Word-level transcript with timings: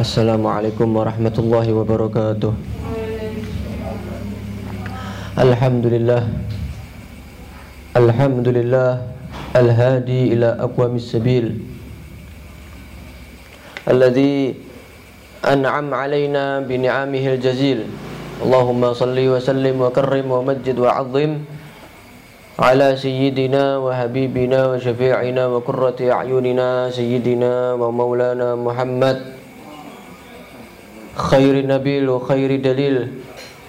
السلام 0.00 0.40
عليكم 0.40 0.88
ورحمة 0.96 1.36
الله 1.36 1.66
وبركاته. 1.76 2.52
الحمد 5.36 5.86
لله 5.92 6.22
الحمد 8.00 8.48
لله 8.48 8.90
الهادي 9.60 10.20
إلى 10.32 10.48
أقوام 10.56 10.96
السبيل 10.96 11.46
الذي 13.92 14.56
أنعم 15.44 15.92
علينا 15.92 16.64
بنعمه 16.64 17.24
الجزيل. 17.36 17.84
اللهم 18.40 18.82
صل 18.96 19.18
وسلم 19.20 19.76
وكرم 19.84 20.26
ومجد 20.32 20.76
وعظم 20.80 21.32
على 22.56 22.88
سيدنا 22.96 23.76
وحبيبنا 23.84 24.60
وشفيعنا 24.66 25.42
وقرة 25.46 25.98
أعيننا 26.00 26.88
سيدنا 26.88 27.52
ومولانا 27.76 28.48
محمد 28.56 29.39
خير 31.16 31.66
نبيل 31.66 32.08
وخير 32.08 32.50
دليل 32.56 32.96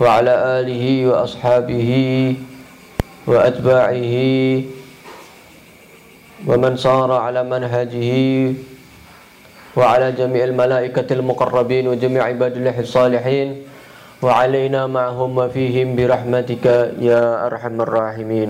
وعلى 0.02 0.34
آله 0.60 0.84
وأصحابه 1.08 1.92
وأتباعه 3.28 4.16
ومن 6.48 6.74
صار 6.78 7.12
على 7.12 7.42
منهجه 7.44 8.10
وعلى 9.78 10.08
جميع 10.12 10.44
الملائكة 10.44 11.10
المقربين 11.14 11.88
وجميع 11.88 12.22
عباد 12.24 12.54
الله 12.58 12.80
الصالحين 12.80 13.50
وعلينا 14.22 14.88
معهم 14.88 15.38
وفيهم 15.38 15.96
برحمتك 15.96 16.66
يا 17.02 17.46
أرحم 17.46 17.82
الراحمين. 17.82 18.50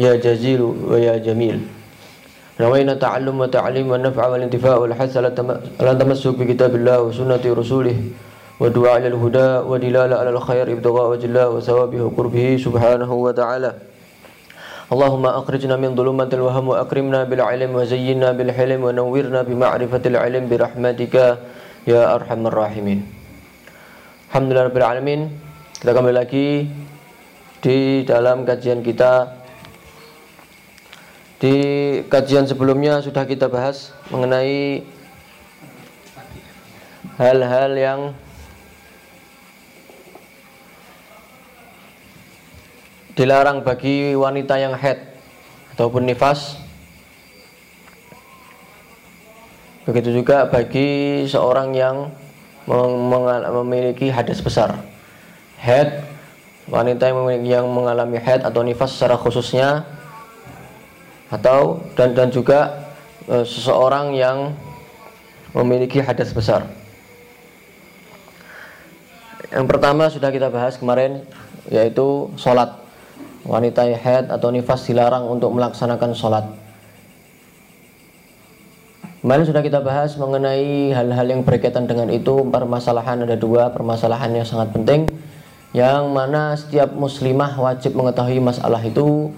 يا 0.00 0.16
جزيل 0.16 0.60
ويا 0.62 1.16
جميل. 1.20 1.81
نوينا 2.61 2.93
تعلم 2.97 3.35
وتعليم 3.39 3.85
والنفع 3.91 4.23
والانتفاع 4.27 4.75
والحث 4.81 5.13
على 5.17 5.91
التمسك 5.93 6.33
بكتاب 6.41 6.75
الله 6.75 6.97
وسنة 7.01 7.43
رسوله 7.45 7.97
والدعاء 8.57 8.97
إلى 8.97 9.07
الهدى 9.13 9.49
ودلالة 9.69 10.15
على 10.17 10.29
الخير 10.29 10.65
ابتغاء 10.73 11.05
وجه 11.11 11.25
الله 11.29 11.47
وثوابه 11.49 11.99
وقربه 12.01 12.57
سبحانه 12.57 13.11
وتعالى 13.13 13.71
اللهم 14.93 15.25
أخرجنا 15.25 15.75
من 15.77 15.93
ظلمات 15.99 16.33
الوهم 16.33 16.65
وأكرمنا 16.71 17.19
بالعلم 17.29 17.69
وزينا 17.75 18.31
بالحلم 18.31 18.79
ونورنا 18.83 19.39
بمعرفة 19.41 20.03
العلم 20.11 20.43
برحمتك 20.49 21.15
يا 21.87 22.01
أرحم 22.15 22.41
الراحمين 22.47 22.99
الحمد 24.29 24.49
لله 24.51 24.63
رب 24.73 24.77
العالمين 24.81 25.21
kita 25.77 25.93
kembali 25.93 26.15
lagi 26.17 26.65
di 27.61 28.01
dalam 28.01 28.41
kajian 28.49 28.81
kita 28.81 29.40
di 31.42 31.58
kajian 32.06 32.46
sebelumnya 32.46 33.02
sudah 33.02 33.26
kita 33.26 33.50
bahas 33.50 33.90
mengenai 34.14 34.86
hal-hal 37.18 37.74
yang 37.74 38.00
dilarang 43.18 43.66
bagi 43.66 44.14
wanita 44.14 44.54
yang 44.54 44.78
head 44.78 45.02
ataupun 45.74 46.06
nifas. 46.06 46.62
Begitu 49.82 50.22
juga 50.22 50.46
bagi 50.46 51.26
seorang 51.26 51.74
yang 51.74 52.14
memiliki 53.50 54.14
hadas 54.14 54.38
besar. 54.38 54.78
Head 55.58 56.06
wanita 56.70 57.10
yang 57.10 57.66
mengalami 57.66 58.22
head 58.22 58.46
atau 58.46 58.62
nifas 58.62 58.94
secara 58.94 59.18
khususnya 59.18 59.82
atau 61.32 61.80
dan 61.96 62.12
dan 62.12 62.28
juga 62.28 62.92
e, 63.24 63.40
seseorang 63.48 64.12
yang 64.12 64.52
memiliki 65.56 66.04
hadas 66.04 66.36
besar. 66.36 66.68
Yang 69.48 69.66
pertama 69.68 70.12
sudah 70.12 70.28
kita 70.28 70.52
bahas 70.52 70.76
kemarin 70.76 71.24
yaitu 71.72 72.28
sholat. 72.36 72.76
Wanita 73.42 73.82
haid 73.82 74.30
atau 74.30 74.54
nifas 74.54 74.86
dilarang 74.86 75.26
untuk 75.26 75.50
melaksanakan 75.50 76.14
sholat. 76.14 76.46
Kemarin 79.22 79.44
sudah 79.46 79.62
kita 79.62 79.82
bahas 79.82 80.14
mengenai 80.18 80.90
hal-hal 80.90 81.26
yang 81.30 81.46
berkaitan 81.46 81.86
dengan 81.86 82.10
itu 82.10 82.42
Permasalahan 82.42 83.22
ada 83.22 83.38
dua 83.38 83.70
permasalahan 83.70 84.34
yang 84.34 84.42
sangat 84.42 84.74
penting 84.74 85.06
Yang 85.70 86.02
mana 86.10 86.58
setiap 86.58 86.90
muslimah 86.90 87.54
wajib 87.54 87.94
mengetahui 87.94 88.42
masalah 88.42 88.82
itu 88.82 89.30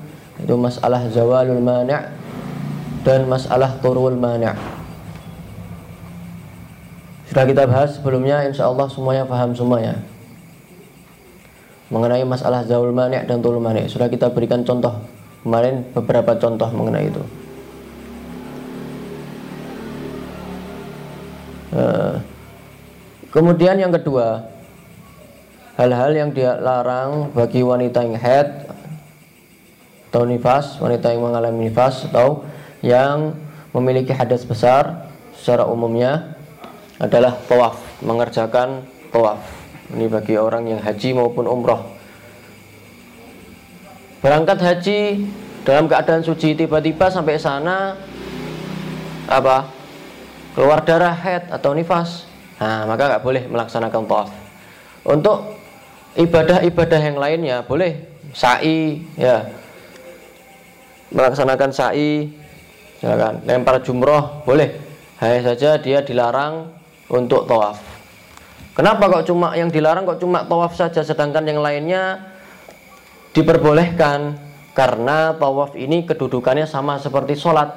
itu 0.43 0.55
masalah 0.59 1.07
zawalul 1.11 1.63
mani' 1.63 2.01
dan 3.05 3.29
masalah 3.29 3.77
turul 3.79 4.17
mani' 4.17 4.75
sudah 7.35 7.51
kita 7.51 7.67
bahas 7.67 7.99
sebelumnya 7.99 8.47
insya 8.47 8.71
Allah 8.71 8.87
semuanya 8.87 9.27
paham 9.27 9.59
semuanya. 9.59 9.99
Mengenai 11.91 12.23
masalah 12.23 12.63
zawal 12.63 12.95
mani' 12.95 13.27
dan 13.27 13.43
turul 13.43 13.59
mani' 13.59 13.91
sudah 13.91 14.07
kita 14.07 14.31
berikan 14.31 14.63
contoh. 14.63 15.03
Kemarin 15.43 15.83
beberapa 15.91 16.39
contoh 16.39 16.71
mengenai 16.71 17.11
itu. 17.11 17.23
Eh, 21.75 22.15
kemudian 23.35 23.83
yang 23.83 23.91
kedua 23.91 24.47
hal-hal 25.75 26.15
yang 26.15 26.31
dilarang 26.31 27.35
bagi 27.35 27.67
wanita 27.67 27.99
yang 28.07 28.15
head 28.15 28.74
atau 30.15 30.23
nifas, 30.23 30.79
wanita 30.79 31.11
yang 31.11 31.27
mengalami 31.27 31.67
nifas 31.67 32.07
atau 32.07 32.47
yang 32.87 33.35
memiliki 33.75 34.15
hadas 34.15 34.47
besar 34.47 35.11
secara 35.35 35.67
umumnya 35.67 36.39
adalah 37.03 37.35
tawaf, 37.51 37.83
mengerjakan 37.99 38.87
tawaf. 39.11 39.43
Ini 39.91 40.07
bagi 40.07 40.39
orang 40.39 40.71
yang 40.71 40.79
haji 40.79 41.19
maupun 41.19 41.51
umroh. 41.51 41.83
Berangkat 44.23 44.63
haji 44.63 45.27
dalam 45.67 45.91
keadaan 45.91 46.23
suci 46.23 46.55
tiba-tiba 46.55 47.11
sampai 47.11 47.35
sana 47.35 47.99
apa? 49.27 49.67
Keluar 50.55 50.87
darah 50.87 51.11
head 51.11 51.51
atau 51.51 51.75
nifas. 51.75 52.31
Nah, 52.63 52.87
maka 52.87 53.19
nggak 53.19 53.25
boleh 53.27 53.43
melaksanakan 53.51 54.07
tawaf. 54.07 54.31
Untuk 55.03 55.59
ibadah-ibadah 56.15 57.01
yang 57.03 57.19
lainnya 57.19 57.67
boleh 57.67 57.99
sa'i 58.31 59.03
ya 59.19 59.64
melaksanakan 61.15 61.71
sa'i 61.71 62.29
silakan. 62.99 63.47
Lempar 63.47 63.81
jumroh 63.81 64.43
boleh. 64.43 64.75
Hanya 65.23 65.55
saja 65.55 65.79
dia 65.79 66.03
dilarang 66.03 66.75
untuk 67.09 67.47
tawaf. 67.47 67.79
Kenapa 68.75 69.07
kok 69.07 69.31
cuma 69.31 69.55
yang 69.55 69.71
dilarang 69.71 70.03
kok 70.03 70.19
cuma 70.19 70.43
tawaf 70.43 70.75
saja 70.75 71.07
sedangkan 71.07 71.47
yang 71.47 71.63
lainnya 71.63 72.35
diperbolehkan? 73.31 74.43
Karena 74.75 75.31
tawaf 75.39 75.79
ini 75.79 76.03
kedudukannya 76.03 76.67
sama 76.67 76.99
seperti 76.99 77.39
sholat. 77.39 77.71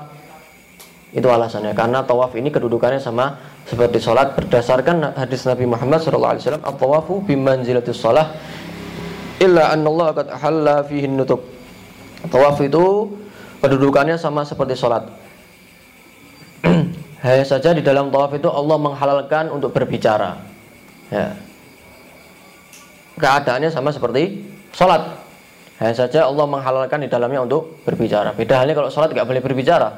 Itu 1.14 1.30
alasannya. 1.30 1.78
Karena 1.78 2.02
tawaf 2.02 2.34
ini 2.34 2.50
kedudukannya 2.50 2.98
sama 2.98 3.38
seperti 3.70 4.02
sholat. 4.02 4.34
Berdasarkan 4.34 5.14
hadis 5.14 5.46
Nabi 5.46 5.70
Muhammad 5.70 6.02
SAW 6.02 6.58
at-tawafu 6.58 7.22
bimanzilatis 7.30 8.02
sholat 8.02 8.34
illa 9.38 9.78
Allah 9.78 10.10
qad 10.18 10.28
ahalla 10.34 10.82
fihi 10.82 11.06
nutub. 11.06 11.46
Tawaf 12.34 12.58
itu 12.66 13.14
kedudukannya 13.62 14.18
sama 14.18 14.46
seperti 14.46 14.78
sholat. 14.78 15.08
Hanya 17.26 17.46
saja 17.46 17.74
di 17.74 17.82
dalam 17.82 18.14
tawaf 18.14 18.34
itu 18.38 18.50
Allah 18.50 18.78
menghalalkan 18.78 19.50
untuk 19.50 19.74
berbicara. 19.74 20.38
Ya. 21.08 21.40
keadaannya 23.18 23.74
sama 23.74 23.90
seperti 23.90 24.46
sholat. 24.76 25.02
Hanya 25.82 25.96
saja 25.98 26.30
Allah 26.30 26.46
menghalalkan 26.46 27.02
di 27.02 27.10
dalamnya 27.10 27.42
untuk 27.42 27.82
berbicara. 27.82 28.36
Beda 28.38 28.62
halnya 28.62 28.78
kalau 28.78 28.94
sholat 28.94 29.10
nggak 29.10 29.26
boleh 29.26 29.42
berbicara. 29.42 29.90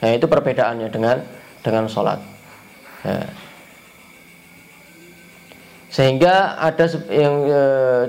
Nah 0.00 0.10
itu 0.12 0.26
perbedaannya 0.28 0.88
dengan 0.92 1.24
dengan 1.64 1.84
sholat. 1.88 2.20
Ya. 3.00 3.24
sehingga 5.90 6.54
ada 6.60 6.86
yang 7.10 7.34
e, 7.48 7.62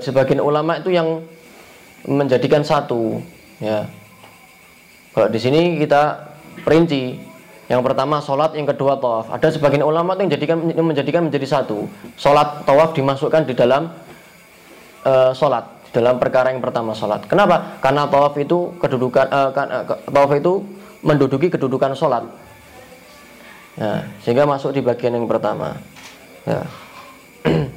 sebagian 0.04 0.38
ulama 0.44 0.78
itu 0.84 0.92
yang 0.92 1.24
menjadikan 2.04 2.62
satu. 2.62 3.24
Ya 3.64 3.88
kalau 5.12 5.28
di 5.28 5.40
sini 5.44 5.76
kita 5.76 6.32
perinci, 6.64 7.20
yang 7.68 7.84
pertama 7.84 8.20
sholat, 8.24 8.56
yang 8.56 8.68
kedua 8.68 9.00
tawaf. 9.00 9.32
Ada 9.32 9.56
sebagian 9.56 9.84
ulama 9.84 10.16
yang 10.20 10.32
menjadikan, 10.32 10.58
menjadikan 10.60 11.22
menjadi 11.28 11.48
satu. 11.48 11.88
Sholat, 12.16 12.64
tawaf 12.64 12.96
dimasukkan 12.96 13.48
di 13.48 13.56
dalam 13.56 13.92
uh, 15.04 15.32
sholat, 15.32 15.68
dalam 15.96 16.20
perkara 16.20 16.52
yang 16.52 16.64
pertama 16.64 16.96
sholat. 16.96 17.24
Kenapa? 17.28 17.80
Karena 17.80 18.08
tawaf 18.08 18.36
itu 18.40 18.76
kedudukan, 18.80 19.26
uh, 19.28 19.50
kan, 19.56 19.68
uh, 19.72 19.84
tawaf 20.12 20.32
itu 20.36 20.64
menduduki 21.04 21.52
kedudukan 21.52 21.96
sholat. 21.96 22.28
Ya, 23.80 24.04
sehingga 24.24 24.44
masuk 24.44 24.76
di 24.76 24.84
bagian 24.84 25.16
yang 25.16 25.28
pertama. 25.28 25.80
Ya. 26.44 26.68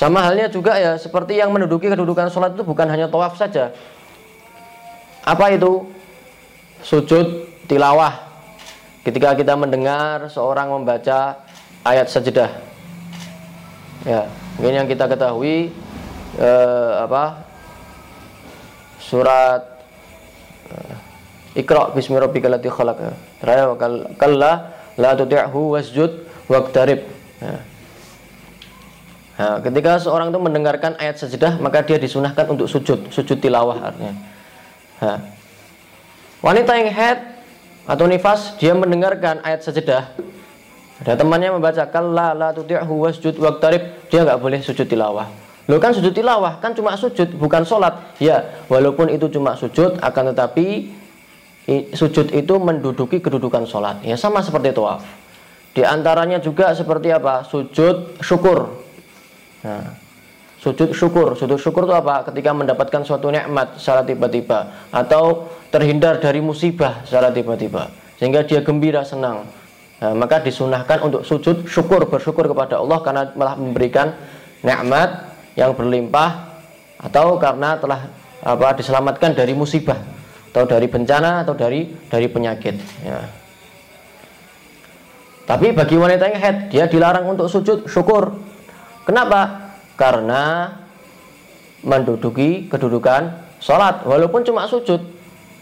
Sama 0.00 0.20
halnya 0.20 0.52
juga 0.52 0.76
ya, 0.76 1.00
seperti 1.00 1.40
yang 1.40 1.48
menduduki 1.52 1.88
kedudukan 1.88 2.28
sholat 2.28 2.52
itu 2.52 2.64
bukan 2.64 2.84
hanya 2.88 3.08
tawaf 3.08 3.36
saja, 3.40 3.72
apa 5.26 5.44
itu? 5.50 5.90
Sujud 6.86 7.50
tilawah. 7.66 8.24
ketika 9.06 9.38
kita 9.38 9.54
mendengar 9.54 10.26
seorang 10.26 10.66
membaca 10.66 11.38
ayat 11.86 12.10
sajadah. 12.10 12.50
Ya, 14.02 14.26
mungkin 14.58 14.82
yang 14.82 14.88
kita 14.90 15.06
ketahui 15.06 15.70
eh, 16.42 16.92
apa? 16.98 17.46
Surat 18.98 19.62
eh, 20.74 21.62
Iqra 21.62 21.94
bismi 21.94 22.18
rabbikal 22.18 22.50
ladzi 22.50 22.66
khalaq. 22.66 22.98
Terakhir 23.38 23.78
kalla 24.18 24.74
la 24.98 25.10
tuti'hu 25.14 25.78
wasjud 25.78 26.26
waqtarib. 26.50 27.06
Ya. 27.38 27.58
Nah, 29.36 29.60
ketika 29.62 30.00
seorang 30.00 30.32
itu 30.32 30.40
mendengarkan 30.40 30.96
ayat 30.98 31.20
sajadah, 31.20 31.60
maka 31.60 31.84
dia 31.84 32.00
disunahkan 32.00 32.48
untuk 32.48 32.66
sujud, 32.66 33.12
sujud 33.12 33.36
tilawah 33.36 33.92
artinya. 33.92 34.16
Nah, 34.96 35.18
wanita 36.40 36.72
yang 36.76 36.90
head 36.92 37.18
atau 37.86 38.04
nifas, 38.08 38.56
dia 38.56 38.72
mendengarkan 38.72 39.44
ayat 39.44 39.62
sajadah. 39.62 40.08
Ada 41.04 41.20
temannya 41.20 41.52
membaca 41.52 41.84
kalla 41.92 42.32
la 42.32 42.48
tuti'hu 42.56 43.04
wasjud 43.04 43.36
waqtarib, 43.36 44.08
dia 44.08 44.24
nggak 44.24 44.40
boleh 44.40 44.64
sujud 44.64 44.88
tilawah. 44.88 45.28
Lo 45.68 45.76
kan 45.82 45.92
sujud 45.92 46.14
tilawah 46.14 46.62
kan 46.62 46.72
cuma 46.72 46.96
sujud 46.96 47.36
bukan 47.36 47.66
sholat. 47.66 48.16
Ya, 48.22 48.64
walaupun 48.72 49.12
itu 49.12 49.28
cuma 49.28 49.52
sujud, 49.58 50.00
akan 50.00 50.32
tetapi 50.32 50.94
sujud 51.92 52.32
itu 52.32 52.54
menduduki 52.56 53.18
kedudukan 53.18 53.66
sholat. 53.66 54.00
Ya 54.06 54.14
sama 54.16 54.40
seperti 54.40 54.72
tawaf. 54.72 55.02
Di 55.76 55.84
antaranya 55.84 56.40
juga 56.40 56.72
seperti 56.72 57.12
apa? 57.12 57.44
Sujud 57.44 58.16
syukur. 58.24 58.80
Nah, 59.60 60.05
sujud 60.66 60.90
syukur. 60.90 61.38
Sujud 61.38 61.62
syukur 61.62 61.86
itu 61.86 61.94
apa? 61.94 62.26
Ketika 62.26 62.50
mendapatkan 62.50 63.06
suatu 63.06 63.30
nikmat 63.30 63.78
secara 63.78 64.02
tiba-tiba 64.02 64.90
atau 64.90 65.46
terhindar 65.70 66.18
dari 66.18 66.42
musibah 66.42 67.06
secara 67.06 67.30
tiba-tiba 67.30 67.94
sehingga 68.18 68.42
dia 68.42 68.66
gembira 68.66 69.06
senang. 69.06 69.46
Nah, 69.96 70.12
maka 70.12 70.42
disunahkan 70.42 71.06
untuk 71.06 71.22
sujud 71.22 71.70
syukur 71.70 72.10
bersyukur 72.10 72.50
kepada 72.50 72.82
Allah 72.82 72.98
karena 73.00 73.22
telah 73.30 73.54
memberikan 73.54 74.12
nikmat 74.60 75.30
yang 75.54 75.72
berlimpah 75.72 76.58
atau 77.00 77.38
karena 77.38 77.78
telah 77.78 78.10
apa 78.42 78.76
diselamatkan 78.76 79.32
dari 79.32 79.56
musibah 79.56 79.96
atau 80.52 80.68
dari 80.68 80.90
bencana 80.90 81.46
atau 81.46 81.54
dari 81.54 81.86
dari 82.10 82.26
penyakit 82.26 82.76
ya. 83.06 83.20
Tapi 85.46 85.70
bagi 85.70 85.94
wanita 85.94 86.26
yang 86.26 86.40
head 86.42 86.56
dia 86.74 86.84
dilarang 86.90 87.24
untuk 87.30 87.46
sujud 87.46 87.86
syukur 87.86 88.34
Kenapa? 89.06 89.65
Karena 89.96 90.72
menduduki 91.80 92.68
kedudukan 92.68 93.32
sholat 93.58 94.04
walaupun 94.04 94.44
cuma 94.44 94.68
sujud. 94.68 95.00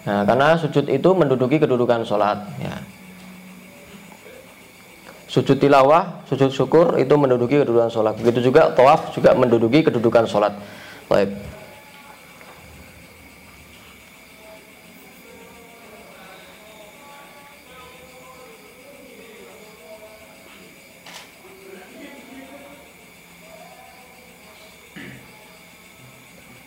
Nah, 0.04 0.26
karena 0.28 0.58
sujud 0.60 0.84
itu 0.90 1.10
menduduki 1.16 1.56
kedudukan 1.56 2.04
sholat. 2.04 2.44
Ya. 2.60 2.76
Sujud 5.30 5.58
tilawah, 5.58 6.22
sujud 6.30 6.52
syukur 6.52 6.94
itu 7.00 7.14
menduduki 7.16 7.58
kedudukan 7.58 7.90
sholat. 7.90 8.14
Begitu 8.20 8.52
juga 8.52 8.70
tawaf 8.70 9.10
juga 9.16 9.34
menduduki 9.34 9.82
kedudukan 9.82 10.28
sholat. 10.28 10.54
Baik. 11.08 11.53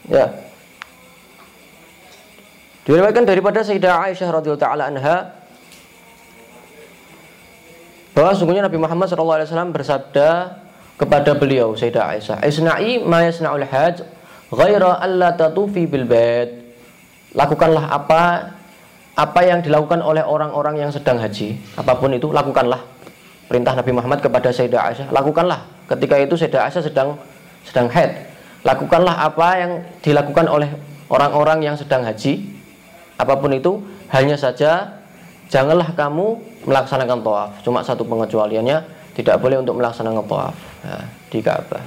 Ya. 0.08 0.32
Diriwayatkan 2.88 3.28
daripada 3.28 3.60
Sayyidah 3.60 4.00
Aisyah 4.08 4.32
radhiyallahu 4.32 4.64
taala 4.64 4.88
anha 4.88 5.36
bahwa 8.16 8.32
sungguhnya 8.32 8.64
Nabi 8.64 8.80
Muhammad 8.80 9.12
SAW 9.12 9.76
bersabda 9.76 10.56
kepada 10.96 11.36
beliau 11.36 11.76
Sayyidah 11.76 12.16
Aisyah, 12.16 12.38
"Isna'i 12.48 13.04
ma 13.04 13.28
yasna'ul 13.28 13.68
hajj 13.68 14.08
ghaira 14.56 15.04
alla 15.04 15.36
tatufi 15.36 15.84
bil 15.84 16.08
bait." 16.08 16.64
Lakukanlah 17.36 17.92
apa 17.92 18.56
apa 19.20 19.40
yang 19.44 19.60
dilakukan 19.60 20.00
oleh 20.00 20.24
orang-orang 20.24 20.88
yang 20.88 20.92
sedang 20.96 21.20
haji, 21.20 21.60
apa 21.76 21.92
pun 22.00 22.16
itu 22.16 22.32
lakukanlah. 22.32 22.80
Perintah 23.52 23.76
Nabi 23.76 23.92
Muhammad 23.92 24.24
kepada 24.24 24.48
Sayyidah 24.56 24.82
Aisyah, 24.88 25.08
lakukanlah. 25.12 25.68
Ketika 25.92 26.16
itu 26.24 26.40
Sayyidah 26.40 26.72
Aisyah 26.72 26.84
sedang 26.88 27.20
sedang 27.68 27.92
haid 27.92 28.27
lakukanlah 28.68 29.16
apa 29.24 29.48
yang 29.56 29.72
dilakukan 30.04 30.52
oleh 30.52 30.68
orang-orang 31.08 31.64
yang 31.64 31.76
sedang 31.80 32.04
haji. 32.04 32.44
Apa 33.16 33.40
pun 33.40 33.56
itu 33.56 33.80
hanya 34.12 34.36
saja 34.36 35.00
janganlah 35.48 35.96
kamu 35.96 36.36
melaksanakan 36.68 37.24
tawaf. 37.24 37.52
Cuma 37.64 37.80
satu 37.82 38.04
pengecualiannya 38.04 38.84
tidak 39.16 39.40
boleh 39.40 39.64
untuk 39.64 39.80
melaksanakan 39.80 40.28
tawaf. 40.28 40.56
Ya, 40.84 40.98
di 41.32 41.40
Ka'bah. 41.40 41.84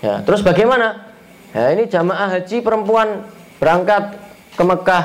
Ya 0.00 0.24
terus 0.24 0.40
bagaimana? 0.40 1.12
Ya 1.52 1.70
ini 1.70 1.86
jamaah 1.86 2.32
haji 2.32 2.64
perempuan 2.64 3.28
berangkat 3.60 4.16
ke 4.56 4.62
Mekah. 4.64 5.04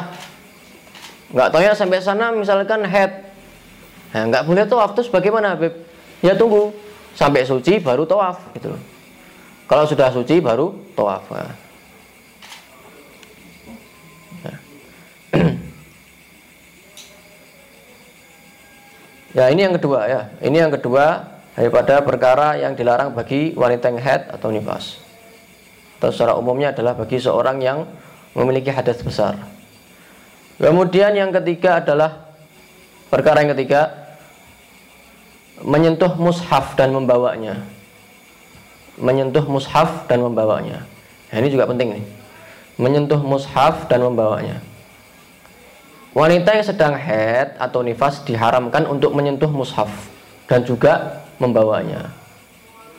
Nggak 1.29 1.61
ya 1.61 1.77
sampai 1.77 2.01
sana 2.01 2.33
misalkan 2.33 2.87
head. 2.87 3.29
Nah, 4.15 4.25
nggak 4.33 4.43
boleh 4.47 4.65
tawaf. 4.65 4.97
Terus 4.97 5.11
bagaimana 5.11 5.59
Beb? 5.59 5.75
ya 6.23 6.33
tunggu. 6.33 6.71
Sampai 7.13 7.43
suci 7.43 7.83
baru 7.83 8.07
tawaf 8.07 8.39
gitu 8.55 8.71
loh 8.71 8.98
kalau 9.69 9.85
sudah 9.85 10.09
suci 10.09 10.41
baru 10.41 10.73
tawaf. 10.97 11.29
Ya. 11.29 11.45
ya 19.37 19.45
ini 19.53 19.69
yang 19.69 19.77
kedua 19.77 20.09
ya. 20.09 20.33
Ini 20.41 20.65
yang 20.65 20.73
kedua 20.73 21.37
daripada 21.53 22.01
perkara 22.01 22.57
yang 22.57 22.73
dilarang 22.73 23.13
bagi 23.13 23.53
wanita 23.53 23.93
yang 23.93 24.01
head 24.01 24.33
atau 24.33 24.49
nifas. 24.49 25.05
Atau 26.01 26.17
secara 26.17 26.33
umumnya 26.33 26.73
adalah 26.73 26.97
bagi 26.97 27.21
seorang 27.21 27.61
yang 27.61 27.85
memiliki 28.33 28.73
hadas 28.73 29.05
besar. 29.05 29.37
Kemudian 30.57 31.13
yang 31.13 31.29
ketiga 31.29 31.77
adalah 31.77 32.33
perkara 33.13 33.45
yang 33.45 33.53
ketiga 33.53 33.93
menyentuh 35.61 36.17
mushaf 36.17 36.73
dan 36.73 36.89
membawanya 36.89 37.77
menyentuh 38.99 39.43
mushaf 39.47 40.05
dan 40.05 40.21
membawanya. 40.21 40.83
Nah, 41.31 41.35
ini 41.39 41.47
juga 41.49 41.65
penting 41.65 41.97
nih. 41.97 42.05
Menyentuh 42.79 43.19
mushaf 43.19 43.87
dan 43.87 44.03
membawanya. 44.03 44.59
Wanita 46.11 46.51
yang 46.51 46.65
sedang 46.65 46.93
head 46.99 47.55
atau 47.61 47.79
nifas 47.79 48.23
diharamkan 48.27 48.83
untuk 48.89 49.15
menyentuh 49.15 49.47
mushaf 49.47 49.87
dan 50.51 50.67
juga 50.67 51.23
membawanya. 51.39 52.11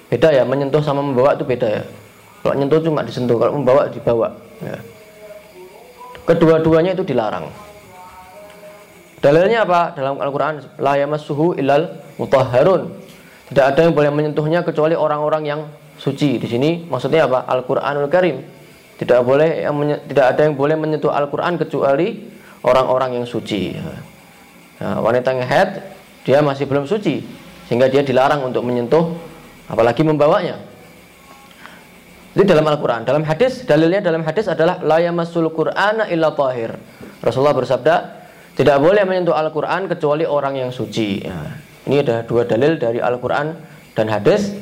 Beda 0.09 0.33
ya, 0.33 0.43
menyentuh 0.43 0.83
sama 0.83 1.05
membawa 1.05 1.37
itu 1.37 1.45
beda 1.45 1.69
ya. 1.69 1.83
Kalau 2.41 2.57
menyentuh 2.57 2.81
cuma 2.81 3.05
disentuh, 3.05 3.37
kalau 3.37 3.53
membawa 3.61 3.87
dibawa. 3.93 4.33
Ya. 4.65 4.79
Kedua-duanya 6.25 6.97
itu 6.97 7.05
dilarang. 7.05 7.53
Dalilnya 9.21 9.69
apa? 9.69 9.93
Dalam 9.93 10.17
Al-Quran, 10.17 10.65
la 10.81 10.97
yamassuhu 10.97 11.61
ilal 11.61 12.01
mutahharun. 12.17 12.89
Tidak 13.53 13.65
ada 13.67 13.81
yang 13.85 13.93
boleh 13.93 14.09
menyentuhnya 14.09 14.65
kecuali 14.65 14.97
orang-orang 14.97 15.43
yang 15.45 15.61
suci. 16.01 16.41
Di 16.41 16.49
sini 16.49 16.89
maksudnya 16.89 17.29
apa? 17.29 17.45
Al-Qur'anul 17.45 18.09
Karim. 18.09 18.41
Tidak 18.97 19.21
boleh 19.21 19.65
yang 19.65 19.77
tidak 20.09 20.27
ada 20.37 20.41
yang 20.49 20.57
boleh 20.57 20.77
menyentuh 20.81 21.13
Al-Qur'an 21.13 21.61
kecuali 21.61 22.17
orang-orang 22.65 23.21
yang 23.21 23.27
suci. 23.29 23.77
Nah, 24.81 24.97
wanita 25.05 25.37
yang 25.37 25.45
head 25.45 25.71
dia 26.25 26.41
masih 26.41 26.65
belum 26.65 26.89
suci 26.89 27.21
sehingga 27.69 27.93
dia 27.93 28.01
dilarang 28.01 28.49
untuk 28.49 28.65
menyentuh 28.65 29.13
apalagi 29.69 30.01
membawanya. 30.01 30.57
Jadi 32.31 32.47
dalam 32.47 32.63
Al-Qur'an, 32.63 33.03
dalam 33.03 33.27
hadis 33.27 33.67
dalilnya 33.67 34.01
dalam 34.01 34.23
hadis 34.23 34.47
adalah 34.47 34.79
la 34.81 35.03
yamassul 35.03 35.51
Qur'ana 35.51 36.07
illa 36.09 36.31
tahir. 36.31 36.79
Rasulullah 37.21 37.57
bersabda, 37.57 37.95
tidak 38.55 38.77
boleh 38.79 39.03
menyentuh 39.03 39.35
Al-Qur'an 39.35 39.91
kecuali 39.91 40.23
orang 40.23 40.57
yang 40.61 40.71
suci. 40.71 41.27
Nah, 41.27 41.59
ini 41.91 42.05
ada 42.05 42.23
dua 42.23 42.47
dalil 42.47 42.79
dari 42.79 43.03
Al-Qur'an 43.03 43.57
dan 43.99 44.07
hadis 44.07 44.55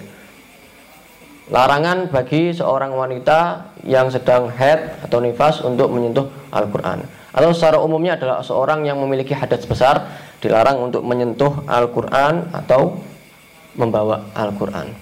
larangan 1.49 2.13
bagi 2.13 2.53
seorang 2.53 2.93
wanita 2.93 3.73
yang 3.89 4.13
sedang 4.13 4.53
head 4.53 5.01
atau 5.05 5.19
nifas 5.25 5.65
untuk 5.65 5.89
menyentuh 5.89 6.29
Al-Quran. 6.53 7.05
Atau 7.33 7.51
secara 7.57 7.81
umumnya 7.81 8.21
adalah 8.21 8.45
seorang 8.45 8.85
yang 8.85 9.01
memiliki 9.01 9.33
hadas 9.33 9.65
besar 9.65 10.09
dilarang 10.45 10.81
untuk 10.81 11.01
menyentuh 11.05 11.65
Al-Quran 11.65 12.53
atau 12.53 13.01
membawa 13.77 14.29
Al-Quran. 14.37 14.93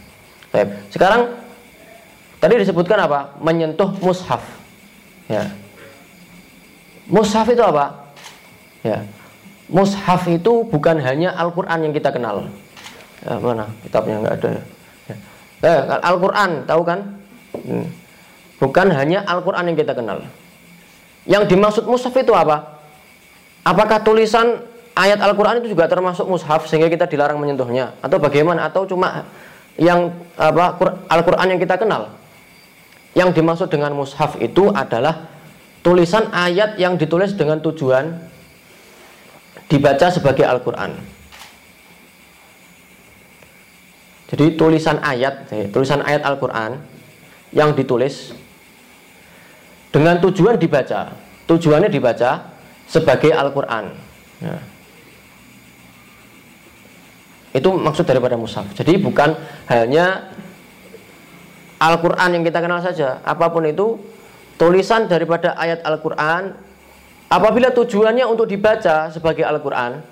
Sekarang 0.89 1.35
tadi 2.39 2.63
disebutkan 2.63 3.05
apa? 3.11 3.35
menyentuh 3.43 3.93
mushaf. 3.99 4.43
Ya. 5.27 5.51
Mushaf 7.11 7.51
itu 7.51 7.63
apa? 7.63 8.15
ya. 8.87 9.03
Mushaf 9.67 10.31
itu 10.31 10.63
bukan 10.63 11.03
hanya 11.03 11.35
Al-Quran 11.35 11.91
yang 11.91 11.93
kita 11.93 12.15
kenal. 12.15 12.47
Ya, 13.27 13.35
mana 13.43 13.67
kitabnya 13.83 14.23
nggak 14.23 14.37
ada 14.39 14.51
ya 14.63 14.76
Eh, 15.65 15.81
Al-Quran, 16.05 16.69
tahu 16.69 16.83
kan? 16.85 17.01
Hmm. 17.57 17.89
Bukan 18.61 18.93
hanya 18.93 19.25
Al-Quran 19.25 19.73
yang 19.73 19.77
kita 19.77 19.93
kenal. 19.97 20.25
Yang 21.27 21.53
dimaksud 21.53 21.85
mushaf 21.89 22.15
itu 22.17 22.33
apa? 22.33 22.77
Apakah 23.67 23.99
tulisan 24.07 24.63
ayat 24.95 25.19
Al-Qur'an 25.19 25.59
itu 25.59 25.75
juga 25.75 25.91
termasuk 25.91 26.25
mushaf 26.31 26.71
sehingga 26.71 26.87
kita 26.87 27.11
dilarang 27.11 27.37
menyentuhnya 27.37 27.99
atau 27.99 28.17
bagaimana 28.23 28.71
atau 28.71 28.87
cuma 28.87 29.27
yang 29.75 30.15
apa 30.39 30.79
Al-Qur'an 31.11 31.51
yang 31.51 31.59
kita 31.59 31.75
kenal? 31.75 32.15
Yang 33.13 33.43
dimaksud 33.43 33.69
dengan 33.69 33.91
mushaf 33.93 34.39
itu 34.39 34.71
adalah 34.71 35.27
tulisan 35.83 36.31
ayat 36.31 36.79
yang 36.79 36.95
ditulis 36.95 37.35
dengan 37.35 37.59
tujuan 37.59 38.23
dibaca 39.67 40.15
sebagai 40.15 40.47
Al-Qur'an. 40.47 41.16
Jadi 44.27 44.59
tulisan 44.59 44.99
ayat, 44.99 45.47
eh, 45.55 45.71
tulisan 45.71 46.03
ayat 46.03 46.27
Al-Qur'an 46.27 46.83
yang 47.55 47.73
ditulis 47.79 48.35
dengan 49.95 50.19
tujuan 50.21 50.59
dibaca. 50.59 51.15
Tujuannya 51.47 51.87
dibaca 51.87 52.53
sebagai 52.91 53.31
Al-Quran. 53.31 53.95
Ya. 54.43 54.57
Itu 57.57 57.73
maksud 57.73 58.05
daripada 58.05 58.37
mushaf. 58.37 58.67
Jadi 58.77 59.01
bukan 59.01 59.33
hanya 59.71 60.35
Al-Quran 61.81 62.29
yang 62.37 62.45
kita 62.45 62.61
kenal 62.61 62.83
saja. 62.83 63.25
Apa 63.25 63.49
pun 63.49 63.65
itu, 63.65 63.97
tulisan 64.61 65.09
daripada 65.09 65.57
ayat 65.57 65.81
Al-Quran, 65.87 66.53
apabila 67.33 67.73
tujuannya 67.73 68.29
untuk 68.29 68.51
dibaca 68.51 69.09
sebagai 69.09 69.47
Al-Quran, 69.47 70.05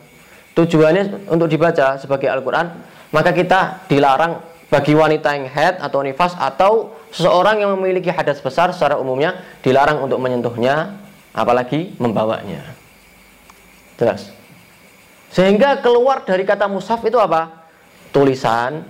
tujuannya 0.57 1.29
untuk 1.29 1.51
dibaca 1.51 2.01
sebagai 2.01 2.33
Al-Quran, 2.33 2.73
maka 3.11 3.35
kita 3.35 3.85
dilarang 3.91 4.41
bagi 4.73 4.97
wanita 4.97 5.37
yang 5.37 5.47
head 5.51 5.75
atau 5.79 6.01
nifas 6.01 6.35
atau 6.35 6.95
seseorang 7.15 7.63
yang 7.63 7.71
memiliki 7.79 8.11
hadas 8.11 8.43
besar 8.43 8.75
secara 8.75 8.99
umumnya 8.99 9.39
dilarang 9.63 10.03
untuk 10.03 10.19
menyentuhnya 10.19 10.99
apalagi 11.31 11.95
membawanya. 12.01 12.63
Jelas. 13.95 14.31
Sehingga 15.31 15.83
keluar 15.83 16.23
dari 16.27 16.43
kata 16.43 16.67
mushaf 16.67 17.03
itu 17.07 17.19
apa? 17.19 17.67
Tulisan 18.11 18.83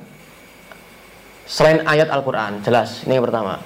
selain 1.45 1.85
ayat 1.85 2.09
Al-Qur'an. 2.09 2.61
Jelas, 2.65 3.05
ini 3.05 3.17
yang 3.17 3.25
pertama. 3.25 3.61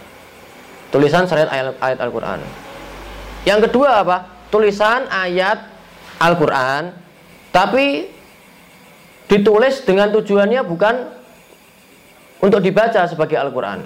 Tulisan 0.90 1.26
selain 1.26 1.50
ayat, 1.50 1.74
ayat 1.78 1.98
Al-Qur'an. 2.02 2.40
Yang 3.46 3.70
kedua 3.70 4.02
apa? 4.02 4.16
Tulisan 4.50 5.06
ayat 5.10 5.58
Al-Qur'an 6.18 6.94
tapi 7.54 8.17
ditulis 9.28 9.84
dengan 9.84 10.10
tujuannya 10.10 10.60
bukan 10.64 10.94
untuk 12.40 12.60
dibaca 12.64 13.04
sebagai 13.04 13.36
Al-Qur'an. 13.36 13.84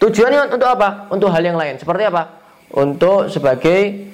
Tujuannya 0.00 0.48
untuk 0.48 0.68
apa? 0.68 1.12
Untuk 1.12 1.28
hal 1.28 1.44
yang 1.44 1.60
lain. 1.60 1.76
Seperti 1.76 2.08
apa? 2.08 2.40
Untuk 2.72 3.28
sebagai 3.28 4.10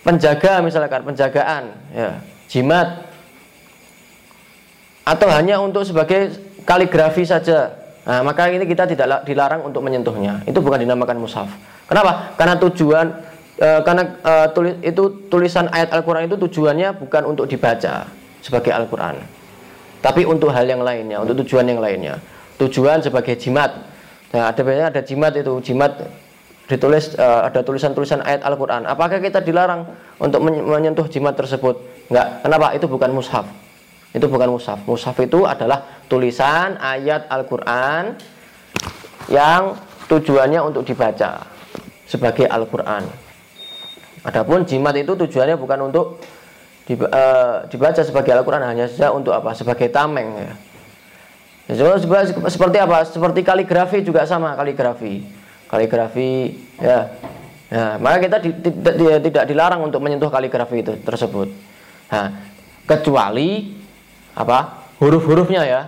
penjaga 0.00 0.64
misalkan 0.64 1.04
penjagaan 1.04 1.76
ya 1.92 2.24
jimat 2.48 3.04
atau 5.04 5.28
hanya 5.28 5.60
untuk 5.60 5.84
sebagai 5.84 6.32
kaligrafi 6.64 7.28
saja 7.28 7.76
nah, 8.08 8.24
maka 8.24 8.48
ini 8.48 8.64
kita 8.64 8.88
tidak 8.88 9.28
dilarang 9.28 9.60
untuk 9.60 9.84
menyentuhnya 9.84 10.40
itu 10.48 10.56
bukan 10.60 10.80
dinamakan 10.80 11.20
mushaf 11.20 11.52
kenapa 11.84 12.32
karena 12.40 12.56
tujuan 12.56 13.06
e, 13.60 13.68
karena 13.84 14.02
e, 14.24 14.32
tulis, 14.56 14.74
itu 14.80 15.02
tulisan 15.28 15.68
ayat 15.68 15.92
Al-Quran 15.92 16.24
itu 16.24 16.36
tujuannya 16.48 16.96
bukan 16.96 17.22
untuk 17.28 17.44
dibaca 17.44 18.08
sebagai 18.40 18.72
Al-Quran 18.72 19.20
tapi 20.00 20.24
untuk 20.24 20.52
hal 20.52 20.64
yang 20.64 20.80
lainnya 20.80 21.20
untuk 21.20 21.44
tujuan 21.44 21.68
yang 21.68 21.80
lainnya 21.80 22.18
tujuan 22.60 23.00
sebagai 23.04 23.36
jimat 23.36 23.88
nah 24.34 24.52
ada 24.52 24.60
biasanya 24.60 24.88
ada 24.92 25.02
jimat 25.04 25.32
itu 25.36 25.52
jimat 25.64 25.96
ditulis 26.70 27.18
uh, 27.18 27.50
ada 27.50 27.66
tulisan-tulisan 27.66 28.22
ayat 28.22 28.46
Al-Qur'an. 28.46 28.86
Apakah 28.86 29.18
kita 29.18 29.42
dilarang 29.42 29.90
untuk 30.22 30.38
menyentuh 30.46 31.10
jimat 31.10 31.34
tersebut? 31.34 31.82
Enggak. 32.06 32.46
Kenapa? 32.46 32.66
Itu 32.78 32.86
bukan 32.86 33.10
mushaf. 33.10 33.42
Itu 34.14 34.30
bukan 34.30 34.54
mushaf. 34.54 34.78
Mushaf 34.86 35.18
itu 35.18 35.42
adalah 35.42 35.82
tulisan 36.06 36.78
ayat 36.78 37.26
Al-Qur'an 37.26 38.14
yang 39.26 39.74
tujuannya 40.06 40.62
untuk 40.62 40.86
dibaca 40.86 41.42
sebagai 42.06 42.46
Al-Qur'an. 42.46 43.02
Adapun 44.22 44.62
jimat 44.62 44.94
itu 44.94 45.18
tujuannya 45.18 45.58
bukan 45.58 45.90
untuk 45.90 46.22
dibaca 46.96 48.02
sebagai 48.02 48.32
Al-Qur'an 48.34 48.64
hanya 48.66 48.90
saja 48.90 49.14
untuk 49.14 49.30
apa? 49.30 49.54
Sebagai 49.54 49.86
tameng 49.92 50.34
ya. 50.34 50.52
ya 51.70 51.94
seperti 52.50 52.78
apa? 52.82 53.06
Seperti 53.06 53.40
kaligrafi 53.46 54.02
juga 54.02 54.26
sama 54.26 54.58
kaligrafi. 54.58 55.22
Kaligrafi 55.70 56.56
ya. 56.82 57.14
Nah, 57.70 57.94
maka 58.02 58.26
kita 58.26 58.36
di, 58.42 58.50
di, 58.50 58.70
di, 58.74 59.04
tidak 59.30 59.46
dilarang 59.46 59.86
untuk 59.86 60.02
menyentuh 60.02 60.26
kaligrafi 60.26 60.82
itu 60.82 60.98
tersebut. 61.06 61.46
Nah, 62.10 62.50
kecuali 62.90 63.78
apa? 64.34 64.90
Huruf-hurufnya 64.98 65.62
ya. 65.62 65.82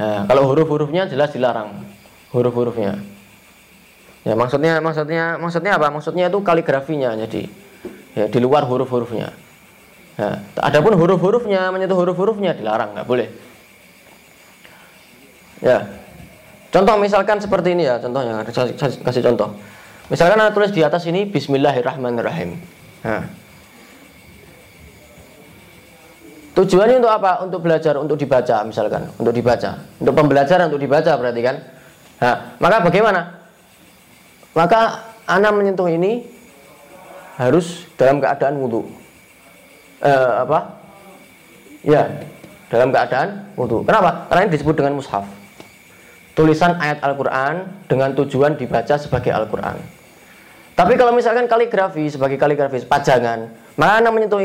Nah, 0.00 0.24
kalau 0.24 0.48
huruf-hurufnya 0.48 1.12
jelas 1.12 1.28
dilarang 1.36 1.84
huruf-hurufnya. 2.32 2.96
Ya 4.24 4.32
maksudnya 4.36 4.80
maksudnya 4.80 5.36
maksudnya 5.36 5.76
apa? 5.76 5.92
Maksudnya 5.92 6.32
itu 6.32 6.40
kaligrafinya 6.40 7.12
jadi 7.28 7.48
ya 8.16 8.24
di 8.28 8.38
luar 8.42 8.64
huruf-hurufnya 8.64 9.49
nah, 10.20 10.36
adapun 10.60 10.92
huruf-hurufnya 11.00 11.72
menyentuh 11.72 11.96
huruf-hurufnya 11.96 12.52
dilarang 12.52 12.92
nggak 12.92 13.08
boleh 13.08 13.32
ya 15.64 16.00
Contoh 16.70 16.94
misalkan 17.02 17.42
seperti 17.42 17.74
ini 17.74 17.82
ya, 17.82 17.98
contohnya 17.98 18.46
kasih, 18.46 19.22
contoh. 19.26 19.58
Misalkan 20.06 20.38
ada 20.38 20.54
tulis 20.54 20.70
di 20.70 20.86
atas 20.86 21.02
ini 21.10 21.26
Bismillahirrahmanirrahim. 21.26 22.54
Nah. 23.02 23.26
Tujuannya 26.54 27.02
untuk 27.02 27.10
apa? 27.10 27.42
Untuk 27.42 27.60
belajar, 27.62 27.98
untuk 27.98 28.18
dibaca 28.18 28.62
misalkan, 28.62 29.10
untuk 29.18 29.34
dibaca, 29.34 29.82
untuk 29.98 30.14
pembelajaran, 30.14 30.70
untuk 30.70 30.82
dibaca 30.82 31.12
berarti 31.18 31.40
kan. 31.42 31.56
Nah, 32.22 32.34
maka 32.62 32.76
bagaimana? 32.86 33.20
Maka 34.54 35.10
anak 35.26 35.52
menyentuh 35.54 35.90
ini 35.90 36.26
harus 37.38 37.86
dalam 37.98 38.22
keadaan 38.22 38.62
wudhu. 38.62 38.86
Eh, 40.00 40.32
apa? 40.44 40.80
Ya, 41.84 42.08
dalam 42.72 42.88
keadaan 42.92 43.52
wudhu. 43.56 43.84
Kenapa? 43.84 44.28
Karena 44.28 44.48
ini 44.48 44.52
disebut 44.56 44.74
dengan 44.76 44.96
mushaf 44.96 45.24
tulisan 46.40 46.78
ayat 46.78 47.04
Al-Quran 47.04 47.68
dengan 47.84 48.16
tujuan 48.16 48.56
dibaca 48.56 48.96
sebagai 48.96 49.28
Al-Quran. 49.28 49.76
Tapi 50.72 50.96
kalau 50.96 51.12
misalkan 51.12 51.44
kaligrafi 51.44 52.08
sebagai 52.08 52.40
kaligrafi 52.40 52.80
pajangan, 52.88 53.52
mana 53.76 54.08
menyentuh 54.08 54.40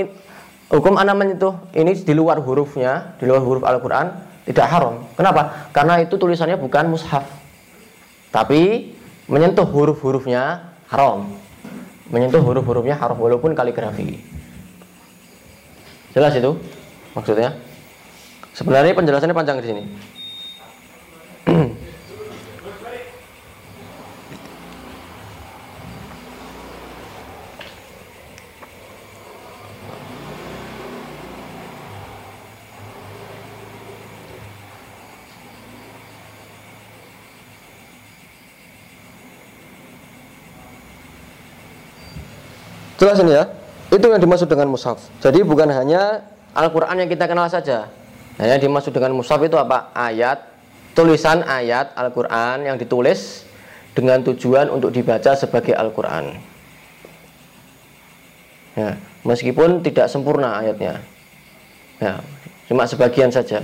hukum 0.67 0.99
anak 0.99 1.15
menyentuh 1.15 1.55
ini 1.71 1.95
di 1.95 2.11
luar 2.11 2.43
hurufnya, 2.43 3.15
di 3.15 3.23
luar 3.23 3.39
huruf 3.39 3.63
Al-Quran 3.63 4.11
tidak 4.43 4.67
haram. 4.67 5.07
Kenapa? 5.15 5.71
Karena 5.71 6.03
itu 6.03 6.19
tulisannya 6.19 6.59
bukan 6.59 6.91
mushaf, 6.91 7.23
tapi 8.35 8.91
menyentuh 9.31 9.63
huruf-hurufnya 9.63 10.75
haram. 10.91 11.31
Menyentuh 12.11 12.43
huruf-hurufnya 12.43 12.99
haram 12.99 13.17
walaupun 13.17 13.55
kaligrafi. 13.55 14.19
Jelas 16.15 16.31
itu 16.31 16.55
maksudnya? 17.11 17.59
Sebenarnya 18.55 18.95
penjelasannya 18.95 19.35
panjang 19.35 19.59
di 19.59 19.67
sini. 19.67 19.83
Jelas 42.95 43.19
ini 43.19 43.35
ya. 43.35 43.54
Itu 43.95 44.11
yang 44.11 44.19
dimaksud 44.19 44.51
dengan 44.51 44.67
mushaf. 44.67 44.99
Jadi 45.23 45.39
bukan 45.47 45.71
hanya 45.71 46.27
Al-Qur'an 46.51 46.99
yang 46.99 47.07
kita 47.07 47.31
kenal 47.31 47.47
saja. 47.47 47.87
Nah, 48.35 48.43
yang 48.43 48.59
dimaksud 48.59 48.91
dengan 48.91 49.15
mushaf 49.15 49.39
itu 49.39 49.55
apa? 49.55 49.95
Ayat, 49.95 50.51
tulisan 50.91 51.47
ayat 51.47 51.95
Al-Qur'an 51.95 52.67
yang 52.67 52.75
ditulis 52.75 53.47
dengan 53.95 54.19
tujuan 54.27 54.67
untuk 54.67 54.91
dibaca 54.91 55.31
sebagai 55.39 55.71
Al-Qur'an. 55.71 56.35
Ya, 58.75 58.99
meskipun 59.23 59.79
tidak 59.79 60.11
sempurna 60.11 60.59
ayatnya. 60.59 60.99
Ya, 62.03 62.19
cuma 62.67 62.83
sebagian 62.83 63.31
saja. 63.31 63.63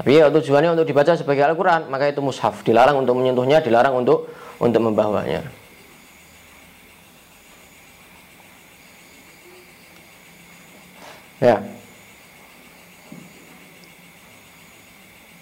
Tapi 0.00 0.16
ya 0.16 0.32
tujuannya 0.32 0.72
untuk 0.72 0.88
dibaca 0.88 1.12
sebagai 1.12 1.44
Al-Qur'an, 1.44 1.92
maka 1.92 2.08
itu 2.08 2.24
mushaf. 2.24 2.64
Dilarang 2.64 3.04
untuk 3.04 3.20
menyentuhnya, 3.20 3.60
dilarang 3.60 3.92
untuk 3.92 4.32
untuk 4.56 4.80
membawanya. 4.80 5.44
Ya. 11.42 11.58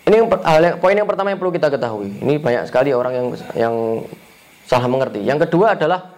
Ini 0.02 0.18
yang, 0.18 0.28
hal 0.28 0.60
yang, 0.60 0.76
poin 0.82 0.98
yang 0.98 1.06
pertama 1.06 1.30
yang 1.30 1.38
perlu 1.38 1.54
kita 1.54 1.70
ketahui. 1.70 2.10
Ini 2.18 2.42
banyak 2.42 2.66
sekali 2.66 2.90
orang 2.90 3.12
yang 3.14 3.26
yang 3.54 3.74
salah 4.66 4.90
mengerti. 4.90 5.22
Yang 5.22 5.46
kedua 5.48 5.78
adalah 5.78 6.10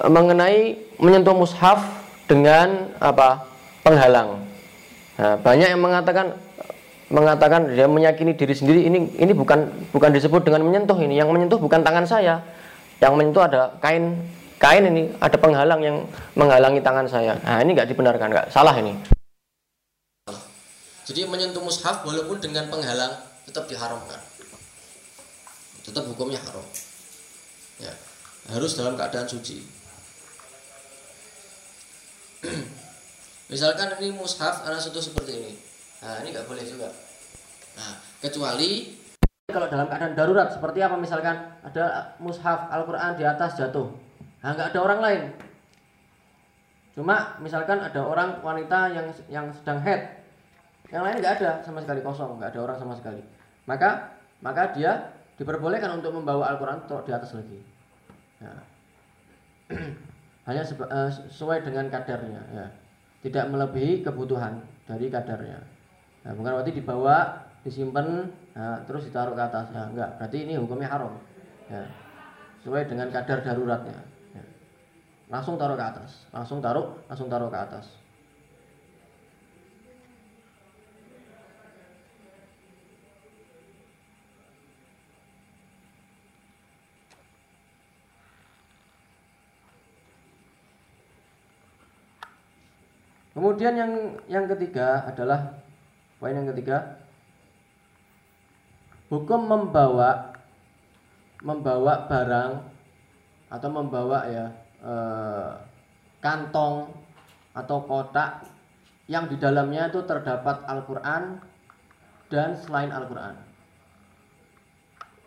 e, 0.00 0.06
mengenai 0.08 0.60
menyentuh 0.96 1.36
mushaf 1.36 1.84
dengan 2.24 2.96
apa 2.98 3.44
penghalang. 3.84 4.40
Nah, 5.20 5.36
banyak 5.36 5.68
yang 5.68 5.82
mengatakan 5.84 6.32
mengatakan 7.12 7.76
dia 7.76 7.84
meyakini 7.84 8.32
diri 8.32 8.56
sendiri 8.56 8.80
ini 8.88 9.12
ini 9.20 9.32
bukan 9.36 9.68
bukan 9.92 10.10
disebut 10.10 10.40
dengan 10.40 10.64
menyentuh 10.64 10.96
ini. 10.96 11.20
Yang 11.20 11.28
menyentuh 11.28 11.58
bukan 11.60 11.84
tangan 11.84 12.08
saya. 12.08 12.40
Yang 13.04 13.12
menyentuh 13.20 13.44
ada 13.44 13.76
kain 13.84 14.16
kain 14.64 14.88
ini 14.88 15.12
ada 15.20 15.36
penghalang 15.36 15.84
yang 15.84 16.08
menghalangi 16.32 16.80
tangan 16.80 17.04
saya. 17.04 17.36
Nah, 17.44 17.60
ini 17.60 17.76
nggak 17.76 17.92
dibenarkan, 17.92 18.32
nggak 18.32 18.48
salah 18.48 18.72
ini. 18.80 18.96
Jadi 21.04 21.28
menyentuh 21.28 21.60
mushaf 21.60 22.00
walaupun 22.00 22.40
dengan 22.40 22.72
penghalang 22.72 23.12
tetap 23.44 23.68
diharamkan. 23.68 24.16
Tetap 25.84 26.08
hukumnya 26.08 26.40
haram. 26.40 26.64
Ya, 27.76 27.92
harus 28.56 28.72
dalam 28.72 28.96
keadaan 28.96 29.28
suci. 29.28 29.68
Misalkan 33.52 34.00
ini 34.00 34.16
mushaf 34.16 34.64
anak 34.64 34.80
satu 34.80 34.96
seperti 34.96 35.44
ini. 35.44 35.52
Nah, 36.00 36.24
ini 36.24 36.32
nggak 36.32 36.48
boleh 36.48 36.64
juga. 36.64 36.88
Nah, 37.76 38.00
kecuali 38.24 38.96
kalau 39.44 39.68
dalam 39.68 39.92
keadaan 39.92 40.16
darurat 40.16 40.48
seperti 40.48 40.80
apa 40.80 40.96
misalkan 40.96 41.36
ada 41.60 42.16
mushaf 42.16 42.72
Al-Qur'an 42.72 43.20
di 43.20 43.28
atas 43.28 43.60
jatuh. 43.60 44.03
Nah, 44.44 44.52
nggak 44.52 44.76
ada 44.76 44.80
orang 44.84 45.00
lain. 45.00 45.22
Cuma 46.92 47.40
misalkan 47.40 47.80
ada 47.80 48.00
orang 48.04 48.44
wanita 48.44 48.92
yang 48.92 49.06
yang 49.32 49.46
sedang 49.56 49.80
head. 49.80 50.20
Yang 50.92 51.02
lain 51.02 51.16
nggak 51.24 51.34
ada 51.40 51.50
sama 51.64 51.80
sekali 51.80 52.04
kosong, 52.04 52.36
nggak 52.36 52.52
ada 52.52 52.60
orang 52.60 52.76
sama 52.76 52.94
sekali. 52.94 53.24
Maka 53.64 54.20
maka 54.44 54.76
dia 54.76 55.16
diperbolehkan 55.40 55.98
untuk 55.98 56.12
membawa 56.12 56.52
Al-Qur'an 56.52 56.84
di 56.84 57.12
atas 57.16 57.32
lagi. 57.32 57.58
Nah. 58.44 58.62
Hanya 60.44 60.60
eh, 60.60 61.10
sesuai 61.32 61.64
dengan 61.64 61.88
kadarnya 61.88 62.44
ya 62.52 62.68
tidak 63.24 63.48
melebihi 63.48 64.04
kebutuhan 64.04 64.60
dari 64.84 65.08
kadarnya. 65.08 65.56
Nah, 66.28 66.32
bukan 66.36 66.60
berarti 66.60 66.76
dibawa, 66.76 67.40
disimpan, 67.64 68.28
nah, 68.52 68.84
terus 68.84 69.08
ditaruh 69.08 69.32
ke 69.32 69.40
atas. 69.40 69.72
Ya, 69.72 69.88
enggak, 69.88 70.20
berarti 70.20 70.36
ini 70.44 70.60
hukumnya 70.60 70.92
haram. 70.92 71.16
Ya. 71.72 71.88
Sesuai 72.60 72.84
dengan 72.84 73.08
kadar 73.08 73.40
daruratnya. 73.40 73.96
Langsung 75.34 75.58
taruh 75.58 75.74
ke 75.74 75.82
atas, 75.82 76.30
langsung 76.30 76.62
taruh, 76.62 76.94
langsung 77.10 77.26
taruh 77.26 77.50
ke 77.50 77.58
atas. 77.58 77.90
Kemudian 93.34 93.74
yang 93.74 93.92
yang 94.30 94.46
ketiga 94.46 95.02
adalah 95.10 95.58
poin 96.22 96.38
yang 96.38 96.46
ketiga 96.54 97.02
hukum 99.10 99.50
membawa 99.50 100.30
membawa 101.42 102.06
barang 102.06 102.62
atau 103.50 103.68
membawa 103.74 104.30
ya 104.30 104.63
eh, 104.84 105.50
kantong 106.20 106.92
atau 107.56 107.78
kotak 107.88 108.44
yang 109.08 109.28
di 109.28 109.36
dalamnya 109.36 109.88
itu 109.88 110.00
terdapat 110.04 110.64
Al-Qur'an 110.64 111.40
dan 112.28 112.56
selain 112.60 112.92
Al-Qur'an. 112.92 113.36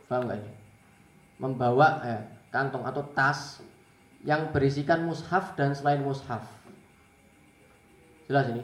Paham 0.08 0.30
nggak 0.30 0.40
ini? 0.40 0.54
Membawa 1.38 2.02
ya, 2.02 2.20
kantong 2.50 2.86
atau 2.86 3.04
tas 3.14 3.62
yang 4.26 4.50
berisikan 4.50 5.06
mushaf 5.06 5.54
dan 5.54 5.78
selain 5.78 6.02
mushaf 6.02 6.58
Jelas 8.28 8.52
ini. 8.52 8.64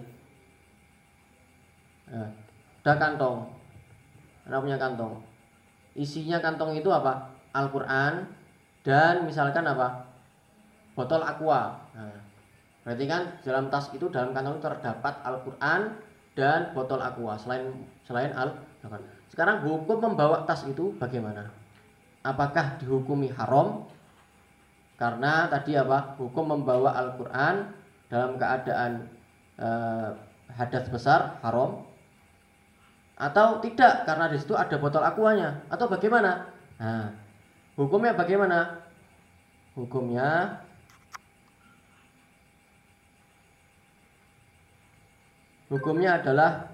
Ada 2.84 3.00
kantong. 3.00 3.48
Anda 4.44 4.60
punya 4.60 4.76
kantong. 4.76 5.24
Isinya 5.96 6.44
kantong 6.44 6.76
itu 6.76 6.92
apa? 6.92 7.32
Al-Quran 7.56 8.28
dan 8.84 9.24
misalkan 9.24 9.64
apa? 9.64 10.13
Botol 10.94 11.26
aqua. 11.26 11.82
Nah, 11.98 12.18
berarti 12.86 13.06
kan 13.10 13.22
dalam 13.42 13.72
tas 13.74 13.90
itu 13.96 14.06
dalam 14.14 14.36
kantong 14.36 14.60
itu 14.60 14.64
terdapat 14.66 15.14
Al-Quran 15.26 15.82
dan 16.34 16.74
botol 16.74 17.02
aqua 17.02 17.38
selain 17.38 17.70
selain 18.06 18.34
al 18.34 18.58
Sekarang 19.32 19.64
hukum 19.66 19.98
membawa 20.12 20.46
tas 20.46 20.68
itu 20.68 20.94
bagaimana? 21.00 21.50
Apakah 22.22 22.78
dihukumi 22.78 23.32
haram? 23.34 23.88
Karena 25.00 25.50
tadi 25.50 25.74
apa? 25.74 26.14
Hukum 26.22 26.54
membawa 26.54 26.94
Al-Quran 26.94 27.74
dalam 28.12 28.38
keadaan 28.38 29.10
eh, 29.58 30.10
hadas 30.54 30.86
besar 30.92 31.42
haram 31.42 31.82
atau 33.18 33.62
tidak 33.62 34.06
karena 34.06 34.26
di 34.30 34.38
situ 34.38 34.54
ada 34.54 34.76
botol 34.78 35.02
aquanya 35.02 35.64
atau 35.72 35.88
bagaimana? 35.90 36.50
Nah, 36.78 37.10
hukumnya 37.80 38.14
bagaimana? 38.14 38.84
Hukumnya 39.74 40.62
hukumnya 45.74 46.22
adalah 46.22 46.70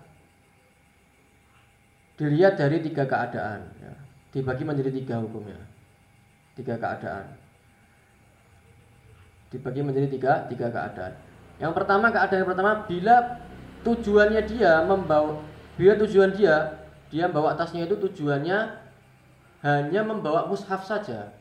dilihat 2.19 2.59
dari 2.59 2.83
tiga 2.83 3.07
keadaan 3.07 3.63
ya. 3.79 3.95
dibagi 4.35 4.67
menjadi 4.67 4.91
tiga 4.91 5.23
hukumnya 5.23 5.55
tiga 6.59 6.75
keadaan 6.75 7.31
dibagi 9.47 9.79
menjadi 9.79 10.07
tiga 10.11 10.33
tiga 10.51 10.67
keadaan 10.67 11.15
yang 11.63 11.71
pertama 11.71 12.11
keadaan 12.11 12.43
yang 12.43 12.51
pertama 12.51 12.71
bila 12.83 13.15
tujuannya 13.87 14.41
dia 14.43 14.83
membawa 14.83 15.39
bila 15.79 15.95
tujuan 16.03 16.35
dia 16.35 16.75
dia 17.09 17.25
bawa 17.25 17.57
tasnya 17.57 17.89
itu 17.89 17.97
tujuannya 17.97 18.89
hanya 19.65 20.01
membawa 20.05 20.47
mushaf 20.47 20.85
saja. 20.85 21.35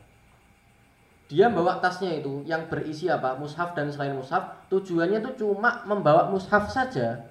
Dia 1.29 1.45
membawa 1.45 1.77
tasnya 1.77 2.17
itu 2.17 2.41
yang 2.43 2.65
berisi 2.67 3.05
apa? 3.05 3.37
Mushaf 3.37 3.77
dan 3.77 3.93
selain 3.93 4.17
mushaf, 4.17 4.65
tujuannya 4.73 5.21
itu 5.21 5.45
cuma 5.45 5.85
membawa 5.85 6.27
mushaf 6.27 6.73
saja. 6.73 7.28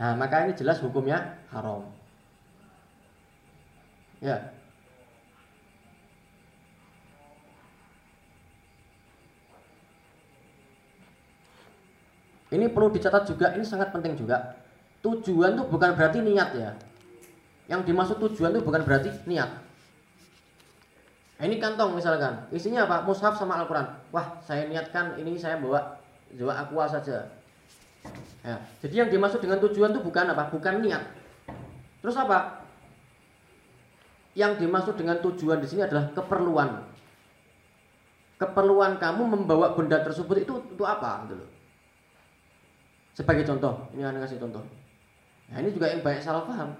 Nah, 0.00 0.16
maka 0.16 0.48
ini 0.48 0.56
jelas 0.56 0.80
hukumnya 0.80 1.36
haram. 1.52 1.84
Ya, 4.24 4.52
Ini 12.50 12.66
perlu 12.66 12.90
dicatat 12.90 13.30
juga, 13.30 13.54
ini 13.54 13.62
sangat 13.62 13.94
penting 13.94 14.18
juga. 14.18 14.58
Tujuan 15.06 15.54
itu 15.54 15.64
bukan 15.70 15.94
berarti 15.94 16.18
niat 16.18 16.50
ya. 16.58 16.74
Yang 17.70 17.86
dimaksud 17.86 18.18
tujuan 18.18 18.58
itu 18.58 18.66
bukan 18.66 18.82
berarti 18.82 19.14
niat. 19.30 19.50
Nah, 21.38 21.44
ini 21.46 21.62
kantong 21.62 21.94
misalkan, 21.94 22.50
isinya 22.50 22.84
apa? 22.90 23.06
Mushaf 23.06 23.38
sama 23.38 23.56
Al-Quran. 23.62 23.86
Wah, 24.10 24.42
saya 24.42 24.66
niatkan 24.66 25.14
ini 25.16 25.38
saya 25.38 25.62
bawa 25.62 25.94
bawa 26.34 26.52
aqua 26.58 26.84
saja. 26.90 27.30
Ya, 28.40 28.56
jadi 28.80 29.04
yang 29.04 29.08
dimaksud 29.12 29.44
dengan 29.44 29.60
tujuan 29.60 29.92
itu 29.92 30.00
bukan 30.00 30.32
apa? 30.32 30.48
Bukan 30.48 30.80
niat. 30.80 31.04
Terus 32.00 32.16
apa? 32.16 32.64
Yang 34.32 34.64
dimaksud 34.64 34.96
dengan 34.96 35.20
tujuan 35.20 35.60
di 35.60 35.68
sini 35.68 35.84
adalah 35.84 36.08
keperluan. 36.16 36.88
Keperluan 38.40 38.96
kamu 38.96 39.22
membawa 39.28 39.76
benda 39.76 40.00
tersebut 40.00 40.48
itu 40.48 40.56
untuk 40.56 40.88
apa 40.88 41.28
gitu 41.28 41.36
loh. 41.36 41.50
Sebagai 43.12 43.44
contoh, 43.44 43.84
ini 43.92 44.00
anda 44.00 44.24
kasih 44.24 44.40
contoh. 44.40 44.64
Nah 45.52 45.60
ini 45.60 45.76
juga 45.76 45.92
yang 45.92 46.00
banyak 46.00 46.24
salah 46.24 46.48
paham. 46.48 46.72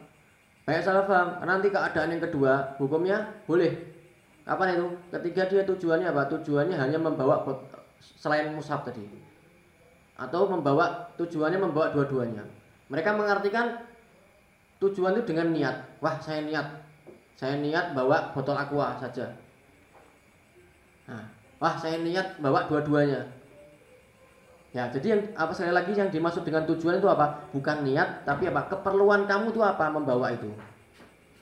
Banyak 0.64 0.80
salah 0.80 1.04
paham. 1.04 1.28
Nanti 1.44 1.68
keadaan 1.68 2.16
yang 2.16 2.22
kedua, 2.24 2.80
hukumnya 2.80 3.44
boleh. 3.44 3.76
Apa 4.48 4.72
itu? 4.72 4.88
Ketika 5.12 5.52
dia 5.52 5.62
tujuannya 5.68 6.08
apa? 6.08 6.32
Tujuannya 6.32 6.80
hanya 6.80 6.96
membawa 6.96 7.44
selain 8.00 8.56
musab 8.56 8.88
tadi. 8.88 9.04
Atau 10.20 10.52
membawa 10.52 11.08
tujuannya 11.16 11.56
membawa 11.56 11.96
dua-duanya. 11.96 12.44
Mereka 12.92 13.16
mengartikan 13.16 13.80
tujuan 14.84 15.16
itu 15.16 15.32
dengan 15.32 15.56
niat. 15.56 15.76
Wah, 16.04 16.20
saya 16.20 16.44
niat. 16.44 16.66
Saya 17.40 17.56
niat 17.56 17.96
bawa 17.96 18.36
botol 18.36 18.60
aqua 18.60 19.00
saja. 19.00 19.32
Nah, 21.08 21.24
wah, 21.56 21.74
saya 21.80 22.04
niat 22.04 22.36
bawa 22.36 22.68
dua-duanya 22.68 23.40
Ya, 24.70 24.86
jadi 24.86 25.18
yang 25.18 25.22
apa 25.34 25.50
sekali 25.50 25.74
lagi 25.74 25.98
yang 25.98 26.14
dimaksud 26.14 26.46
dengan 26.46 26.62
tujuan 26.62 27.02
itu 27.02 27.10
apa? 27.10 27.42
Bukan 27.50 27.82
niat, 27.82 28.22
tapi 28.22 28.46
apa? 28.46 28.70
Keperluan 28.70 29.26
kamu 29.26 29.50
itu 29.50 29.60
apa 29.66 29.90
membawa 29.90 30.30
itu? 30.30 30.46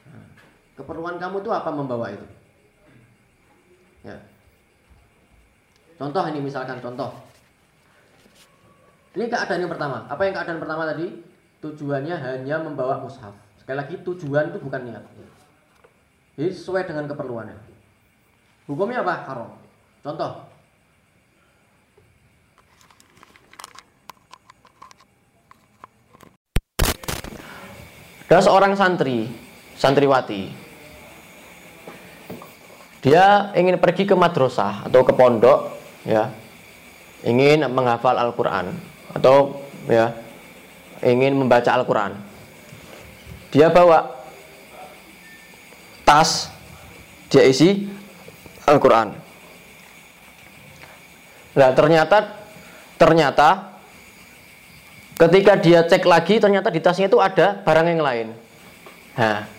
Nah, 0.09 0.27
keperluan 0.81 1.21
kamu 1.21 1.45
itu 1.45 1.51
apa 1.53 1.69
membawa 1.69 2.09
itu? 2.09 2.25
Ya. 4.01 4.17
Contoh 6.01 6.25
ini 6.25 6.41
misalkan 6.41 6.81
contoh. 6.81 7.13
Ini 9.19 9.27
keadaan 9.27 9.67
yang 9.67 9.73
pertama. 9.75 10.07
Apa 10.07 10.31
yang 10.31 10.35
keadaan 10.39 10.63
pertama 10.63 10.87
tadi? 10.87 11.11
Tujuannya 11.59 12.15
hanya 12.23 12.63
membawa 12.63 13.03
mushaf. 13.03 13.35
Sekali 13.59 13.83
lagi 13.83 13.99
tujuan 14.07 14.55
itu 14.55 14.63
bukan 14.63 14.79
niat. 14.87 15.03
Jadi 16.39 16.55
sesuai 16.55 16.87
dengan 16.87 17.11
keperluannya. 17.11 17.59
Hukumnya 18.71 19.03
apa? 19.03 19.27
Haram. 19.27 19.51
Contoh, 20.07 20.47
Ada 28.29 28.45
seorang 28.45 28.77
santri, 28.77 29.25
santriwati. 29.73 30.53
Dia 33.01 33.57
ingin 33.57 33.81
pergi 33.81 34.05
ke 34.05 34.13
madrasah 34.13 34.85
atau 34.85 35.01
ke 35.01 35.17
pondok, 35.17 35.73
ya. 36.05 36.29
Ingin 37.25 37.65
menghafal 37.73 38.21
Al-Qur'an 38.21 38.88
atau 39.15 39.63
ya, 39.89 40.13
ingin 41.05 41.37
membaca 41.37 41.71
Al-Qur'an. 41.73 42.17
Dia 43.49 43.73
bawa 43.73 44.13
tas 46.05 46.53
dia 47.33 47.45
isi 47.45 47.89
Al-Qur'an. 48.69 49.17
Nah, 51.57 51.71
ternyata 51.73 52.37
ternyata 52.99 53.79
Ketika 55.19 55.59
dia 55.59 55.83
cek 55.83 56.07
lagi, 56.07 56.39
ternyata 56.39 56.71
di 56.71 56.79
tasnya 56.79 57.11
itu 57.11 57.19
ada 57.19 57.59
barang 57.67 57.87
yang 57.91 57.99
lain. 57.99 58.27
Nah, 59.19 59.51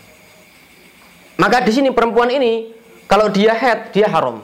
maka 1.36 1.60
di 1.60 1.76
sini 1.76 1.92
perempuan 1.92 2.32
ini, 2.32 2.72
kalau 3.12 3.28
dia 3.28 3.52
head, 3.52 3.92
dia 3.92 4.08
haram. 4.08 4.40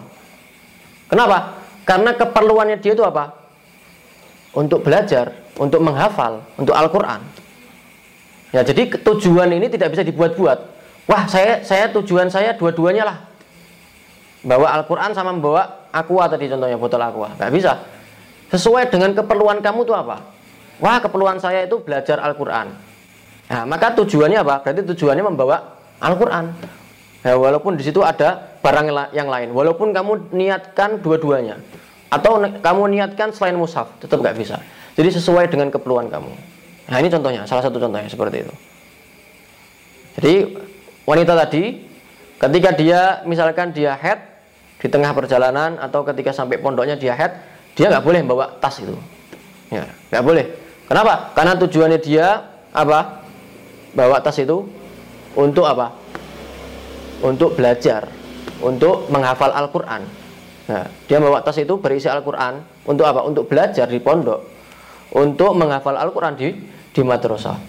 Kenapa? 1.08 1.56
Karena 1.88 2.12
keperluannya 2.20 2.84
dia 2.84 3.00
itu 3.00 3.04
apa? 3.08 3.45
Untuk 4.56 4.88
belajar, 4.88 5.36
untuk 5.60 5.84
menghafal, 5.84 6.40
untuk 6.56 6.72
Al-Quran. 6.72 7.20
Ya, 8.56 8.64
jadi 8.64 8.88
tujuan 9.04 9.52
ini 9.52 9.68
tidak 9.68 9.92
bisa 9.92 10.04
dibuat-buat. 10.08 10.60
Wah, 11.12 11.28
saya 11.28 11.60
saya 11.62 11.92
tujuan 11.92 12.32
saya 12.32 12.56
dua-duanya 12.56 13.04
lah. 13.04 13.18
Bawa 14.48 14.80
Al-Quran 14.80 15.12
sama 15.12 15.36
membawa 15.36 15.92
aqua 15.92 16.32
tadi 16.32 16.48
contohnya 16.48 16.80
botol 16.80 17.04
aqua. 17.04 17.36
Gak 17.36 17.52
bisa. 17.52 17.84
Sesuai 18.50 18.88
dengan 18.88 19.12
keperluan 19.12 19.60
kamu 19.60 19.84
itu 19.84 19.94
apa? 19.94 20.24
Wah, 20.80 20.98
keperluan 21.04 21.36
saya 21.42 21.68
itu 21.68 21.84
belajar 21.84 22.24
Al-Quran. 22.24 22.72
Nah, 23.46 23.64
maka 23.68 23.92
tujuannya 23.92 24.40
apa? 24.40 24.64
Berarti 24.64 24.82
tujuannya 24.88 25.24
membawa 25.26 25.76
Al-Quran. 26.00 26.56
Ya, 27.26 27.34
walaupun 27.36 27.74
di 27.76 27.84
situ 27.84 28.06
ada 28.06 28.56
barang 28.62 29.12
yang 29.12 29.28
lain. 29.28 29.50
Walaupun 29.52 29.92
kamu 29.92 30.30
niatkan 30.34 31.02
dua-duanya. 31.02 31.58
Atau 32.16 32.40
kamu 32.40 32.96
niatkan 32.96 33.36
selain 33.36 33.60
mushaf, 33.60 33.92
tetap 34.00 34.24
nggak 34.24 34.40
bisa. 34.40 34.64
Jadi 34.96 35.20
sesuai 35.20 35.52
dengan 35.52 35.68
keperluan 35.68 36.08
kamu. 36.08 36.32
Nah, 36.88 36.98
ini 37.04 37.12
contohnya, 37.12 37.44
salah 37.44 37.60
satu 37.60 37.76
contohnya 37.76 38.08
seperti 38.08 38.48
itu. 38.48 38.54
Jadi 40.16 40.36
wanita 41.04 41.36
tadi 41.36 41.84
ketika 42.40 42.70
dia 42.72 43.20
misalkan 43.28 43.76
dia 43.76 44.00
head 44.00 44.24
di 44.80 44.88
tengah 44.88 45.12
perjalanan 45.12 45.76
atau 45.76 46.08
ketika 46.08 46.32
sampai 46.32 46.56
pondoknya 46.64 46.96
dia 46.96 47.12
head, 47.12 47.36
dia 47.76 47.92
nggak 47.92 48.06
boleh 48.06 48.24
bawa 48.24 48.56
tas 48.64 48.80
itu. 48.80 48.96
Ya, 49.68 49.84
nggak 50.16 50.24
boleh. 50.24 50.46
Kenapa? 50.88 51.36
Karena 51.36 51.60
tujuannya 51.60 52.00
dia 52.00 52.48
apa? 52.72 53.28
Bawa 53.92 54.24
tas 54.24 54.40
itu 54.40 54.64
untuk 55.36 55.68
apa? 55.68 55.92
Untuk 57.20 57.60
belajar, 57.60 58.08
untuk 58.64 59.12
menghafal 59.12 59.52
Al-Qur'an. 59.52 60.25
Nah, 60.66 60.90
dia 61.06 61.22
bawa 61.22 61.46
tas 61.46 61.62
itu 61.62 61.78
berisi 61.78 62.10
Al-Qur'an 62.10 62.58
untuk 62.90 63.06
apa? 63.06 63.22
Untuk 63.22 63.46
belajar 63.46 63.86
di 63.86 64.02
pondok, 64.02 64.42
untuk 65.14 65.54
menghafal 65.54 65.94
Al-Qur'an 65.94 66.34
di 66.34 66.50
di 66.90 67.02
madrasah. 67.06 67.60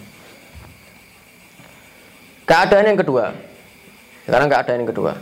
Keadaan 2.47 2.95
yang 2.95 2.99
kedua. 3.03 3.35
Sekarang 4.25 4.49
keadaan 4.49 4.79
yang 4.87 4.91
kedua. 4.95 5.13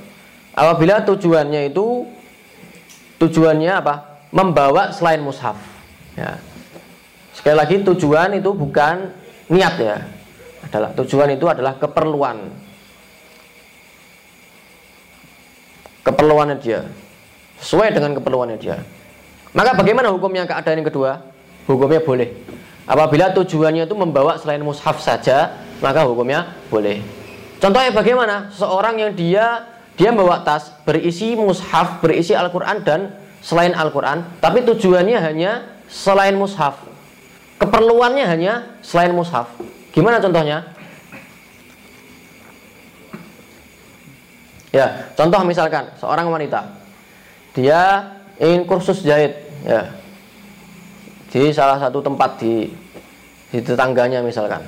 Apabila 0.54 1.02
tujuannya 1.02 1.72
itu 1.72 2.06
tujuannya 3.18 3.72
apa? 3.74 3.94
Membawa 4.30 4.94
selain 4.94 5.24
mushaf. 5.24 5.56
Ya, 6.14 6.38
Sekali 7.34 7.56
lagi 7.58 7.76
tujuan 7.82 8.38
itu 8.38 8.54
bukan 8.54 9.10
niat 9.50 9.74
ya. 9.82 9.96
Adalah 10.70 10.94
tujuan 10.94 11.34
itu 11.34 11.44
adalah 11.50 11.74
keperluan. 11.76 12.54
Keperluannya 16.06 16.56
dia. 16.62 16.86
Sesuai 17.64 17.96
dengan 17.96 18.12
keperluannya 18.20 18.60
dia. 18.60 18.76
Maka 19.56 19.72
bagaimana 19.72 20.12
hukumnya 20.12 20.44
keadaan 20.44 20.84
yang 20.84 20.88
kedua? 20.92 21.24
Hukumnya 21.64 22.04
boleh. 22.04 22.28
Apabila 22.84 23.32
tujuannya 23.32 23.88
itu 23.88 23.96
membawa 23.96 24.36
selain 24.36 24.60
mushaf 24.60 25.00
saja, 25.00 25.56
maka 25.80 26.04
hukumnya 26.04 26.52
boleh. 26.68 27.00
Contohnya 27.56 27.88
bagaimana? 27.96 28.52
Seorang 28.52 29.00
yang 29.00 29.16
dia 29.16 29.64
dia 29.96 30.12
membawa 30.12 30.44
tas 30.44 30.68
berisi 30.84 31.32
mushaf, 31.32 32.04
berisi 32.04 32.36
Al-Qur'an 32.36 32.84
dan 32.84 33.16
selain 33.40 33.72
Al-Qur'an, 33.72 34.36
tapi 34.44 34.60
tujuannya 34.68 35.16
hanya 35.16 35.64
selain 35.88 36.36
mushaf 36.36 36.84
keperluannya 37.64 38.24
hanya 38.28 38.52
selain 38.84 39.16
mushaf. 39.16 39.48
Gimana 39.94 40.20
contohnya? 40.20 40.68
Ya, 44.74 45.06
contoh 45.14 45.38
misalkan 45.46 45.86
seorang 46.02 46.26
wanita 46.26 46.66
dia 47.54 48.12
ingin 48.42 48.66
kursus 48.66 49.00
jahit, 49.06 49.38
ya, 49.62 49.94
di 51.30 51.54
salah 51.54 51.78
satu 51.78 52.02
tempat 52.02 52.42
di 52.42 52.68
di 53.54 53.58
tetangganya 53.62 54.20
misalkan. 54.20 54.66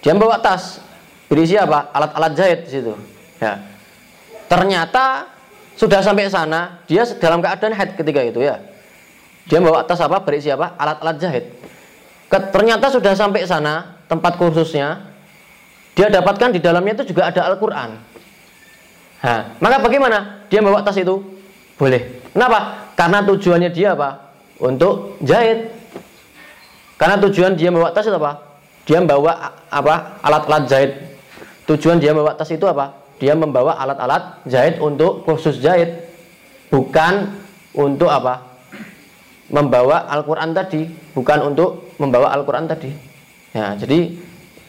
Dia 0.00 0.16
membawa 0.16 0.40
tas 0.40 0.80
berisi 1.28 1.54
apa? 1.60 1.92
Alat-alat 1.92 2.32
jahit 2.32 2.60
di 2.64 2.70
situ. 2.80 2.92
Ya. 3.36 3.60
Ternyata 4.48 5.28
sudah 5.76 6.00
sampai 6.00 6.32
sana, 6.32 6.80
dia 6.88 7.04
dalam 7.20 7.44
keadaan 7.44 7.76
head 7.76 7.94
ketika 7.94 8.24
itu 8.24 8.40
ya. 8.40 8.56
Dia 9.46 9.60
membawa 9.60 9.84
tas 9.84 10.00
apa? 10.00 10.24
Berisi 10.24 10.48
apa? 10.48 10.72
Alat-alat 10.80 11.16
jahit 11.20 11.44
ternyata 12.30 12.90
sudah 12.90 13.14
sampai 13.14 13.46
sana 13.46 14.02
tempat 14.10 14.34
kursusnya 14.34 15.14
dia 15.94 16.10
dapatkan 16.10 16.50
di 16.50 16.60
dalamnya 16.60 16.98
itu 17.02 17.14
juga 17.14 17.30
ada 17.30 17.46
Al-Quran 17.46 17.90
maka 19.62 19.76
bagaimana 19.82 20.46
dia 20.50 20.62
bawa 20.62 20.82
tas 20.82 20.98
itu 20.98 21.35
boleh. 21.76 22.02
Kenapa? 22.32 22.90
Karena 22.96 23.24
tujuannya 23.24 23.70
dia 23.72 23.96
apa? 23.96 24.32
Untuk 24.60 25.20
jahit. 25.24 25.72
Karena 26.96 27.20
tujuan 27.28 27.56
dia 27.56 27.68
bawa 27.68 27.92
tas 27.92 28.08
itu 28.08 28.16
apa? 28.16 28.40
Dia 28.88 29.04
membawa 29.04 29.52
apa? 29.68 30.20
Alat-alat 30.24 30.64
jahit. 30.68 30.92
Tujuan 31.68 32.00
dia 32.00 32.16
membawa 32.16 32.36
tas 32.36 32.48
itu 32.48 32.64
apa? 32.64 32.96
Dia 33.20 33.36
membawa 33.36 33.76
alat-alat 33.76 34.44
jahit 34.48 34.80
untuk 34.80 35.24
kursus 35.28 35.60
jahit. 35.60 36.08
Bukan 36.72 37.36
untuk 37.76 38.08
apa? 38.08 38.44
Membawa 39.52 40.08
Al-Quran 40.08 40.56
tadi. 40.56 40.88
Bukan 41.12 41.52
untuk 41.52 41.92
membawa 42.00 42.32
Al-Quran 42.32 42.64
tadi. 42.64 42.90
Ya 43.52 43.76
jadi 43.76 44.16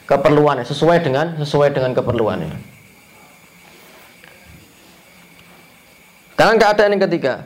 keperluannya 0.08 0.64
sesuai 0.64 1.04
dengan 1.04 1.36
sesuai 1.36 1.76
dengan 1.76 1.92
keperluannya 1.92 2.77
dalam 6.38 6.54
keadaan 6.54 6.94
yang 6.94 7.02
ketiga. 7.10 7.42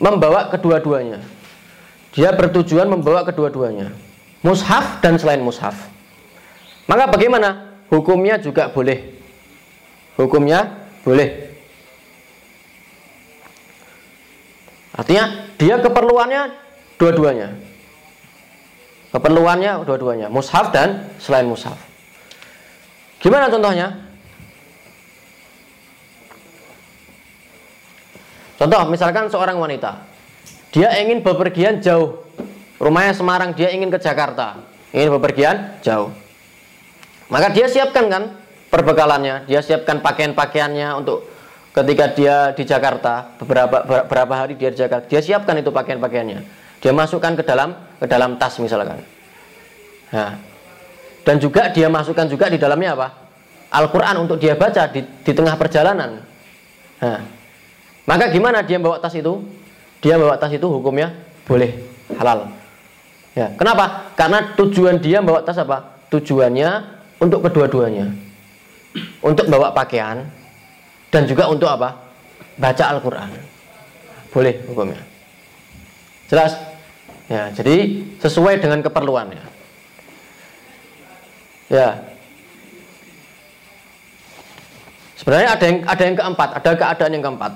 Membawa 0.00 0.48
kedua-duanya. 0.48 1.20
Dia 2.16 2.32
bertujuan 2.32 2.88
membawa 2.88 3.28
kedua-duanya. 3.28 3.92
Mushaf 4.40 5.04
dan 5.04 5.20
selain 5.20 5.44
mushaf. 5.44 5.76
Maka 6.88 7.12
bagaimana? 7.12 7.76
Hukumnya 7.92 8.40
juga 8.40 8.72
boleh. 8.72 9.20
Hukumnya 10.16 10.88
boleh. 11.04 11.52
Artinya 14.96 15.52
dia 15.60 15.76
keperluannya 15.76 16.56
dua-duanya. 16.96 17.52
Keperluannya 19.12 19.84
dua-duanya, 19.84 20.26
mushaf 20.32 20.72
dan 20.72 21.12
selain 21.20 21.44
mushaf. 21.44 21.76
Gimana 23.20 23.52
contohnya? 23.52 24.05
Contoh 28.56 28.82
misalkan 28.88 29.28
seorang 29.28 29.60
wanita, 29.60 30.00
dia 30.72 30.92
ingin 31.00 31.20
bepergian 31.20 31.80
jauh. 31.84 32.24
Rumahnya 32.76 33.16
Semarang, 33.16 33.56
dia 33.56 33.72
ingin 33.72 33.88
ke 33.88 33.96
Jakarta. 33.96 34.60
Ingin 34.92 35.12
bepergian 35.16 35.80
jauh. 35.80 36.12
Maka 37.32 37.52
dia 37.52 37.68
siapkan 37.68 38.08
kan 38.08 38.22
perbekalannya, 38.68 39.48
dia 39.48 39.60
siapkan 39.64 40.00
pakaian-pakaiannya 40.00 40.88
untuk 40.96 41.24
ketika 41.72 42.12
dia 42.12 42.36
di 42.52 42.64
Jakarta. 42.64 43.36
Beberapa 43.40 43.84
beberapa 43.84 44.34
hari 44.36 44.56
dia 44.56 44.72
di 44.72 44.78
Jakarta. 44.78 45.04
Dia 45.08 45.20
siapkan 45.20 45.56
itu 45.60 45.72
pakaian-pakaiannya. 45.72 46.40
Dia 46.80 46.92
masukkan 46.92 47.32
ke 47.36 47.42
dalam 47.44 47.76
ke 48.00 48.06
dalam 48.08 48.36
tas 48.40 48.56
misalkan. 48.60 49.00
Nah, 50.12 50.38
dan 51.26 51.36
juga 51.42 51.68
dia 51.74 51.90
masukkan 51.90 52.30
juga 52.30 52.46
di 52.46 52.56
dalamnya 52.56 52.94
apa? 52.94 53.08
Al-Quran 53.66 54.22
untuk 54.22 54.38
dia 54.38 54.54
baca 54.54 54.86
di, 54.86 55.02
di 55.02 55.32
tengah 55.34 55.58
perjalanan. 55.58 56.22
Nah, 57.02 57.20
maka 58.06 58.30
gimana 58.30 58.62
dia 58.62 58.78
bawa 58.80 59.02
tas 59.02 59.12
itu 59.12 59.42
dia 60.00 60.16
bawa 60.16 60.38
tas 60.38 60.54
itu 60.54 60.64
hukumnya 60.64 61.12
boleh 61.44 61.74
halal 62.16 62.48
ya 63.34 63.52
kenapa 63.58 64.14
karena 64.14 64.54
tujuan 64.56 64.96
dia 65.02 65.20
bawa 65.20 65.42
tas 65.42 65.58
apa 65.58 65.98
tujuannya 66.08 66.96
untuk 67.20 67.44
kedua-duanya 67.44 68.26
untuk 69.20 69.46
bawa 69.50 69.74
pakaian 69.74 70.24
dan 71.12 71.24
juga 71.24 71.48
untuk 71.48 71.68
apa? 71.68 71.96
Baca 72.56 72.84
Al-Quran. 72.96 73.30
Boleh 74.32 74.54
hukumnya. 74.68 75.00
Jelas? 76.28 76.56
Ya, 77.26 77.50
jadi 77.52 78.04
sesuai 78.22 78.62
dengan 78.62 78.80
keperluannya. 78.84 79.44
Ya. 81.72 82.06
Sebenarnya 85.18 85.58
ada 85.58 85.64
yang 85.66 85.78
ada 85.88 86.02
yang 86.06 86.16
keempat, 86.16 86.48
ada 86.62 86.70
keadaan 86.76 87.12
yang 87.18 87.24
keempat. 87.24 87.52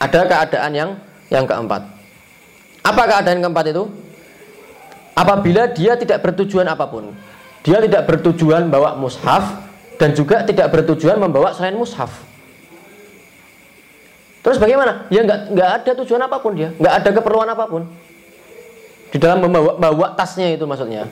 Ada 0.00 0.24
keadaan 0.24 0.72
yang 0.72 0.90
yang 1.28 1.44
keempat. 1.44 1.84
Apa 2.80 3.02
keadaan 3.04 3.44
keempat 3.44 3.64
itu? 3.70 3.84
Apabila 5.12 5.68
dia 5.68 5.94
tidak 6.00 6.24
bertujuan 6.24 6.64
apa 6.64 6.88
pun. 6.88 7.12
Dia 7.60 7.76
tidak 7.84 8.08
bertujuan 8.08 8.72
bawa 8.72 8.96
mushaf 8.96 9.60
dan 10.00 10.16
juga 10.16 10.40
tidak 10.48 10.72
bertujuan 10.72 11.20
membawa 11.20 11.52
selain 11.52 11.76
mushaf. 11.76 12.08
Terus 14.40 14.56
bagaimana? 14.56 15.04
Ya 15.12 15.20
nggak 15.20 15.52
nggak 15.52 15.70
ada 15.84 15.90
tujuan 16.00 16.24
apa 16.24 16.40
pun 16.40 16.56
dia, 16.56 16.72
nggak 16.80 16.94
ada 17.04 17.10
keperluan 17.12 17.48
apa 17.52 17.64
pun. 17.68 17.84
Di 19.12 19.20
dalam 19.20 19.44
membawa 19.44 19.76
bawa 19.76 20.16
tasnya 20.16 20.48
itu 20.56 20.64
maksudnya. 20.64 21.04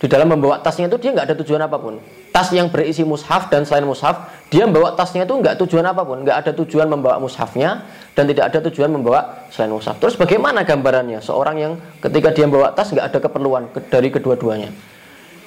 Di 0.00 0.08
dalam 0.08 0.32
membawa 0.32 0.64
tasnya 0.64 0.88
itu 0.88 0.96
dia 0.96 1.12
nggak 1.12 1.28
ada 1.28 1.36
tujuan 1.44 1.60
apa 1.60 1.76
pun. 1.76 2.00
Tas 2.32 2.48
yang 2.56 2.72
berisi 2.72 3.04
mushaf 3.04 3.52
dan 3.52 3.68
selain 3.68 3.84
mushaf, 3.84 4.32
dia 4.48 4.64
membawa 4.64 4.96
tasnya 4.96 5.28
itu 5.28 5.36
nggak 5.36 5.60
tujuan 5.60 5.84
apa 5.84 6.00
pun, 6.08 6.24
nggak 6.24 6.36
ada 6.40 6.50
tujuan 6.56 6.88
membawa 6.88 7.20
mushafnya 7.20 7.84
dan 8.16 8.24
tidak 8.24 8.48
ada 8.48 8.64
tujuan 8.72 8.88
membawa 8.88 9.44
selain 9.52 9.68
mushaf. 9.68 10.00
Terus 10.00 10.16
bagaimana 10.16 10.64
gambarannya 10.64 11.20
seorang 11.20 11.56
yang 11.60 11.72
ketika 12.00 12.32
dia 12.32 12.48
membawa 12.48 12.72
tas 12.72 12.88
nggak 12.88 13.12
ada 13.12 13.18
keperluan 13.20 13.68
dari 13.92 14.08
kedua-duanya? 14.08 14.72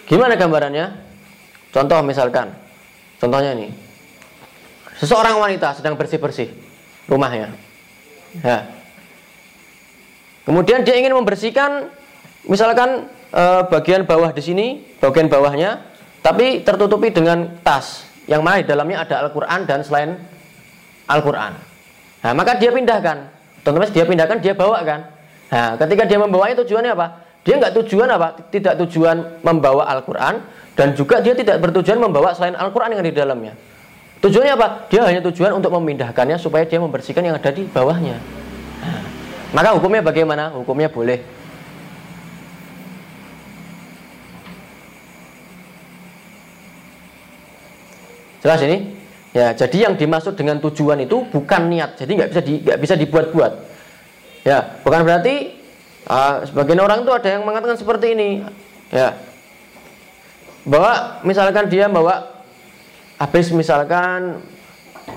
Gimana 0.06 0.38
gambarannya? 0.38 0.86
Contoh 1.74 1.98
misalkan, 2.06 2.54
contohnya 3.18 3.58
ini, 3.58 3.74
seseorang 5.02 5.34
wanita 5.42 5.74
sedang 5.74 5.98
bersih-bersih 5.98 6.54
rumahnya. 7.10 7.50
Ya. 8.46 8.70
Kemudian 10.46 10.86
dia 10.86 10.94
ingin 10.94 11.18
membersihkan, 11.18 11.89
misalkan 12.46 13.10
e, 13.34 13.43
bagian 13.67 14.06
bawah 14.06 14.30
di 14.30 14.41
sini, 14.46 14.67
bagian 15.02 15.26
bawahnya, 15.26 15.82
tapi 16.22 16.62
tertutupi 16.62 17.10
dengan 17.10 17.50
tas 17.65 18.06
yang 18.30 18.46
mana 18.46 18.63
di 18.63 18.67
dalamnya 18.69 19.04
ada 19.04 19.28
Al-Quran 19.28 19.60
dan 19.67 19.84
selain 19.84 20.15
Al-Quran. 21.10 21.52
Nah, 22.24 22.32
maka 22.32 22.56
dia 22.56 22.72
pindahkan. 22.72 23.28
Otomatis 23.60 23.91
dia 23.91 24.08
pindahkan, 24.08 24.39
dia 24.39 24.56
bawa 24.56 24.80
kan. 24.88 25.12
Nah, 25.52 25.76
ketika 25.76 26.08
dia 26.08 26.19
membawanya 26.19 26.63
tujuannya 26.63 26.91
apa? 26.96 27.08
Dia 27.43 27.60
nggak 27.60 27.76
tujuan 27.84 28.08
apa? 28.08 28.28
Tidak 28.48 28.80
tujuan 28.88 29.43
membawa 29.43 29.84
Al-Quran 29.91 30.39
dan 30.80 30.96
juga 30.96 31.19
dia 31.19 31.36
tidak 31.36 31.60
bertujuan 31.60 32.00
membawa 32.00 32.32
selain 32.32 32.56
Al-Quran 32.56 32.96
yang 32.96 33.02
ada 33.04 33.12
di 33.12 33.19
dalamnya. 33.19 33.54
Tujuannya 34.24 34.54
apa? 34.56 34.88
Dia 34.88 35.04
hanya 35.04 35.19
tujuan 35.28 35.52
untuk 35.60 35.76
memindahkannya 35.76 36.39
supaya 36.39 36.63
dia 36.63 36.80
membersihkan 36.80 37.28
yang 37.28 37.36
ada 37.36 37.52
di 37.52 37.67
bawahnya. 37.67 38.15
Nah, 38.80 39.02
maka 39.52 39.76
hukumnya 39.76 40.00
bagaimana? 40.00 40.56
Hukumnya 40.56 40.88
boleh. 40.88 41.42
Jelas 48.43 48.60
ini? 48.67 48.91
Ya, 49.34 49.56
jadi 49.56 49.89
yang 49.89 49.97
dimaksud 49.97 50.38
dengan 50.38 50.62
tujuan 50.62 50.99
itu 51.01 51.25
bukan 51.32 51.71
niat. 51.71 51.97
Jadi 51.97 52.12
nggak 52.19 52.29
bisa 52.29 52.41
di, 52.43 52.53
nggak 52.62 52.79
bisa 52.84 52.93
dibuat-buat. 52.99 53.53
Ya, 54.45 54.77
bukan 54.84 55.01
berarti 55.08 55.58
uh, 56.06 56.43
sebagian 56.45 56.84
orang 56.84 57.08
itu 57.08 57.12
ada 57.15 57.39
yang 57.39 57.47
mengatakan 57.47 57.79
seperti 57.79 58.13
ini. 58.13 58.29
Ya, 58.93 59.17
bahwa 60.67 61.23
misalkan 61.25 61.65
dia 61.71 61.89
bawa 61.89 62.29
habis 63.17 63.49
misalkan 63.49 64.43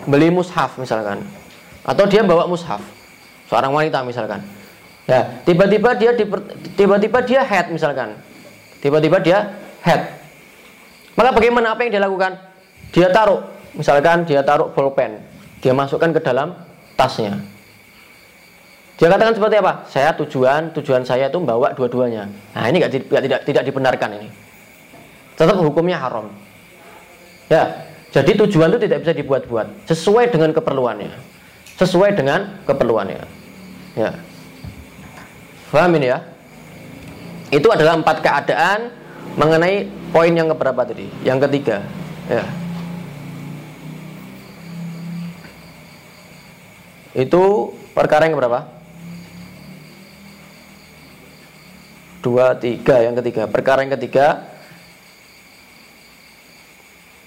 beli 0.08 0.32
mushaf 0.32 0.80
misalkan, 0.80 1.20
atau 1.84 2.08
dia 2.08 2.24
bawa 2.24 2.48
mushaf 2.48 2.80
seorang 3.52 3.74
wanita 3.74 4.00
misalkan. 4.06 4.40
Ya, 5.04 5.42
tiba-tiba 5.44 5.92
dia 5.92 6.16
tiba-tiba 6.72 7.18
dia 7.20 7.44
head 7.44 7.68
misalkan, 7.68 8.16
tiba-tiba 8.80 9.20
dia 9.20 9.52
head. 9.84 10.08
Maka 11.18 11.36
bagaimana 11.36 11.76
apa 11.76 11.84
yang 11.84 12.00
dia 12.00 12.02
lakukan? 12.06 12.55
Dia 12.94 13.10
taruh 13.12 13.56
Misalkan 13.76 14.24
dia 14.24 14.40
taruh 14.40 14.72
bolpen, 14.72 15.20
dia 15.60 15.76
masukkan 15.76 16.08
ke 16.08 16.20
dalam 16.24 16.56
tasnya. 16.96 17.36
Dia 18.96 19.12
katakan 19.12 19.36
seperti 19.36 19.60
apa? 19.60 19.84
Saya 19.92 20.16
tujuan 20.16 20.72
tujuan 20.72 21.04
saya 21.04 21.28
itu 21.28 21.36
membawa 21.36 21.76
dua-duanya. 21.76 22.24
Nah 22.56 22.64
ini 22.72 22.80
gak, 22.80 22.96
gak, 23.12 23.22
tidak 23.28 23.40
tidak 23.44 23.62
dibenarkan 23.68 24.10
ini. 24.16 24.28
Tetap 25.36 25.60
hukumnya 25.60 26.00
haram. 26.00 26.32
Ya, 27.52 27.84
jadi 28.08 28.32
tujuan 28.40 28.72
itu 28.72 28.88
tidak 28.88 29.04
bisa 29.04 29.12
dibuat-buat. 29.12 29.84
Sesuai 29.84 30.32
dengan 30.32 30.56
keperluannya. 30.56 31.12
Sesuai 31.76 32.16
dengan 32.16 32.64
keperluannya. 32.64 33.20
Ya. 34.00 34.16
Paham 35.68 35.92
ini 36.00 36.08
ya? 36.08 36.24
Itu 37.52 37.68
adalah 37.68 38.00
empat 38.00 38.24
keadaan 38.24 38.88
mengenai 39.36 39.84
poin 40.08 40.32
yang 40.32 40.48
keberapa 40.48 40.88
tadi? 40.88 41.04
Yang 41.20 41.44
ketiga. 41.44 41.84
Ya. 42.32 42.48
Itu 47.16 47.72
perkara 47.96 48.28
yang 48.28 48.36
berapa? 48.36 48.68
Dua, 52.20 52.52
tiga, 52.60 53.00
yang 53.00 53.16
ketiga. 53.16 53.48
Perkara 53.48 53.80
yang 53.80 53.96
ketiga. 53.96 54.44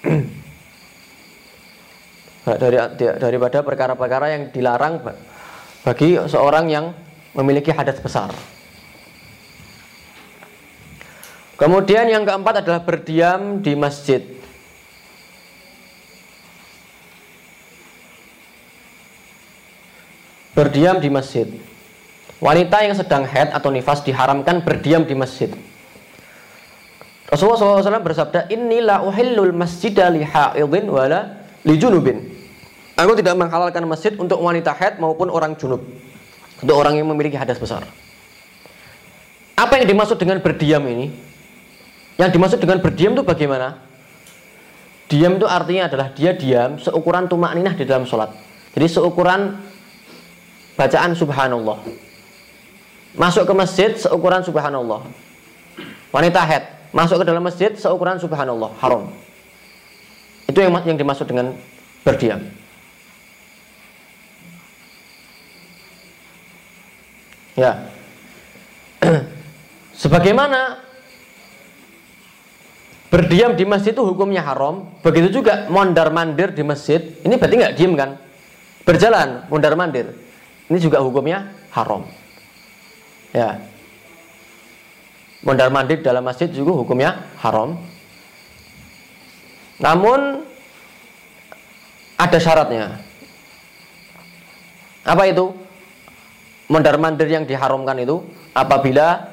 Dari, 2.46 2.78
Daripada 3.18 3.66
perkara-perkara 3.66 4.26
yang 4.30 4.54
dilarang 4.54 5.02
Bagi 5.82 6.14
seorang 6.22 6.70
yang 6.70 6.94
memiliki 7.34 7.74
hadas 7.74 7.98
besar. 7.98 8.30
Kemudian 11.58 12.08
yang 12.08 12.24
keempat 12.24 12.62
adalah 12.64 12.80
berdiam 12.86 13.60
di 13.60 13.76
masjid 13.76 14.39
berdiam 20.60 21.00
di 21.00 21.08
masjid. 21.08 21.48
Wanita 22.36 22.84
yang 22.84 22.92
sedang 22.92 23.24
head 23.24 23.48
atau 23.56 23.72
nifas 23.72 24.04
diharamkan 24.04 24.60
berdiam 24.60 25.08
di 25.08 25.16
masjid. 25.16 25.48
Rasulullah 27.32 27.80
SAW 27.80 28.04
bersabda, 28.04 28.52
Inilah 28.52 29.00
uhillul 29.08 29.56
masjidah 29.56 30.12
li 30.12 30.20
ha'idhin 30.20 30.84
wala 30.92 31.48
li 31.64 31.80
junubin. 31.80 32.28
Aku 33.00 33.16
tidak 33.16 33.40
menghalalkan 33.40 33.80
masjid 33.88 34.12
untuk 34.20 34.36
wanita 34.44 34.76
head 34.76 35.00
maupun 35.00 35.32
orang 35.32 35.56
junub. 35.56 35.80
Untuk 36.60 36.76
orang 36.76 37.00
yang 37.00 37.08
memiliki 37.08 37.40
hadas 37.40 37.56
besar. 37.56 37.88
Apa 39.56 39.80
yang 39.80 39.88
dimaksud 39.88 40.20
dengan 40.20 40.44
berdiam 40.44 40.84
ini? 40.84 41.08
Yang 42.20 42.36
dimaksud 42.36 42.58
dengan 42.60 42.84
berdiam 42.84 43.16
itu 43.16 43.24
bagaimana? 43.24 43.80
Diam 45.08 45.40
itu 45.40 45.48
artinya 45.48 45.88
adalah 45.88 46.12
dia 46.12 46.36
diam 46.36 46.76
seukuran 46.76 47.28
tumak 47.32 47.56
ninah 47.56 47.72
di 47.72 47.84
dalam 47.88 48.04
sholat. 48.04 48.32
Jadi 48.76 48.86
seukuran 48.86 49.69
bacaan 50.80 51.12
subhanallah. 51.12 51.76
Masuk 53.12 53.44
ke 53.44 53.52
masjid 53.52 53.90
seukuran 53.92 54.40
subhanallah. 54.40 55.04
Wanita 56.08 56.40
head 56.48 56.64
masuk 56.96 57.20
ke 57.20 57.24
dalam 57.28 57.44
masjid 57.44 57.76
seukuran 57.76 58.16
subhanallah, 58.16 58.72
haram. 58.80 59.12
Itu 60.48 60.64
yang 60.64 60.72
yang 60.88 60.96
dimaksud 60.96 61.28
dengan 61.28 61.52
berdiam. 62.00 62.40
Ya. 67.60 67.92
Sebagaimana 70.00 70.80
berdiam 73.12 73.52
di 73.52 73.68
masjid 73.68 73.92
itu 73.92 74.00
hukumnya 74.00 74.40
haram, 74.40 74.96
begitu 75.04 75.44
juga 75.44 75.68
mondar 75.68 76.08
mandir 76.08 76.56
di 76.56 76.64
masjid, 76.64 77.20
ini 77.20 77.36
berarti 77.36 77.56
nggak 77.60 77.74
diem 77.76 77.92
kan? 77.94 78.10
Berjalan 78.88 79.44
mondar 79.52 79.76
mandir. 79.76 80.19
Ini 80.70 80.78
juga 80.78 81.02
hukumnya 81.02 81.50
haram. 81.74 82.06
Ya. 83.34 83.58
Mondar 85.42 85.66
mandir 85.74 85.98
dalam 85.98 86.22
masjid 86.22 86.46
juga 86.46 86.70
hukumnya 86.78 87.26
haram. 87.42 87.74
Namun 89.82 90.46
ada 92.14 92.38
syaratnya. 92.38 93.02
Apa 95.02 95.26
itu? 95.26 95.50
Mondar 96.70 96.94
mandir 97.02 97.26
yang 97.26 97.42
diharamkan 97.42 97.98
itu 97.98 98.22
apabila 98.54 99.26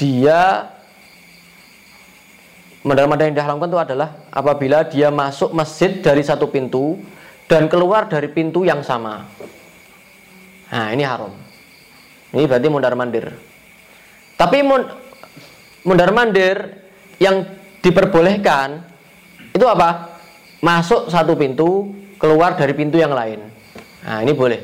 dia 0.00 0.72
mondar 2.80 3.04
yang 3.04 3.36
diharamkan 3.36 3.68
itu 3.68 3.76
adalah 3.76 4.08
apabila 4.32 4.88
dia 4.88 5.12
masuk 5.12 5.52
masjid 5.52 6.00
dari 6.00 6.24
satu 6.24 6.48
pintu 6.48 6.96
dan 7.50 7.66
keluar 7.66 8.06
dari 8.06 8.30
pintu 8.30 8.62
yang 8.62 8.86
sama. 8.86 9.26
Nah, 10.70 10.86
ini 10.94 11.02
haram. 11.02 11.34
Ini 12.30 12.46
berarti 12.46 12.68
mundar 12.70 12.94
mandir. 12.94 13.26
Tapi 14.38 14.62
mundar 15.82 16.14
mandir 16.14 16.78
yang 17.18 17.42
diperbolehkan 17.82 18.86
itu 19.50 19.66
apa? 19.66 20.14
Masuk 20.62 21.10
satu 21.10 21.34
pintu, 21.34 21.90
keluar 22.22 22.54
dari 22.54 22.70
pintu 22.70 23.02
yang 23.02 23.10
lain. 23.10 23.42
Nah, 24.06 24.22
ini 24.22 24.30
boleh. 24.30 24.60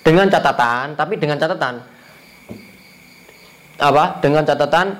Dengan 0.00 0.32
catatan, 0.32 0.96
tapi 0.96 1.20
dengan 1.20 1.36
catatan 1.36 1.84
apa? 3.78 4.04
Dengan 4.18 4.42
catatan 4.48 4.96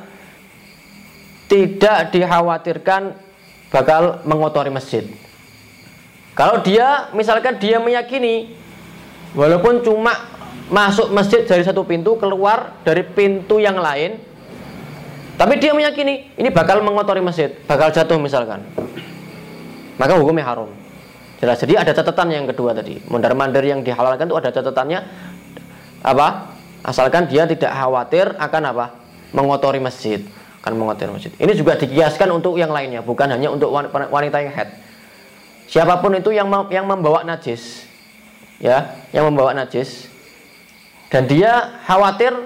tidak 1.48 2.12
dikhawatirkan 2.12 3.02
bakal 3.72 4.20
mengotori 4.28 4.68
masjid. 4.68 5.08
Kalau 6.32 6.64
dia 6.64 7.12
misalkan 7.12 7.60
dia 7.60 7.76
meyakini 7.76 8.56
walaupun 9.36 9.84
cuma 9.84 10.16
masuk 10.72 11.12
masjid 11.12 11.44
dari 11.44 11.60
satu 11.60 11.84
pintu 11.84 12.16
keluar 12.16 12.80
dari 12.80 13.04
pintu 13.04 13.60
yang 13.60 13.76
lain 13.76 14.16
tapi 15.36 15.58
dia 15.58 15.74
meyakini 15.74 16.32
ini 16.38 16.48
bakal 16.52 16.84
mengotori 16.84 17.18
masjid, 17.18 17.50
bakal 17.66 17.90
jatuh 17.90 18.14
misalkan. 18.20 18.62
Maka 19.96 20.14
hukumnya 20.14 20.44
haram. 20.46 20.70
Jelas. 21.42 21.58
Jadi 21.58 21.74
ada 21.74 21.90
catatan 21.90 22.30
yang 22.30 22.46
kedua 22.46 22.70
tadi. 22.70 23.02
Mondar-mandir 23.10 23.66
yang 23.66 23.82
dihalalkan 23.82 24.30
itu 24.30 24.36
ada 24.38 24.54
catatannya 24.54 25.00
apa? 26.06 26.54
Asalkan 26.86 27.26
dia 27.26 27.42
tidak 27.50 27.74
khawatir 27.74 28.38
akan 28.38 28.62
apa? 28.70 28.86
Mengotori 29.34 29.82
masjid. 29.82 30.22
Akan 30.62 30.78
mengotori 30.78 31.10
masjid. 31.10 31.34
Ini 31.34 31.52
juga 31.58 31.74
dikiaskan 31.74 32.30
untuk 32.30 32.54
yang 32.54 32.70
lainnya, 32.70 33.02
bukan 33.02 33.26
hanya 33.34 33.50
untuk 33.50 33.74
wanita 33.90 34.38
yang 34.38 34.54
head. 34.54 34.70
Siapa 35.72 36.04
pun 36.04 36.12
itu 36.12 36.28
yang 36.36 36.52
yang 36.68 36.84
membawa 36.84 37.24
najis, 37.24 37.88
ya, 38.60 38.92
yang 39.08 39.32
membawa 39.32 39.56
najis, 39.56 40.04
dan 41.08 41.24
dia 41.24 41.80
khawatir 41.88 42.36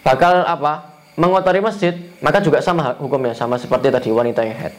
bakal 0.00 0.48
apa? 0.48 0.96
Mengotori 1.16 1.60
masjid, 1.60 1.92
maka 2.20 2.40
juga 2.40 2.64
sama 2.64 2.96
hukumnya, 2.96 3.32
sama 3.36 3.56
seperti 3.60 3.88
tadi 3.88 4.08
wanita 4.12 4.44
yang 4.44 4.56
head. 4.56 4.72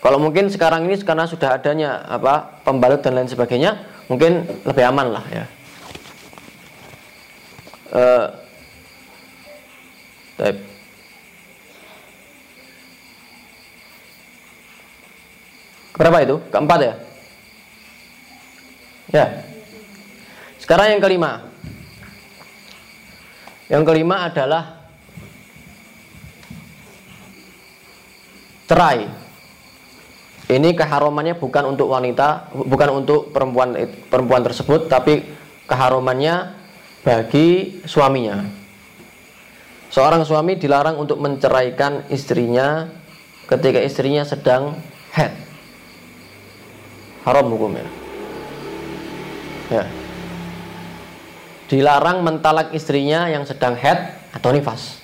Kalau 0.00 0.16
mungkin 0.16 0.48
sekarang 0.48 0.88
ini 0.88 0.96
karena 1.04 1.28
sudah 1.28 1.56
adanya 1.56 2.04
apa 2.08 2.60
pembalut 2.64 3.04
dan 3.04 3.16
lain 3.16 3.28
sebagainya, 3.28 3.80
mungkin 4.08 4.48
lebih 4.64 4.84
aman 4.88 5.08
lah 5.20 5.24
ya. 5.28 5.44
Uh, 7.92 8.26
Berapa 16.00 16.24
itu? 16.24 16.40
Keempat 16.48 16.78
ya? 16.80 16.94
Ya. 19.12 19.26
Sekarang 20.56 20.96
yang 20.96 21.02
kelima. 21.04 21.44
Yang 23.68 23.84
kelima 23.84 24.16
adalah 24.32 24.80
cerai. 28.64 29.12
Ini 30.48 30.72
keharumannya 30.72 31.36
bukan 31.36 31.76
untuk 31.76 31.92
wanita, 31.92 32.48
bukan 32.56 32.90
untuk 33.04 33.28
perempuan 33.30 33.76
perempuan 34.08 34.40
tersebut, 34.40 34.88
tapi 34.88 35.22
keharumannya 35.68 36.56
bagi 37.04 37.78
suaminya. 37.84 38.40
Seorang 39.92 40.24
suami 40.24 40.56
dilarang 40.56 40.96
untuk 40.96 41.20
menceraikan 41.20 42.08
istrinya 42.08 42.88
ketika 43.52 43.84
istrinya 43.84 44.24
sedang 44.24 44.80
head. 45.12 45.49
Haram 47.24 47.46
hukumnya. 47.52 47.84
Ya. 49.68 49.84
Dilarang 51.70 52.26
mentalak 52.26 52.74
istrinya 52.74 53.30
yang 53.30 53.46
sedang 53.46 53.78
head 53.78 54.18
atau 54.34 54.50
nifas. 54.50 54.98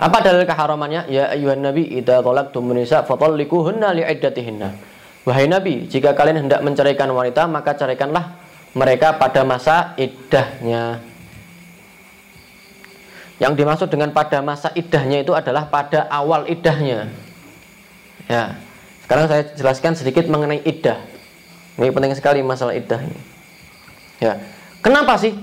Apa 0.00 0.24
dalil 0.24 0.48
keharamannya? 0.48 1.12
Ya 1.12 1.28
ayuhan 1.28 1.60
nabi 1.60 1.84
idza 1.84 2.24
talaqtum 2.24 2.72
nisa 2.72 3.04
fatallikuhunna 3.04 3.92
li'iddatihinna. 3.94 4.68
Wahai 5.28 5.44
nabi, 5.44 5.84
jika 5.84 6.16
kalian 6.16 6.48
hendak 6.48 6.64
menceraikan 6.64 7.12
wanita, 7.12 7.44
maka 7.44 7.76
ceraikanlah 7.76 8.40
mereka 8.72 9.20
pada 9.20 9.44
masa 9.44 9.92
iddahnya. 10.00 11.04
Yang 13.36 13.52
dimaksud 13.60 13.88
dengan 13.92 14.16
pada 14.16 14.40
masa 14.40 14.72
iddahnya 14.72 15.20
itu 15.20 15.36
adalah 15.36 15.68
pada 15.68 16.08
awal 16.08 16.48
iddahnya. 16.48 17.12
Ya. 18.24 18.56
Sekarang 19.10 19.26
saya 19.26 19.42
jelaskan 19.58 19.98
sedikit 19.98 20.30
mengenai 20.30 20.62
iddah. 20.62 20.94
Ini 21.82 21.90
penting 21.90 22.14
sekali 22.14 22.46
masalah 22.46 22.78
iddah 22.78 23.02
ini. 23.02 23.18
Ya. 24.22 24.38
Kenapa 24.86 25.18
sih? 25.18 25.34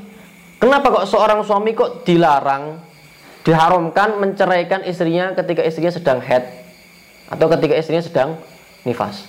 Kenapa 0.56 0.88
kok 0.88 1.12
seorang 1.12 1.44
suami 1.44 1.76
kok 1.76 2.08
dilarang 2.08 2.80
diharamkan 3.44 4.24
menceraikan 4.24 4.88
istrinya 4.88 5.36
ketika 5.36 5.68
istrinya 5.68 5.92
sedang 5.92 6.24
head 6.24 6.48
atau 7.28 7.52
ketika 7.52 7.76
istrinya 7.76 8.00
sedang 8.00 8.40
nifas. 8.88 9.28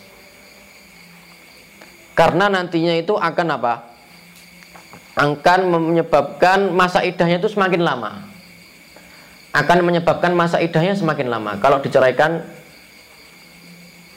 Karena 2.14 2.46
nantinya 2.46 2.94
itu 2.94 3.18
akan 3.18 3.46
apa? 3.58 3.90
Akan 5.18 5.66
menyebabkan 5.66 6.70
masa 6.70 7.02
idahnya 7.02 7.42
itu 7.42 7.50
semakin 7.50 7.82
lama. 7.82 8.22
Akan 9.50 9.82
menyebabkan 9.82 10.30
masa 10.30 10.62
idahnya 10.62 10.94
semakin 10.94 11.26
lama. 11.26 11.58
Kalau 11.58 11.82
diceraikan 11.82 12.46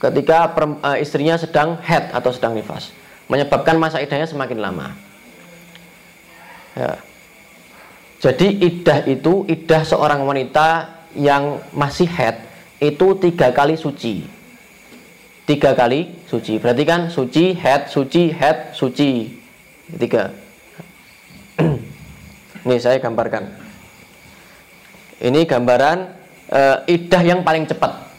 ketika 0.02 0.50
eh, 0.58 0.98
istrinya 1.06 1.38
sedang 1.38 1.78
head 1.86 2.10
atau 2.10 2.34
sedang 2.34 2.58
nifas, 2.58 2.90
menyebabkan 3.30 3.78
masa 3.78 4.02
idahnya 4.02 4.26
semakin 4.26 4.58
lama. 4.58 4.98
Ya. 6.74 6.98
Jadi 8.22 8.62
idah 8.62 9.06
itu 9.06 9.46
idah 9.50 9.82
seorang 9.86 10.26
wanita 10.26 11.00
yang 11.18 11.62
masih 11.74 12.10
head 12.10 12.42
itu 12.82 13.18
tiga 13.18 13.54
kali 13.54 13.78
suci. 13.78 14.26
Tiga 15.46 15.74
kali 15.74 16.22
suci. 16.30 16.62
Berarti 16.62 16.84
kan 16.86 17.10
suci, 17.10 17.58
head, 17.58 17.90
suci, 17.90 18.30
head, 18.30 18.78
suci. 18.78 19.42
Tiga. 19.98 20.32
Ini 22.66 22.78
saya 22.78 23.02
gambarkan. 23.02 23.50
Ini 25.22 25.42
gambaran 25.46 25.98
uh, 26.50 26.78
idah 26.86 27.22
yang 27.26 27.42
paling 27.42 27.66
cepat. 27.66 28.11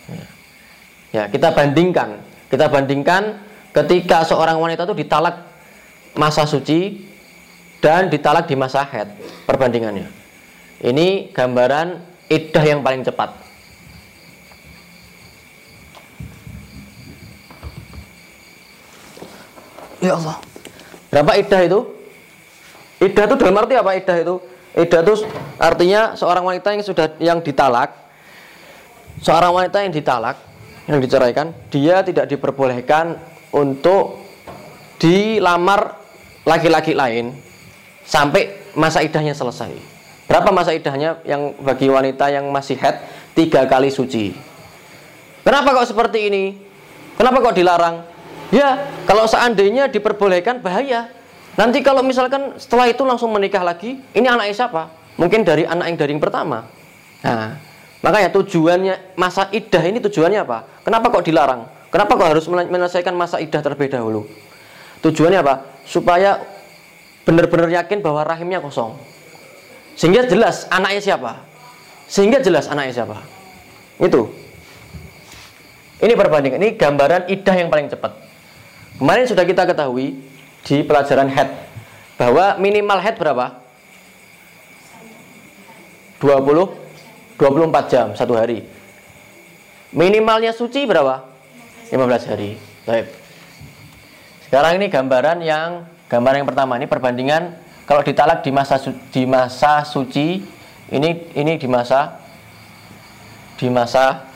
Ya, 1.12 1.29
kita 1.29 1.53
bandingkan. 1.53 2.25
Kita 2.48 2.72
bandingkan 2.72 3.37
ketika 3.77 4.25
seorang 4.25 4.57
wanita 4.57 4.88
itu 4.88 4.96
ditalak 4.96 5.44
masa 6.16 6.48
suci 6.48 7.05
dan 7.85 8.09
ditalak 8.09 8.48
di 8.48 8.57
masa 8.57 8.81
head 8.88 9.12
perbandingannya. 9.44 10.09
Ini 10.81 11.31
gambaran 11.37 12.01
iddah 12.33 12.64
yang 12.64 12.81
paling 12.81 13.05
cepat. 13.05 13.37
Ya 20.03 20.18
Allah. 20.18 20.37
Berapa 21.12 21.33
iddah 21.38 21.61
itu? 21.62 21.81
Iddah 22.98 23.25
itu 23.31 23.35
dalam 23.38 23.61
arti 23.61 23.75
apa 23.79 23.90
iddah 23.94 24.16
itu? 24.18 24.35
Iddah 24.72 25.01
itu 25.05 25.14
artinya 25.61 26.16
seorang 26.16 26.42
wanita 26.42 26.72
yang 26.72 26.83
sudah 26.83 27.07
yang 27.20 27.38
ditalak 27.44 27.92
seorang 29.22 29.53
wanita 29.55 29.79
yang 29.85 29.92
ditalak 29.94 30.35
yang 30.90 30.99
diceraikan, 30.99 31.55
dia 31.71 32.03
tidak 32.03 32.27
diperbolehkan 32.27 33.18
untuk 33.55 34.18
dilamar 34.99 35.99
laki-laki 36.42 36.95
lain 36.95 37.35
sampai 38.03 38.75
masa 38.75 39.05
idahnya 39.05 39.35
selesai. 39.35 39.71
Berapa 40.27 40.49
masa 40.51 40.73
idahnya 40.73 41.21
yang 41.29 41.53
bagi 41.61 41.87
wanita 41.92 42.33
yang 42.33 42.49
masih 42.49 42.79
head 42.81 42.99
tiga 43.37 43.68
kali 43.68 43.92
suci? 43.92 44.33
Kenapa 45.42 45.75
kok 45.75 45.90
seperti 45.90 46.31
ini? 46.31 46.45
Kenapa 47.18 47.42
kok 47.42 47.55
dilarang? 47.59 48.07
Ya, 48.55 48.88
kalau 49.09 49.27
seandainya 49.27 49.88
diperbolehkan 49.88 50.61
bahaya. 50.62 51.09
Nanti 51.53 51.85
kalau 51.85 52.01
misalkan 52.01 52.57
setelah 52.57 52.88
itu 52.88 53.05
langsung 53.05 53.29
menikah 53.29 53.61
lagi, 53.61 54.01
ini 54.16 54.25
anak 54.25 54.57
siapa? 54.57 54.88
Mungkin 55.21 55.45
dari 55.45 55.68
anak 55.68 55.85
yang 55.85 55.99
dari 56.01 56.11
yang 56.16 56.23
pertama. 56.23 56.64
Nah, 57.21 57.61
makanya 58.03 58.29
tujuannya 58.35 59.15
masa 59.17 59.49
idah 59.55 59.83
ini 59.87 60.03
tujuannya 60.03 60.43
apa? 60.43 60.83
Kenapa 60.83 61.09
kok 61.09 61.25
dilarang? 61.25 61.71
Kenapa 61.88 62.12
kok 62.19 62.29
harus 62.29 62.45
menyelesaikan 62.51 63.15
masa 63.15 63.38
idah 63.38 63.62
terlebih 63.62 63.88
dahulu? 63.88 64.27
Tujuannya 65.07 65.39
apa? 65.41 65.55
Supaya 65.87 66.43
benar-benar 67.22 67.70
yakin 67.70 68.03
bahwa 68.03 68.26
rahimnya 68.26 68.59
kosong. 68.59 68.99
Sehingga 69.95 70.26
jelas 70.26 70.66
anaknya 70.72 71.01
siapa. 71.14 71.33
Sehingga 72.09 72.43
jelas 72.43 72.66
anaknya 72.66 73.03
siapa. 73.03 73.22
Itu. 74.01 74.33
Ini 76.03 76.12
perbandingan. 76.18 76.59
Ini 76.59 76.74
gambaran 76.74 77.31
idah 77.31 77.55
yang 77.55 77.70
paling 77.70 77.87
cepat. 77.87 78.12
Kemarin 78.99 79.24
sudah 79.29 79.45
kita 79.47 79.62
ketahui 79.68 80.18
di 80.66 80.76
pelajaran 80.83 81.31
head 81.31 81.51
bahwa 82.18 82.59
minimal 82.59 82.99
head 82.99 83.14
berapa? 83.18 83.62
20 86.22 86.82
24 87.43 87.90
jam 87.90 88.07
satu 88.14 88.38
hari. 88.38 88.62
Minimalnya 89.90 90.55
suci 90.55 90.86
berapa? 90.86 91.26
15 91.90 92.30
hari. 92.30 92.55
Baik. 92.86 93.11
Sekarang 94.47 94.78
ini 94.78 94.86
gambaran 94.86 95.43
yang 95.43 95.90
Gambar 96.12 96.36
yang 96.36 96.45
pertama 96.45 96.76
ini 96.76 96.84
perbandingan 96.84 97.57
kalau 97.88 98.05
ditalak 98.05 98.45
di 98.45 98.53
masa 98.53 98.76
di 99.09 99.24
masa 99.24 99.80
suci 99.80 100.45
ini 100.93 101.09
ini 101.32 101.57
di 101.57 101.64
masa 101.64 102.20
di 103.57 103.72
masa 103.72 104.28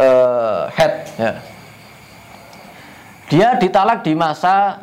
uh, 0.00 0.64
head 0.72 1.04
ya. 1.20 1.32
Dia 3.28 3.48
ditalak 3.60 4.00
di 4.00 4.16
masa 4.16 4.80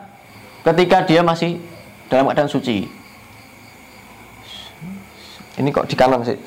ketika 0.61 1.09
dia 1.09 1.25
masih 1.25 1.57
dalam 2.05 2.29
keadaan 2.29 2.53
suci. 2.53 2.85
Ini 5.57 5.73
kok 5.73 5.89
di 5.89 5.97
kanan 5.97 6.21
sih? 6.21 6.37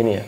Sini 0.00 0.16
ya. 0.16 0.24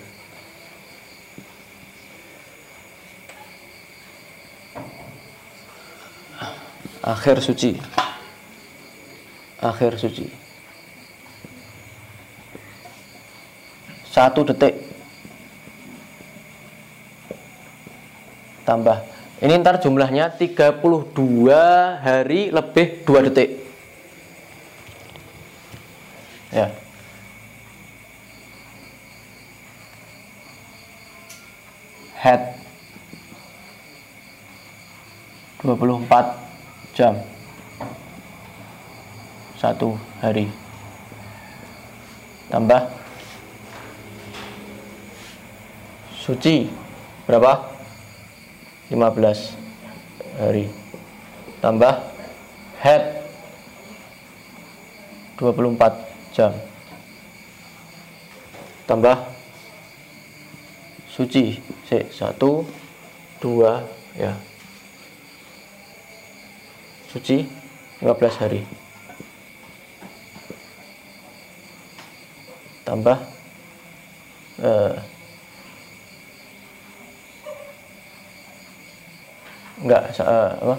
Akhir 7.03 7.41
suci. 7.41 7.81
Akhir 9.65 9.97
suci. 9.97 10.29
Satu 14.13 14.45
detik. 14.45 14.77
Tambah. 18.69 19.03
Ini 19.43 19.59
ntar 19.59 19.83
jumlahnya 19.83 20.37
32 20.39 20.79
hari 21.99 22.53
lebih 22.53 23.03
2 23.09 23.27
detik. 23.33 23.51
Ya. 26.53 26.82
Head. 32.23 32.55
24 35.59 36.39
jam. 36.95 37.19
Satu 39.59 39.99
hari. 40.23 40.47
Tambah. 42.47 42.95
Suci. 46.15 46.71
Berapa? 47.27 47.75
15 48.87 49.59
hari. 50.39 50.71
Tambah. 51.59 52.07
Head. 52.87 53.03
24 55.43 56.07
jam. 56.31 56.55
Tambah 58.87 59.32
suci. 61.13 61.61
Satu 62.09 62.65
dua 63.37 63.85
ya. 64.17 64.33
Suci 67.13 67.45
15 68.01 68.41
hari. 68.41 68.65
Tambah 72.83 73.19
eh, 74.59 74.97
enggak 79.83 80.03
uh, 80.23 80.51
apa 80.63 80.77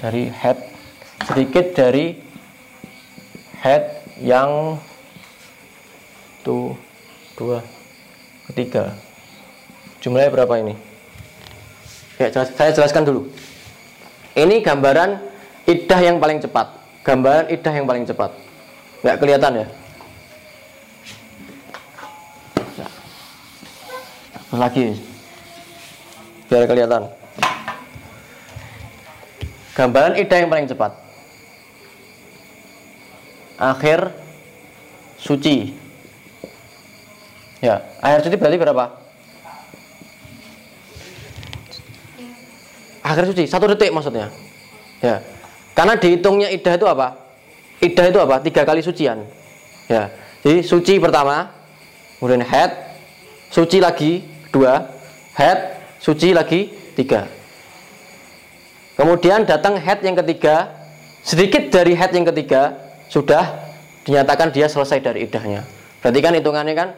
dari 0.00 0.32
head 0.32 0.56
sedikit 1.28 1.76
dari 1.76 2.16
head 3.60 3.84
yang 4.24 4.80
tuh 6.40 6.72
dua 7.36 7.60
ketiga. 8.48 8.96
Jumlahnya 10.00 10.32
berapa 10.32 10.54
ini? 10.64 10.74
Ya 12.16 12.32
saya 12.32 12.72
jelaskan 12.72 13.04
dulu. 13.04 13.28
Ini 14.32 14.64
gambaran 14.64 15.20
idah 15.68 16.00
yang 16.00 16.16
paling 16.16 16.40
cepat. 16.40 16.72
Gambaran 17.04 17.52
idah 17.52 17.72
yang 17.76 17.84
paling 17.84 18.08
cepat. 18.08 18.32
Nggak 19.04 19.16
kelihatan 19.20 19.52
ya? 19.60 19.66
Lagi. 24.50 24.96
Biar 26.48 26.64
kelihatan 26.66 27.19
gambaran 29.80 30.20
idah 30.20 30.36
yang 30.44 30.52
paling 30.52 30.68
cepat 30.68 30.92
akhir 33.60 34.12
suci. 35.20 35.76
Ya, 37.60 37.84
akhir 38.00 38.24
suci 38.24 38.36
berarti 38.40 38.56
berapa? 38.56 38.84
Akhir 43.04 43.24
suci, 43.28 43.44
satu 43.44 43.68
detik 43.68 43.92
maksudnya. 43.92 44.32
Ya, 45.04 45.20
karena 45.76 46.00
dihitungnya 46.00 46.48
idah 46.52 46.76
itu 46.76 46.88
apa? 46.88 47.20
Idah 47.84 48.06
itu 48.08 48.16
apa? 48.20 48.40
Tiga 48.40 48.64
kali 48.64 48.80
sucian. 48.80 49.28
Ya, 49.92 50.08
jadi 50.40 50.64
suci 50.64 50.96
pertama, 50.96 51.52
kemudian 52.16 52.40
head, 52.40 52.96
suci 53.52 53.76
lagi 53.76 54.24
dua, 54.48 54.88
head, 55.36 55.76
suci 56.00 56.32
lagi 56.32 56.72
tiga. 56.96 57.39
Kemudian 59.00 59.48
datang 59.48 59.80
head 59.80 60.04
yang 60.04 60.12
ketiga, 60.20 60.68
sedikit 61.24 61.72
dari 61.72 61.96
head 61.96 62.12
yang 62.12 62.28
ketiga, 62.28 62.76
sudah 63.08 63.48
dinyatakan 64.04 64.52
dia 64.52 64.68
selesai 64.68 65.00
dari 65.00 65.24
idahnya. 65.24 65.64
Berarti 66.04 66.20
kan 66.20 66.36
hitungannya 66.36 66.74
kan 66.76 66.92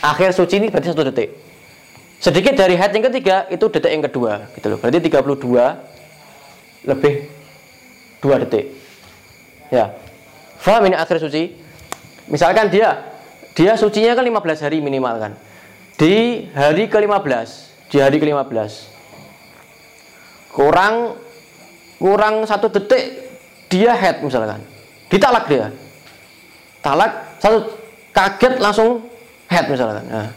akhir 0.00 0.32
suci 0.32 0.64
ini 0.64 0.72
berarti 0.72 0.96
satu 0.96 1.04
detik. 1.12 1.28
Sedikit 2.24 2.56
dari 2.56 2.78
haid 2.80 2.96
yang 2.96 3.04
ketiga 3.12 3.44
itu 3.52 3.68
detik 3.68 3.92
yang 3.92 4.00
kedua, 4.00 4.48
gitu 4.56 4.72
loh. 4.72 4.78
Berarti 4.80 5.04
32 5.04 6.88
lebih 6.88 7.14
2 8.24 8.42
detik. 8.48 8.72
Ya. 9.68 9.92
Faham 10.56 10.88
ini 10.88 10.96
akhir 10.96 11.20
suci? 11.20 11.52
Misalkan 12.32 12.72
dia 12.72 13.12
dia 13.52 13.76
sucinya 13.76 14.16
kan 14.16 14.24
15 14.24 14.64
hari 14.64 14.80
minimal 14.80 15.20
kan. 15.20 15.32
Di 16.00 16.48
hari 16.56 16.88
ke-15, 16.88 17.48
di 17.92 18.00
hari 18.00 18.16
ke-15 18.16 18.88
kurang 20.52 21.16
kurang 22.02 22.42
satu 22.42 22.66
detik 22.66 23.30
dia 23.70 23.94
head 23.94 24.18
misalkan. 24.18 24.58
Ditalak 25.06 25.46
dia. 25.46 25.70
Talak 26.82 27.38
satu 27.38 27.62
kaget 28.10 28.58
langsung 28.58 29.06
head 29.46 29.70
misalkan. 29.70 30.02
Nah. 30.10 30.30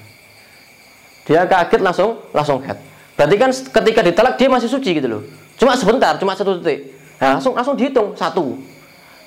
dia 1.25 1.41
kaget 1.49 1.81
langsung 1.81 2.21
langsung 2.29 2.61
head. 2.61 2.77
Berarti 3.17 3.35
kan 3.41 3.49
ketika 3.49 4.05
ditalak 4.05 4.37
dia 4.37 4.45
masih 4.45 4.69
suci 4.69 4.93
gitu 4.93 5.09
loh. 5.09 5.21
Cuma 5.57 5.73
sebentar 5.73 6.13
cuma 6.21 6.37
satu 6.37 6.61
detik. 6.61 6.93
Nah, 7.17 7.41
langsung 7.41 7.57
langsung 7.57 7.73
dihitung 7.73 8.13
satu. 8.13 8.61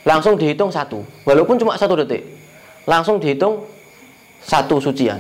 Langsung 0.07 0.39
dihitung 0.39 0.70
satu. 0.70 1.03
Walaupun 1.26 1.59
cuma 1.59 1.74
satu 1.74 1.99
detik. 1.99 2.22
Langsung 2.86 3.18
dihitung 3.18 3.66
satu 4.47 4.78
sucian. 4.78 5.18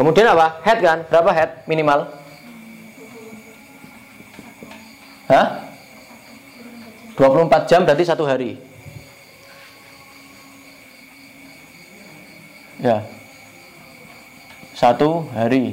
Kemudian 0.00 0.32
apa? 0.32 0.64
Head 0.64 0.80
kan? 0.80 0.98
Berapa 1.12 1.30
head? 1.36 1.50
Minimal? 1.68 2.08
Hah? 5.28 5.63
24 7.14 7.70
jam 7.70 7.86
berarti 7.86 8.04
satu 8.06 8.26
hari 8.26 8.74
Ya. 12.84 13.00
Satu 14.76 15.24
hari. 15.32 15.72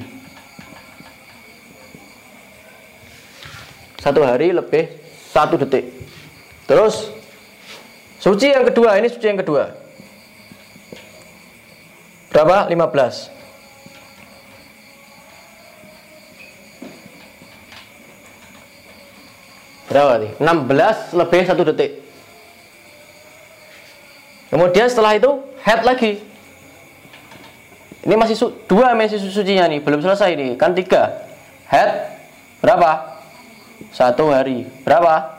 Satu 4.00 4.24
hari 4.24 4.56
lebih 4.56 4.88
satu 5.28 5.60
detik. 5.60 5.92
Terus 6.70 7.12
suci 8.16 8.56
yang 8.56 8.64
kedua, 8.64 8.96
ini 8.96 9.12
suci 9.12 9.28
yang 9.28 9.44
kedua. 9.44 9.76
Berapa? 12.32 12.72
15. 12.72 13.41
Berapa 19.92 20.24
nih? 20.24 20.32
16 20.40 21.20
lebih 21.20 21.42
satu 21.44 21.62
detik. 21.68 21.92
Kemudian 24.48 24.88
setelah 24.88 25.16
itu 25.20 25.44
head 25.64 25.84
lagi 25.84 26.32
ini 28.02 28.18
masih 28.18 28.34
su 28.34 28.50
dua 28.66 28.98
masih 28.98 29.22
sucinya 29.22 29.70
nih, 29.70 29.78
belum 29.78 30.02
selesai 30.02 30.34
nih. 30.34 30.58
Kan 30.58 30.74
tiga. 30.74 31.22
Head 31.70 32.18
berapa? 32.58 33.22
Satu 33.94 34.34
hari. 34.34 34.66
Berapa? 34.82 35.38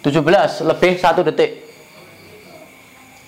17 0.00 0.64
lebih 0.64 0.92
satu 0.96 1.20
detik. 1.20 1.60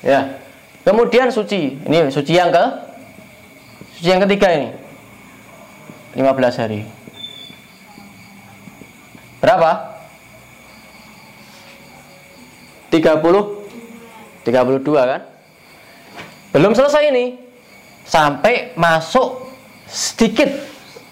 Ya. 0.00 0.40
Kemudian 0.88 1.28
suci. 1.28 1.76
Ini 1.84 2.08
suci 2.08 2.32
yang 2.32 2.48
ke 2.48 2.64
suci 4.00 4.08
yang 4.08 4.24
ketiga 4.24 4.48
ini. 4.56 4.68
15 6.16 6.60
hari. 6.64 7.01
Berapa? 9.42 9.70
30 12.94 14.46
32 14.46 15.10
kan? 15.10 15.20
Belum 16.54 16.72
selesai 16.72 17.10
ini. 17.10 17.40
Sampai 18.02 18.74
masuk 18.78 19.50
sedikit 19.86 20.50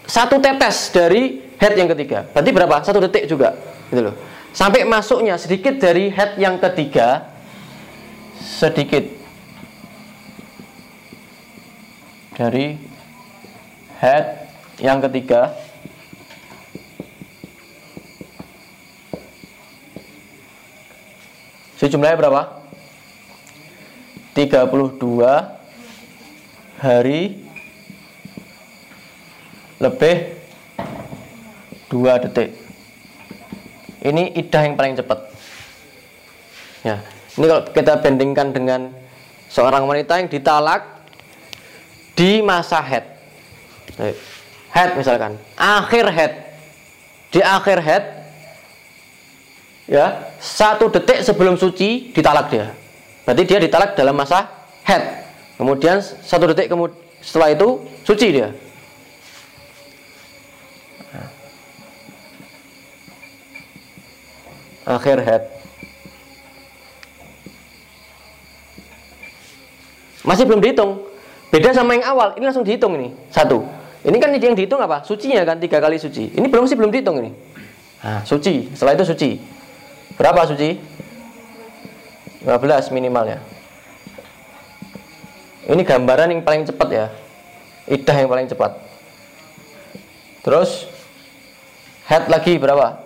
satu 0.06 0.42
tetes 0.42 0.90
dari 0.90 1.54
head 1.58 1.74
yang 1.78 1.90
ketiga. 1.90 2.26
Berarti 2.30 2.50
berapa? 2.50 2.76
Satu 2.86 2.98
detik 3.02 3.26
juga. 3.26 3.54
Gitu 3.90 4.10
loh. 4.10 4.14
Sampai 4.50 4.82
masuknya 4.82 5.38
sedikit 5.38 5.78
dari 5.78 6.10
head 6.10 6.34
yang 6.38 6.58
ketiga 6.58 7.30
sedikit 8.40 9.04
dari 12.34 12.80
head 14.00 14.48
yang 14.80 14.98
ketiga 15.04 15.54
Sejumlahnya 21.80 22.20
berapa? 22.20 22.60
32 24.36 25.16
hari 26.76 27.40
lebih 29.80 30.16
2 31.88 32.22
detik. 32.28 32.52
Ini 34.04 34.36
idah 34.36 34.62
yang 34.68 34.76
paling 34.76 34.92
cepat. 35.00 35.24
Ya, 36.84 37.00
ini 37.40 37.48
kalau 37.48 37.64
kita 37.72 37.96
bandingkan 38.04 38.52
dengan 38.52 38.92
seorang 39.48 39.88
wanita 39.88 40.20
yang 40.20 40.28
ditalak 40.28 40.84
di 42.12 42.44
masa 42.44 42.84
head. 42.84 43.08
Head 44.68 45.00
misalkan, 45.00 45.40
akhir 45.56 46.04
head. 46.12 46.32
Di 47.32 47.40
akhir 47.40 47.80
head 47.80 48.19
ya 49.91 50.30
satu 50.38 50.86
detik 50.86 51.26
sebelum 51.26 51.59
suci 51.59 52.14
ditalak 52.14 52.55
dia. 52.55 52.70
Berarti 53.26 53.43
dia 53.43 53.59
ditalak 53.59 53.99
dalam 53.99 54.14
masa 54.14 54.47
head. 54.86 55.26
Kemudian 55.59 55.99
satu 56.01 56.47
detik 56.55 56.70
kemudian 56.70 56.97
setelah 57.20 57.53
itu 57.53 57.82
suci 58.07 58.26
dia. 58.30 58.49
Akhir 64.86 65.20
head. 65.20 65.43
Masih 70.24 70.47
belum 70.47 70.62
dihitung. 70.62 71.03
Beda 71.51 71.74
sama 71.74 71.99
yang 71.99 72.07
awal. 72.07 72.38
Ini 72.38 72.45
langsung 72.47 72.62
dihitung 72.66 72.95
ini. 72.95 73.11
Satu. 73.30 73.66
Ini 74.01 74.16
kan 74.16 74.32
yang 74.32 74.57
dihitung 74.57 74.80
apa? 74.80 75.05
Sucinya 75.05 75.45
kan 75.45 75.61
tiga 75.61 75.82
kali 75.82 76.01
suci. 76.01 76.32
Ini 76.32 76.47
belum 76.49 76.64
sih 76.64 76.78
belum 76.78 76.91
dihitung 76.91 77.20
ini. 77.22 77.30
Nah, 78.01 78.24
suci. 78.24 78.72
Setelah 78.72 78.97
itu 78.97 79.05
suci 79.05 79.30
Berapa 80.20 80.44
suci? 80.44 80.76
15 82.44 82.92
minimalnya. 82.92 83.40
Ini 85.64 85.80
gambaran 85.80 86.28
yang 86.28 86.44
paling 86.44 86.68
cepat 86.68 86.88
ya. 86.92 87.06
Idah 87.88 88.16
yang 88.20 88.28
paling 88.28 88.44
cepat. 88.52 88.76
Terus 90.44 90.92
head 92.04 92.28
lagi 92.28 92.60
berapa? 92.60 93.00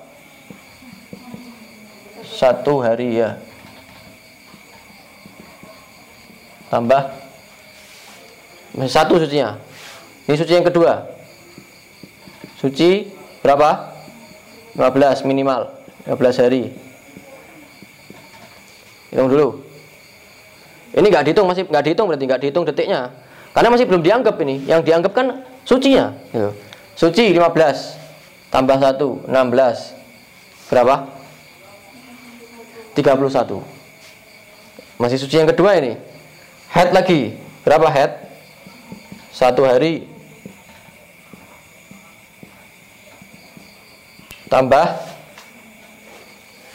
Satu 2.27 2.83
hari 2.83 3.23
ya. 3.23 3.39
Tambah 6.67 7.15
satu 8.91 9.23
sucinya. 9.23 9.55
Ini 10.27 10.35
suci 10.35 10.51
yang 10.51 10.67
kedua. 10.67 11.07
Suci 12.59 13.07
berapa? 13.39 13.95
15 14.75 15.23
minimal. 15.23 15.71
15 16.11 16.43
hari 16.43 16.84
hitung 19.15 19.31
dulu. 19.31 19.63
Ini 20.91 21.07
nggak 21.07 21.25
dihitung 21.31 21.47
masih 21.47 21.63
nggak 21.71 21.85
dihitung 21.87 22.07
berarti 22.11 22.25
nggak 22.27 22.41
dihitung 22.43 22.67
detiknya. 22.67 23.15
Karena 23.55 23.71
masih 23.71 23.87
belum 23.87 24.03
dianggap 24.03 24.35
ini. 24.43 24.67
Yang 24.67 24.91
dianggap 24.91 25.15
kan 25.15 25.27
sucinya 25.63 26.11
gitu. 26.35 26.51
suci 26.99 27.33
15 27.33 28.53
tambah 28.53 28.77
1 28.77 29.31
16 29.31 30.69
berapa? 30.69 31.09
31 32.95 33.75
masih 35.01 35.19
suci 35.19 35.35
yang 35.39 35.51
kedua 35.51 35.79
ini. 35.79 35.99
Head 36.71 36.95
lagi. 36.95 37.35
Berapa 37.67 37.91
head? 37.91 38.13
Satu 39.35 39.67
hari. 39.67 40.07
Tambah. 44.47 44.87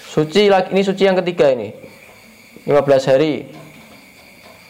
Suci 0.10 0.52
lagi 0.52 0.76
ini 0.76 0.82
suci 0.84 1.08
yang 1.08 1.16
ketiga 1.16 1.54
ini 1.54 1.89
15 2.70 3.10
hari. 3.10 3.50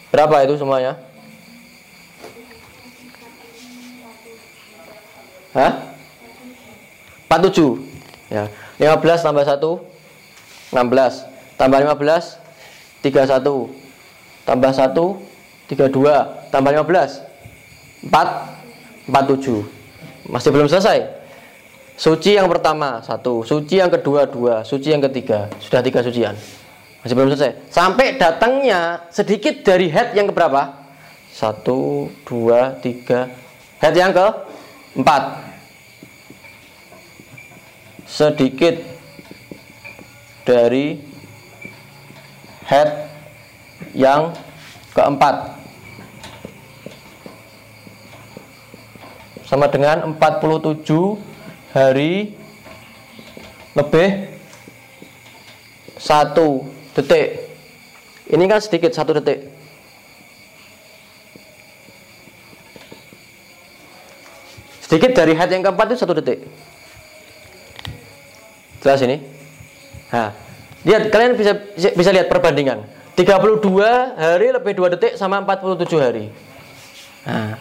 Berapa 0.08 0.40
itu 0.48 0.56
semuanya? 0.56 0.96
Hah? 5.52 5.92
47 7.28 7.76
ya. 8.32 8.48
15 8.80 9.20
tambah 9.20 9.44
1 9.44 9.60
16 10.72 10.80
tambah 11.60 11.78
15 11.84 13.04
31 13.04 13.68
tambah 14.48 14.70
1 14.72 14.96
32 15.68 16.48
tambah 16.48 16.72
15 16.72 18.08
4 18.08 19.12
47 19.12 20.32
masih 20.32 20.50
belum 20.54 20.72
selesai. 20.72 21.20
Suci 22.00 22.40
yang 22.40 22.48
pertama 22.48 23.04
satu. 23.04 23.44
Suci 23.44 23.76
yang 23.76 23.92
kedua 23.92 24.24
dua. 24.24 24.64
Suci 24.64 24.88
yang 24.88 25.04
ketiga. 25.04 25.52
Sudah 25.60 25.84
tiga 25.84 26.00
sucian 26.00 26.32
masih 27.00 27.14
belum 27.16 27.32
selesai. 27.32 27.72
Sampai 27.72 28.20
datangnya 28.20 29.08
sedikit 29.08 29.64
dari 29.64 29.88
head 29.88 30.12
yang 30.12 30.28
keberapa? 30.28 30.76
Satu, 31.32 32.12
dua, 32.28 32.76
tiga. 32.84 33.32
Head 33.80 33.96
yang 33.96 34.12
ke 34.12 34.26
empat. 35.00 35.22
Sedikit 38.04 38.76
dari 40.44 41.00
head 42.68 43.08
yang 43.96 44.34
keempat. 44.92 45.56
Sama 49.48 49.66
dengan 49.66 50.14
47 50.14 51.18
hari 51.74 52.38
lebih 53.74 54.30
satu 55.98 56.79
detik. 56.96 57.50
Ini 58.30 58.44
kan 58.46 58.60
sedikit 58.62 58.94
satu 58.94 59.14
detik. 59.18 59.50
Sedikit 64.90 65.14
dari 65.14 65.38
head 65.38 65.50
yang 65.54 65.62
keempat 65.62 65.94
itu 65.94 65.98
satu 66.02 66.18
detik. 66.18 66.42
Jelas 68.82 68.98
ini? 69.06 69.22
Nah, 70.10 70.34
lihat 70.82 71.14
kalian 71.14 71.38
bisa 71.38 71.52
bisa 71.76 72.10
lihat 72.10 72.26
perbandingan. 72.26 72.82
32 73.14 73.60
hari 74.16 74.48
lebih 74.50 74.72
2 74.74 74.94
detik 74.96 75.12
sama 75.14 75.38
47 75.44 75.86
hari. 76.00 76.32
Nah, 77.28 77.60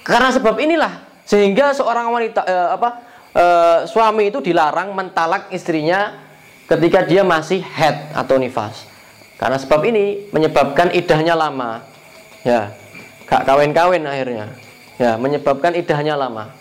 karena 0.00 0.28
sebab 0.32 0.56
inilah 0.56 1.04
sehingga 1.28 1.76
seorang 1.76 2.08
wanita 2.10 2.42
eh, 2.42 2.68
apa 2.74 2.88
eh, 3.36 3.78
suami 3.86 4.32
itu 4.32 4.40
dilarang 4.40 4.96
mentalak 4.96 5.52
istrinya 5.52 6.29
ketika 6.70 7.02
dia 7.02 7.26
masih 7.26 7.58
head 7.66 8.14
atau 8.14 8.38
nifas. 8.38 8.86
Karena 9.34 9.58
sebab 9.58 9.82
ini 9.90 10.30
menyebabkan 10.30 10.94
idahnya 10.94 11.34
lama. 11.34 11.82
Ya, 12.46 12.70
gak 13.26 13.42
kawin-kawin 13.42 14.06
akhirnya. 14.06 14.54
Ya, 15.00 15.18
menyebabkan 15.18 15.74
idahnya 15.74 16.14
lama. 16.14 16.54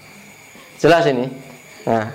Jelas 0.81 1.05
ini. 1.05 1.29
Nah. 1.85 2.09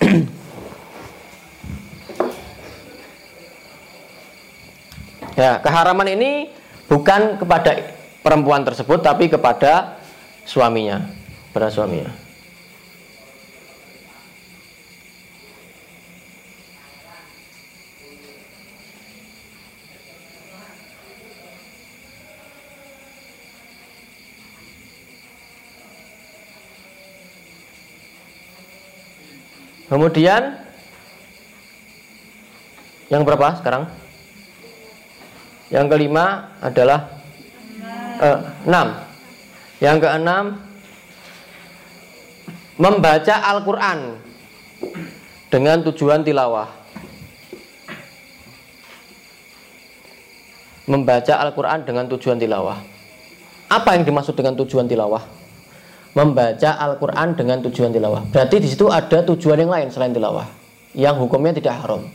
ya, 5.42 5.58
keharaman 5.60 6.08
ini 6.14 6.48
bukan 6.86 7.42
kepada 7.42 7.74
perempuan 8.22 8.62
tersebut 8.62 9.02
tapi 9.02 9.26
kepada 9.26 9.98
suaminya, 10.46 11.10
pada 11.50 11.74
suaminya. 11.74 12.25
Kemudian 29.86 30.58
yang 33.06 33.22
berapa 33.22 33.54
sekarang? 33.62 33.86
Yang 35.70 35.86
kelima 35.94 36.54
adalah 36.58 37.06
eh, 38.18 38.38
enam. 38.66 38.86
Yang 39.78 39.96
keenam 40.02 40.44
membaca 42.76 43.34
Al-Quran 43.54 43.98
dengan 45.50 45.86
tujuan 45.86 46.26
tilawah. 46.26 46.66
Membaca 50.86 51.34
Al-Quran 51.42 51.82
dengan 51.82 52.06
tujuan 52.10 52.38
tilawah. 52.38 52.78
Apa 53.66 53.98
yang 53.98 54.06
dimaksud 54.06 54.38
dengan 54.38 54.54
tujuan 54.54 54.86
tilawah? 54.86 55.45
Membaca 56.16 56.80
Al-Quran 56.80 57.36
dengan 57.36 57.60
tujuan 57.68 57.92
tilawah. 57.92 58.24
Berarti 58.32 58.56
di 58.56 58.68
situ 58.72 58.88
ada 58.88 59.20
tujuan 59.20 59.60
yang 59.60 59.68
lain 59.68 59.92
selain 59.92 60.16
tilawah, 60.16 60.48
yang 60.96 61.20
hukumnya 61.20 61.52
tidak 61.52 61.76
haram. 61.84 62.08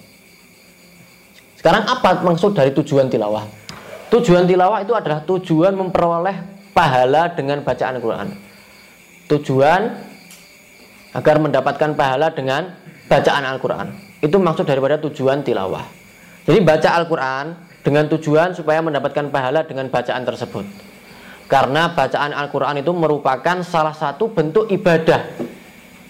Sekarang 1.62 1.86
apa 1.86 2.26
maksud 2.26 2.58
dari 2.58 2.74
tujuan 2.74 3.06
tilawah? 3.14 3.46
Tujuan 4.10 4.50
tilawah 4.50 4.82
itu 4.82 4.98
adalah 4.98 5.22
tujuan 5.22 5.78
memperoleh 5.78 6.34
pahala 6.74 7.30
dengan 7.38 7.62
bacaan 7.62 8.02
Al-Quran. 8.02 8.28
Tujuan 9.30 9.82
agar 11.14 11.36
mendapatkan 11.38 11.94
pahala 11.94 12.34
dengan 12.34 12.74
bacaan 13.06 13.46
Al-Quran. 13.46 13.94
Itu 14.18 14.42
maksud 14.42 14.66
daripada 14.66 14.98
tujuan 14.98 15.46
tilawah. 15.46 15.86
Jadi 16.50 16.58
baca 16.66 16.90
Al-Quran 16.98 17.46
dengan 17.86 18.10
tujuan 18.10 18.58
supaya 18.58 18.82
mendapatkan 18.82 19.30
pahala 19.30 19.62
dengan 19.62 19.94
bacaan 19.94 20.26
tersebut. 20.26 20.91
Karena 21.52 21.92
bacaan 21.92 22.32
Al-Quran 22.32 22.80
itu 22.80 22.96
merupakan 22.96 23.60
salah 23.68 23.92
satu 23.92 24.32
bentuk 24.32 24.72
ibadah 24.72 25.36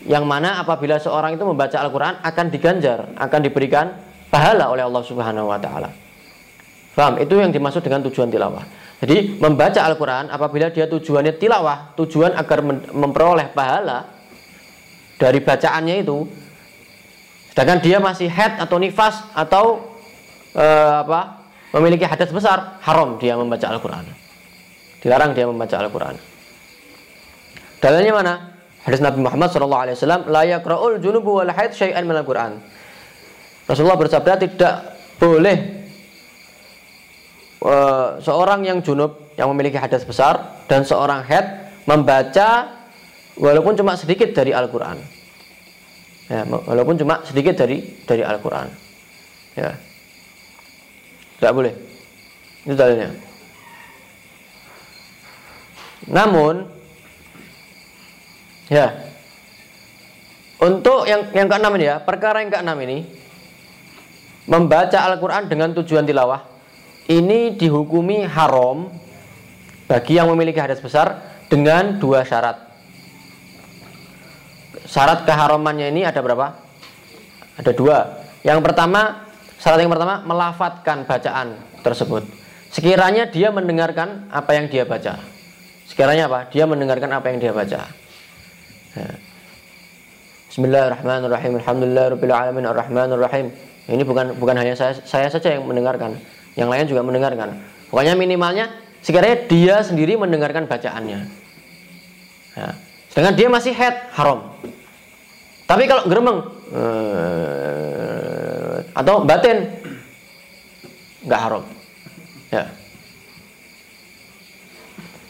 yang 0.05 0.21
mana 0.21 0.61
apabila 0.61 1.01
seorang 1.01 1.33
itu 1.33 1.41
membaca 1.41 1.81
Al-Quran 1.81 2.21
akan 2.21 2.45
diganjar, 2.53 3.09
akan 3.17 3.39
diberikan 3.41 3.89
pahala 4.29 4.69
oleh 4.69 4.85
Allah 4.85 5.01
Subhanahu 5.01 5.49
Wa 5.49 5.57
Taala. 5.57 5.89
Faham? 6.93 7.17
Itu 7.17 7.41
yang 7.41 7.49
dimaksud 7.49 7.81
dengan 7.81 8.05
tujuan 8.05 8.29
tilawah. 8.29 8.61
Jadi 9.01 9.41
membaca 9.41 9.81
Al-Quran 9.81 10.29
apabila 10.29 10.69
dia 10.69 10.85
tujuannya 10.85 11.33
tilawah, 11.41 11.97
tujuan 11.97 12.37
agar 12.37 12.61
memperoleh 12.93 13.49
pahala 13.49 14.13
dari 15.17 15.41
bacaannya 15.41 16.05
itu, 16.05 16.21
sedangkan 17.49 17.81
dia 17.81 17.97
masih 17.97 18.29
head 18.29 18.61
atau 18.61 18.77
nifas 18.77 19.25
atau 19.33 19.89
uh, 20.53 21.01
apa 21.01 21.49
memiliki 21.81 22.05
hadas 22.05 22.29
besar, 22.29 22.77
haram 22.85 23.17
dia 23.17 23.33
membaca 23.33 23.65
Al-Quran. 23.65 24.20
Dilarang 25.01 25.33
dia 25.33 25.49
membaca 25.49 25.75
Al-Quran. 25.81 26.15
Dalilnya 27.81 28.13
mana? 28.13 28.33
Hadis 28.85 29.01
Nabi 29.01 29.21
Muhammad 29.21 29.49
SAW, 29.49 30.29
la 30.29 30.43
yakra'ul 30.45 31.01
junubu 31.01 31.41
wal 31.41 31.49
haid 31.49 31.73
syai'an 31.73 32.05
min 32.05 32.17
Al-Quran. 32.17 32.61
Rasulullah 33.65 33.97
bersabda 33.97 34.37
tidak 34.41 34.73
boleh 35.21 35.57
uh, 37.61 38.17
seorang 38.21 38.65
yang 38.65 38.81
junub 38.81 39.33
yang 39.37 39.49
memiliki 39.53 39.77
hadas 39.77 40.05
besar 40.05 40.65
dan 40.65 40.81
seorang 40.81 41.25
head 41.25 41.73
membaca 41.85 42.81
walaupun 43.37 43.77
cuma 43.77 43.97
sedikit 43.97 44.33
dari 44.33 44.53
Al-Quran. 44.53 44.97
Ya, 46.29 46.45
walaupun 46.47 46.95
cuma 46.97 47.21
sedikit 47.25 47.57
dari 47.57 48.01
dari 48.05 48.21
Al-Quran. 48.21 48.69
Ya. 49.57 49.77
Tidak 51.37 51.53
boleh. 51.53 51.73
Itu 52.65 52.77
dalilnya. 52.77 53.30
Namun 56.09 56.65
ya 58.71 58.95
untuk 60.61 61.05
yang 61.09 61.29
yang 61.33 61.47
keenam 61.49 61.73
ini 61.77 61.85
ya, 61.89 61.97
perkara 62.01 62.41
yang 62.45 62.53
keenam 62.53 62.77
ini 62.81 63.05
membaca 64.49 64.97
Al-Qur'an 65.05 65.49
dengan 65.49 65.73
tujuan 65.77 66.05
tilawah 66.05 66.41
ini 67.09 67.57
dihukumi 67.57 68.25
haram 68.25 68.89
bagi 69.85 70.17
yang 70.17 70.29
memiliki 70.31 70.57
hadas 70.57 70.81
besar 70.81 71.19
dengan 71.51 71.99
dua 71.99 72.23
syarat. 72.23 72.57
Syarat 74.87 75.27
keharamannya 75.27 75.91
ini 75.91 76.01
ada 76.07 76.19
berapa? 76.23 76.57
Ada 77.59 77.71
dua. 77.75 77.97
Yang 78.41 78.59
pertama 78.65 79.31
Syarat 79.61 79.85
yang 79.85 79.93
pertama, 79.93 80.25
melafatkan 80.25 81.05
bacaan 81.05 81.53
tersebut. 81.85 82.25
Sekiranya 82.73 83.29
dia 83.29 83.53
mendengarkan 83.53 84.25
apa 84.33 84.57
yang 84.57 84.65
dia 84.65 84.89
baca. 84.89 85.21
Sekiranya 86.01 86.25
apa? 86.25 86.49
Dia 86.49 86.65
mendengarkan 86.65 87.13
apa 87.13 87.29
yang 87.29 87.37
dia 87.37 87.53
baca. 87.53 87.85
Ya. 88.97 89.13
Bismillahirrahmanirrahim. 90.49 91.61
Rahim. 93.21 93.53
Ini 93.85 94.01
bukan 94.01 94.33
bukan 94.41 94.57
hanya 94.57 94.73
saya 94.73 94.97
saya 94.97 95.29
saja 95.29 95.53
yang 95.53 95.69
mendengarkan. 95.69 96.17
Yang 96.57 96.69
lain 96.73 96.85
juga 96.89 97.05
mendengarkan. 97.05 97.53
Pokoknya 97.93 98.17
minimalnya 98.17 98.73
sekiranya 99.05 99.45
dia 99.45 99.85
sendiri 99.85 100.17
mendengarkan 100.17 100.65
bacaannya. 100.65 101.21
Ya. 102.57 102.69
Sedangkan 103.13 103.37
dia 103.37 103.53
masih 103.53 103.69
head 103.69 103.93
haram. 104.17 104.57
Tapi 105.69 105.85
kalau 105.85 106.09
geremeng 106.09 106.49
eh, 106.81 107.29
atau 108.97 109.21
batin 109.21 109.69
nggak 111.29 111.41
haram. 111.45 111.61
Ya. 112.49 112.65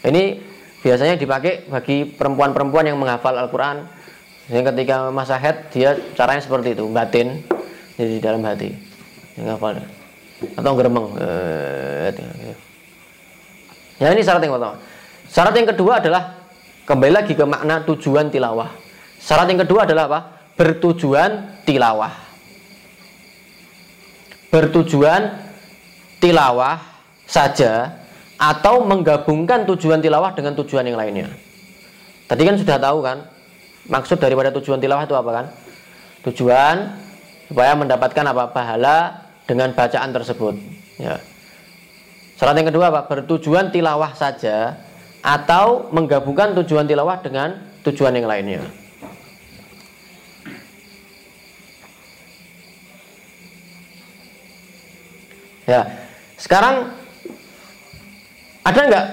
Ini 0.07 0.47
biasanya 0.82 1.16
dipakai 1.18 1.70
bagi 1.70 2.10
perempuan-perempuan 2.10 2.90
yang 2.90 2.98
menghafal 2.98 3.38
Al-Quran. 3.38 3.86
Jadi 4.50 4.62
ketika 4.68 5.14
masa 5.14 5.38
head 5.38 5.70
dia 5.72 5.96
caranya 6.18 6.42
seperti 6.44 6.76
itu, 6.76 6.90
batin 6.90 7.40
jadi 7.96 8.18
di 8.18 8.22
dalam 8.22 8.42
hati, 8.42 8.74
yang 9.38 9.56
hafal 9.56 9.78
atau 10.58 10.72
geremeng. 10.74 11.08
Eh, 11.22 12.10
ya 14.02 14.10
ini 14.12 14.26
syarat 14.26 14.42
yang 14.42 14.58
pertama. 14.58 14.76
Syarat 15.30 15.54
yang 15.56 15.70
kedua 15.70 15.94
adalah 16.02 16.24
kembali 16.90 17.14
lagi 17.14 17.34
ke 17.38 17.46
makna 17.46 17.86
tujuan 17.86 18.34
tilawah. 18.34 18.74
Syarat 19.22 19.48
yang 19.54 19.62
kedua 19.62 19.86
adalah 19.86 20.04
apa? 20.10 20.20
Bertujuan 20.58 21.62
tilawah. 21.64 22.12
Bertujuan 24.52 25.32
tilawah 26.20 26.82
saja 27.24 28.02
atau 28.42 28.82
menggabungkan 28.82 29.70
tujuan 29.70 30.02
tilawah 30.02 30.34
dengan 30.34 30.58
tujuan 30.58 30.82
yang 30.89 30.98
lainnya. 30.98 31.30
Tadi 32.26 32.42
kan 32.42 32.58
sudah 32.58 32.82
tahu 32.82 33.06
kan 33.06 33.30
maksud 33.86 34.18
daripada 34.18 34.50
tujuan 34.58 34.82
tilawah 34.82 35.06
itu 35.06 35.14
apa 35.14 35.30
kan? 35.30 35.46
Tujuan 36.26 36.76
supaya 37.46 37.78
mendapatkan 37.78 38.26
apa 38.26 38.50
pahala 38.50 39.30
dengan 39.46 39.78
bacaan 39.78 40.10
tersebut. 40.10 40.58
Ya. 40.98 41.22
Syarat 42.42 42.58
yang 42.58 42.74
kedua 42.74 42.89
apa? 42.89 43.06
Bertujuan 43.06 43.70
tilawah 43.70 44.18
saja 44.18 44.82
atau 45.22 45.94
menggabungkan 45.94 46.58
tujuan 46.58 46.89
tilawah 46.89 47.22
dengan 47.22 47.62
tujuan 47.86 48.18
yang 48.18 48.26
lainnya. 48.26 48.66
Ya, 55.70 55.86
sekarang 56.42 57.01
ada 58.62 58.80
nggak 58.86 59.05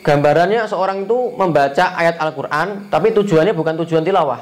gambarannya 0.00 0.64
seorang 0.64 1.04
itu 1.04 1.18
membaca 1.36 1.84
ayat 1.92 2.16
Al-Quran 2.16 2.88
tapi 2.88 3.12
tujuannya 3.12 3.52
bukan 3.52 3.74
tujuan 3.84 4.04
tilawah? 4.04 4.40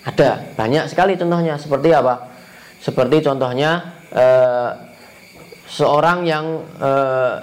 Ada, 0.00 0.56
banyak 0.56 0.88
sekali 0.88 1.12
contohnya. 1.20 1.60
Seperti 1.60 1.92
apa? 1.92 2.32
Seperti 2.80 3.20
contohnya 3.20 4.00
eh, 4.08 4.70
seorang 5.68 6.24
yang 6.24 6.64
eh, 6.80 7.36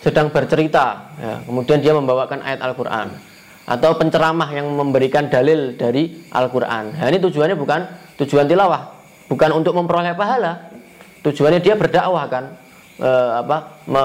sedang 0.00 0.32
bercerita, 0.32 1.12
ya, 1.20 1.44
kemudian 1.44 1.84
dia 1.84 1.92
membawakan 1.92 2.40
ayat 2.40 2.64
Al-Quran 2.64 3.12
atau 3.68 3.90
penceramah 4.00 4.48
yang 4.50 4.66
memberikan 4.72 5.28
dalil 5.28 5.76
dari 5.76 6.24
Al-Quran. 6.32 6.96
Nah, 6.96 7.06
ini 7.06 7.20
tujuannya 7.20 7.54
bukan 7.54 7.80
tujuan 8.24 8.48
tilawah, 8.48 8.96
bukan 9.28 9.50
untuk 9.54 9.76
memperoleh 9.76 10.16
pahala, 10.16 10.72
tujuannya 11.22 11.60
dia 11.60 11.76
berdakwah 11.76 12.26
kan 12.26 12.44
e, 12.98 13.10
apa, 13.44 13.56
me, 13.86 14.00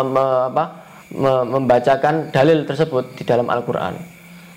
apa 0.54 0.85
membacakan 1.14 2.34
dalil 2.34 2.66
tersebut 2.66 3.14
di 3.14 3.24
dalam 3.28 3.46
Al-Qur'an. 3.52 3.94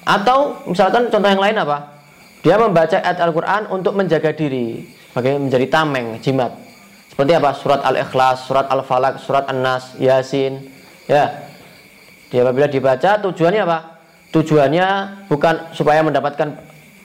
Atau 0.08 0.64
misalkan 0.64 1.12
contoh 1.12 1.28
yang 1.28 1.42
lain 1.42 1.56
apa? 1.60 2.00
Dia 2.40 2.56
membaca 2.56 2.96
ayat 2.96 3.18
Al-Qur'an 3.20 3.68
untuk 3.68 3.98
menjaga 3.98 4.32
diri, 4.32 4.86
sebagai 5.10 5.36
menjadi 5.36 5.66
tameng, 5.68 6.22
jimat. 6.22 6.54
Seperti 7.12 7.34
apa? 7.34 7.50
Surat 7.52 7.82
Al-Ikhlas, 7.82 8.46
surat 8.46 8.66
Al-Falaq, 8.70 9.18
surat 9.18 9.44
An-Nas, 9.50 9.98
Yasin. 9.98 10.70
Ya. 11.10 11.50
Dia 12.30 12.46
apabila 12.46 12.70
dibaca 12.70 13.18
tujuannya 13.18 13.62
apa? 13.66 13.78
Tujuannya 14.30 14.88
bukan 15.26 15.74
supaya 15.74 16.04
mendapatkan 16.04 16.54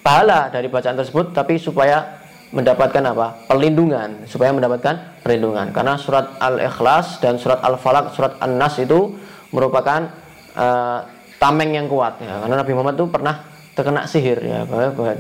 pahala 0.06 0.54
dari 0.54 0.70
bacaan 0.70 1.00
tersebut, 1.00 1.34
tapi 1.34 1.58
supaya 1.58 2.22
mendapatkan 2.54 3.02
apa? 3.10 3.50
Perlindungan, 3.50 4.30
supaya 4.30 4.54
mendapatkan 4.54 5.26
perlindungan. 5.26 5.74
Karena 5.74 5.98
surat 5.98 6.38
Al-Ikhlas 6.38 7.18
dan 7.18 7.42
surat 7.42 7.64
Al-Falaq, 7.66 8.14
surat 8.14 8.38
An-Nas 8.38 8.78
itu 8.78 9.18
merupakan 9.54 10.10
uh, 10.58 11.00
tameng 11.38 11.78
yang 11.78 11.86
kuat 11.86 12.18
ya. 12.20 12.42
Karena 12.42 12.56
Nabi 12.60 12.72
Muhammad 12.74 12.96
itu 12.98 13.08
pernah 13.08 13.36
terkena 13.78 14.02
sihir 14.10 14.42
ya. 14.42 14.66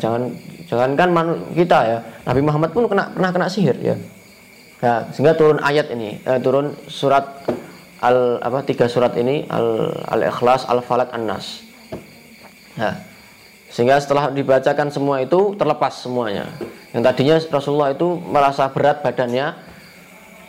Jangan 0.01 0.33
jangankan 0.65 1.09
kita 1.53 1.79
ya. 1.85 1.97
Nabi 2.25 2.41
Muhammad 2.41 2.69
pun 2.73 2.89
kena 2.89 3.13
pernah 3.13 3.29
kena 3.29 3.47
sihir 3.47 3.77
ya. 3.79 3.95
Ya, 4.83 5.07
sehingga 5.15 5.31
turun 5.39 5.63
ayat 5.63 5.95
ini, 5.95 6.19
eh, 6.27 6.39
turun 6.43 6.75
surat 6.91 7.47
al 8.03 8.43
apa 8.43 8.67
tiga 8.67 8.91
surat 8.91 9.15
ini 9.15 9.47
al 9.47 9.95
al 10.11 10.27
ikhlas 10.27 10.67
al 10.67 10.83
falak 10.83 11.15
an 11.15 11.23
nas. 11.23 11.63
Ya. 12.75 12.99
Sehingga 13.71 13.97
setelah 13.97 14.29
dibacakan 14.29 14.91
semua 14.91 15.23
itu 15.23 15.55
terlepas 15.55 16.03
semuanya. 16.03 16.51
Yang 16.91 17.03
tadinya 17.09 17.35
Rasulullah 17.57 17.89
itu 17.95 18.21
merasa 18.21 18.69
berat 18.69 19.01
badannya, 19.01 19.55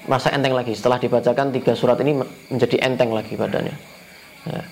masa 0.06 0.32
enteng 0.32 0.52
lagi. 0.52 0.72
Setelah 0.76 1.00
dibacakan 1.00 1.52
tiga 1.54 1.72
surat 1.72 1.98
ini 2.04 2.20
menjadi 2.50 2.76
enteng 2.84 3.12
lagi 3.12 3.34
badannya. 3.34 3.76
Ya. 4.48 4.62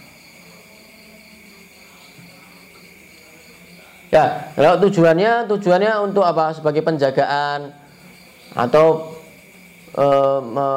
Ya, 4.12 4.24
kalau 4.53 4.76
tujuannya 4.76 5.49
tujuannya 5.49 5.93
untuk 6.05 6.20
apa? 6.20 6.53
Sebagai 6.53 6.85
penjagaan 6.85 7.72
atau 8.53 9.16
e, 9.97 10.07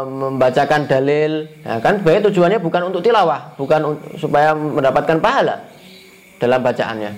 membacakan 0.08 0.88
dalil, 0.88 1.43
ya 1.68 1.84
kan 1.84 1.99
sebenarnya 1.99 2.32
tujuannya 2.32 2.60
bukan 2.64 2.82
untuk 2.88 3.03
tilawah, 3.03 3.51
bukan 3.60 3.99
supaya 4.16 4.56
mendapatkan 4.56 5.20
pahala 5.20 5.68
dalam 6.39 6.64
bacaannya. 6.64 7.12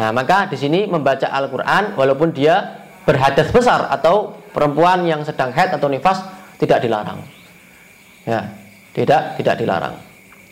Nah, 0.00 0.10
maka 0.16 0.48
di 0.48 0.56
sini 0.56 0.88
membaca 0.88 1.28
Al-Qur'an 1.28 1.92
walaupun 2.00 2.32
dia 2.32 2.80
berhadas 3.04 3.52
besar 3.52 3.92
atau 3.92 4.40
perempuan 4.56 5.04
yang 5.04 5.20
sedang 5.20 5.52
head 5.52 5.68
atau 5.76 5.92
nifas 5.92 6.24
tidak 6.58 6.78
dilarang. 6.84 7.22
Ya, 8.26 8.44
tidak 8.92 9.38
tidak 9.40 9.54
dilarang. 9.56 9.94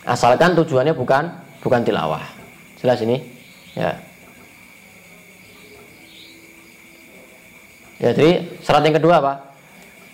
Asalkan 0.07 0.55
tujuannya 0.55 0.95
bukan 0.95 1.29
bukan 1.61 1.83
tilawah. 1.83 2.23
Jelas 2.79 3.03
ini? 3.03 3.19
Ya. 3.75 3.99
Ya, 7.97 8.13
jadi 8.13 8.61
syarat 8.61 8.85
yang 8.87 8.97
kedua 9.01 9.19
apa? 9.25 9.35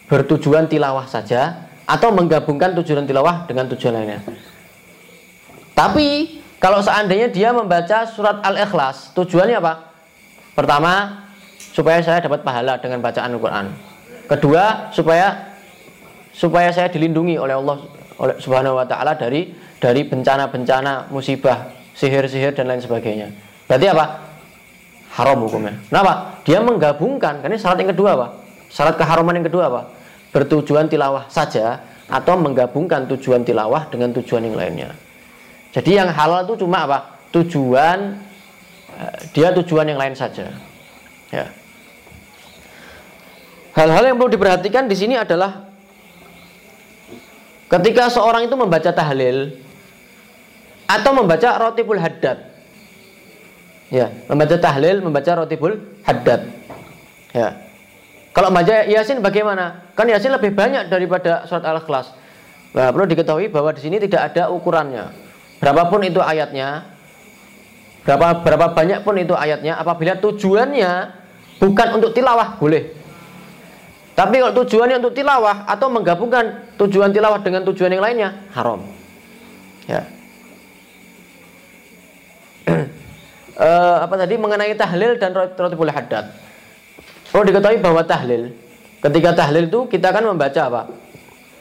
Bertujuan 0.06 0.70
tilawah 0.70 1.04
saja 1.10 1.66
atau 1.82 2.14
menggabungkan 2.14 2.78
tujuan 2.78 3.04
tilawah 3.04 3.44
dengan 3.50 3.66
tujuan 3.74 3.98
lainnya. 3.98 4.22
Tapi 5.74 6.40
kalau 6.62 6.78
seandainya 6.78 7.26
dia 7.26 7.50
membaca 7.50 8.06
surat 8.06 8.38
Al-Ikhlas, 8.46 9.10
tujuannya 9.18 9.58
apa? 9.58 9.92
Pertama, 10.54 11.26
supaya 11.58 11.98
saya 12.04 12.22
dapat 12.22 12.46
pahala 12.46 12.78
dengan 12.78 13.02
bacaan 13.02 13.34
Al-Qur'an. 13.34 13.66
Kedua, 14.30 14.94
supaya 14.94 15.51
supaya 16.32 16.72
saya 16.72 16.88
dilindungi 16.88 17.36
oleh 17.38 17.54
Allah 17.54 17.78
oleh 18.18 18.36
Subhanahu 18.40 18.80
wa 18.80 18.86
taala 18.88 19.16
dari 19.16 19.52
dari 19.78 20.06
bencana-bencana, 20.06 21.12
musibah, 21.12 21.70
sihir-sihir 21.94 22.56
dan 22.56 22.70
lain 22.70 22.82
sebagainya. 22.82 23.28
Berarti 23.66 23.86
apa? 23.88 24.32
haram 25.12 25.44
hukumnya. 25.44 25.76
Kenapa? 25.88 26.40
Dia 26.44 26.58
menggabungkan. 26.64 27.44
Karena 27.44 27.56
syarat 27.60 27.78
yang 27.84 27.92
kedua 27.92 28.16
apa? 28.16 28.26
Syarat 28.72 28.96
keharuman 28.96 29.36
yang 29.36 29.46
kedua 29.46 29.68
apa? 29.68 29.82
Bertujuan 30.32 30.88
tilawah 30.88 31.28
saja 31.28 31.84
atau 32.08 32.40
menggabungkan 32.40 33.04
tujuan 33.16 33.44
tilawah 33.44 33.88
dengan 33.92 34.16
tujuan 34.16 34.48
yang 34.48 34.56
lainnya. 34.56 34.90
Jadi 35.72 36.00
yang 36.00 36.08
halal 36.08 36.48
itu 36.48 36.64
cuma 36.64 36.88
apa? 36.88 37.20
Tujuan 37.32 38.16
eh, 38.96 39.16
dia 39.36 39.52
tujuan 39.52 39.88
yang 39.88 40.00
lain 40.00 40.16
saja. 40.16 40.48
Ya. 41.32 41.48
Hal-hal 43.72 44.04
yang 44.12 44.16
perlu 44.20 44.32
diperhatikan 44.36 44.84
di 44.84 44.96
sini 44.96 45.16
adalah 45.16 45.71
ketika 47.72 48.12
seorang 48.12 48.44
itu 48.46 48.54
membaca 48.54 48.92
tahlil 48.92 49.56
atau 50.84 51.10
membaca 51.16 51.48
rotibul 51.56 51.96
haddad 51.96 52.52
Ya, 53.92 54.08
membaca 54.24 54.56
tahlil, 54.56 55.04
membaca 55.04 55.44
rotibul 55.44 55.76
haddad. 56.00 56.48
Ya. 57.36 57.60
Kalau 58.32 58.48
membaca 58.48 58.88
Yasin 58.88 59.20
bagaimana? 59.20 59.84
Kan 59.92 60.08
Yasin 60.08 60.32
lebih 60.32 60.56
banyak 60.56 60.88
daripada 60.88 61.44
surat 61.44 61.60
Al-Ikhlas. 61.60 62.16
Nah, 62.72 62.88
perlu 62.88 63.04
diketahui 63.04 63.52
bahwa 63.52 63.68
di 63.76 63.84
sini 63.84 64.00
tidak 64.00 64.32
ada 64.32 64.48
ukurannya. 64.48 65.12
Berapapun 65.60 66.08
itu 66.08 66.24
ayatnya, 66.24 66.88
berapa 68.08 68.40
berapa 68.40 68.72
banyak 68.72 69.04
pun 69.04 69.20
itu 69.20 69.36
ayatnya, 69.36 69.76
apabila 69.76 70.16
tujuannya 70.16 71.12
bukan 71.60 71.88
untuk 72.00 72.16
tilawah 72.16 72.56
boleh. 72.56 72.96
Tapi 74.12 74.44
kalau 74.44 74.52
tujuannya 74.64 75.00
untuk 75.00 75.16
tilawah 75.16 75.64
atau 75.64 75.88
menggabungkan 75.88 76.76
tujuan 76.76 77.16
tilawah 77.16 77.40
dengan 77.40 77.64
tujuan 77.64 77.96
yang 77.96 78.04
lainnya 78.04 78.28
haram. 78.52 78.84
Ya. 79.88 80.04
uh, 83.56 83.96
apa 84.04 84.14
tadi 84.20 84.36
mengenai 84.36 84.76
tahlil 84.76 85.16
dan 85.16 85.32
rotibul 85.32 85.88
haddad. 85.88 86.28
Perlu 87.32 87.48
diketahui 87.48 87.80
bahwa 87.80 88.04
tahlil 88.04 88.52
ketika 89.00 89.32
tahlil 89.32 89.64
itu 89.72 89.80
kita 89.88 90.12
akan 90.12 90.36
membaca 90.36 90.60
apa? 90.60 90.82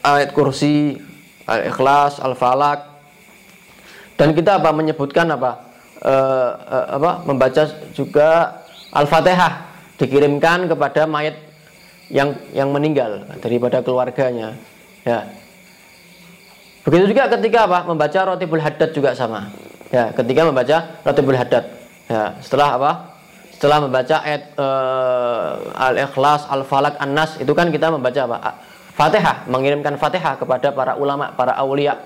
Ayat 0.04 0.36
kursi, 0.36 1.00
al-ikhlas, 1.48 2.20
al-falak 2.20 2.84
dan 4.20 4.36
kita 4.36 4.60
apa 4.60 4.70
menyebutkan 4.76 5.24
apa? 5.32 5.72
Uh, 6.02 6.50
uh, 6.66 6.86
apa 6.98 7.10
membaca 7.24 7.62
juga 7.94 8.60
al-fatihah 8.90 9.70
dikirimkan 9.96 10.66
kepada 10.66 11.06
mayat 11.06 11.51
yang 12.12 12.36
yang 12.52 12.68
meninggal 12.68 13.24
daripada 13.40 13.80
keluarganya 13.80 14.52
ya 15.02 15.24
begitu 16.84 17.16
juga 17.16 17.32
ketika 17.32 17.64
apa 17.64 17.88
membaca 17.88 18.20
rotibul 18.28 18.60
haddad 18.60 18.92
juga 18.92 19.16
sama 19.16 19.48
ya 19.88 20.12
ketika 20.12 20.44
membaca 20.44 20.76
rotibul 21.02 21.34
haddad 21.34 21.82
Ya, 22.12 22.36
setelah 22.44 22.76
apa? 22.76 22.92
Setelah 23.56 23.78
membaca 23.88 24.16
ayat 24.20 24.52
uh, 24.60 25.80
Al-Ikhlas, 25.80 26.50
Al-Falak, 26.50 27.00
An-Nas 27.00 27.40
itu 27.40 27.52
kan 27.56 27.72
kita 27.72 27.88
membaca 27.88 28.20
apa? 28.28 28.38
Fatihah, 28.92 29.48
mengirimkan 29.48 29.96
Fatihah 29.96 30.36
kepada 30.36 30.74
para 30.76 30.98
ulama, 31.00 31.32
para 31.32 31.56
aulia 31.56 31.96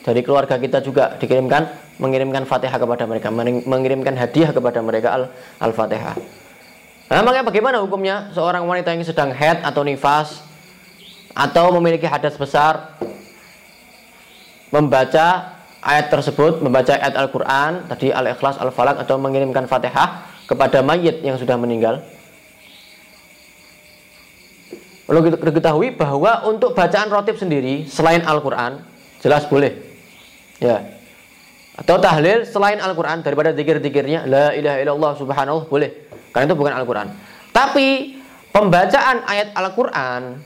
dari 0.00 0.24
keluarga 0.24 0.56
kita 0.56 0.80
juga 0.80 1.20
dikirimkan 1.20 1.66
mengirimkan 2.00 2.48
Fatihah 2.48 2.80
kepada 2.80 3.04
mereka, 3.04 3.28
mengirimkan 3.68 4.16
hadiah 4.16 4.54
kepada 4.54 4.80
mereka 4.80 5.28
Al-Fatihah. 5.60 6.16
Nah, 7.04 7.20
makanya 7.20 7.44
bagaimana 7.44 7.76
hukumnya 7.84 8.32
seorang 8.32 8.64
wanita 8.64 8.96
yang 8.96 9.04
sedang 9.04 9.28
head 9.28 9.60
atau 9.60 9.84
nifas 9.84 10.40
atau 11.36 11.68
memiliki 11.76 12.08
hadas 12.08 12.38
besar 12.40 12.96
membaca 14.72 15.52
ayat 15.84 16.08
tersebut 16.08 16.64
membaca 16.64 16.96
ayat 16.96 17.12
Al-Quran 17.12 17.92
tadi 17.92 18.08
Al-Ikhlas, 18.08 18.56
Al-Falak 18.56 18.96
atau 19.04 19.20
mengirimkan 19.20 19.68
Fatihah 19.68 20.24
kepada 20.48 20.80
mayit 20.80 21.20
yang 21.20 21.36
sudah 21.36 21.60
meninggal? 21.60 22.00
Perlu 25.04 25.36
diketahui 25.36 25.92
bahwa 25.92 26.48
untuk 26.48 26.72
bacaan 26.72 27.12
rotib 27.12 27.36
sendiri 27.36 27.84
selain 27.84 28.24
Al-Quran 28.24 28.80
jelas 29.20 29.44
boleh. 29.44 29.76
Ya. 30.56 30.80
Atau 31.76 32.00
tahlil 32.00 32.48
selain 32.48 32.80
Al-Quran 32.80 33.20
daripada 33.20 33.52
zikir-zikirnya 33.52 34.24
la 34.24 34.56
ilaha 34.56 34.78
illallah 34.80 35.12
subhanallah 35.20 35.68
boleh 35.68 36.13
karena 36.34 36.50
itu 36.50 36.58
bukan 36.58 36.74
Al-Quran 36.74 37.08
tapi 37.54 38.18
pembacaan 38.50 39.22
ayat 39.30 39.54
Al-Quran 39.54 40.42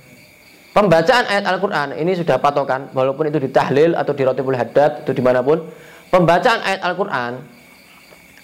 Pembacaan 0.78 1.26
ayat 1.26 1.42
Al-Quran 1.48 1.96
ini 1.98 2.14
sudah 2.14 2.38
patokan, 2.38 2.94
walaupun 2.94 3.26
itu 3.26 3.42
di 3.42 3.50
tahlil 3.50 3.98
atau 3.98 4.14
di 4.14 4.22
rotibul 4.22 4.54
haddad, 4.54 5.02
itu 5.02 5.10
di 5.10 5.18
mana 5.18 5.42
pun. 5.42 5.64
Pembacaan 6.06 6.62
ayat 6.62 6.86
Al-Quran, 6.86 7.42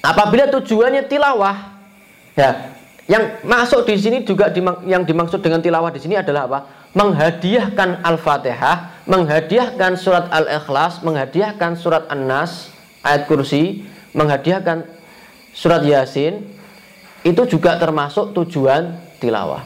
apabila 0.02 0.50
tujuannya 0.50 1.06
tilawah, 1.06 1.78
ya, 2.34 2.74
yang 3.06 3.38
masuk 3.46 3.86
di 3.86 3.94
sini 4.00 4.26
juga 4.26 4.50
dimang, 4.50 4.82
yang 4.82 5.06
dimaksud 5.06 5.38
dengan 5.46 5.62
tilawah 5.62 5.94
di 5.94 6.02
sini 6.02 6.18
adalah 6.18 6.50
apa? 6.50 6.58
Menghadiahkan 6.98 8.02
Al-Fatihah, 8.02 9.06
menghadiahkan 9.06 9.94
surat 9.94 10.26
Al-Ikhlas, 10.34 11.06
menghadiahkan 11.06 11.78
surat 11.78 12.10
An-Nas, 12.10 12.74
ayat 13.06 13.30
kursi, 13.30 13.86
menghadiahkan 14.10 14.82
surat 15.54 15.86
Yasin, 15.86 16.53
itu 17.24 17.42
juga 17.48 17.80
termasuk 17.80 18.36
tujuan 18.36 19.00
tilawah. 19.18 19.64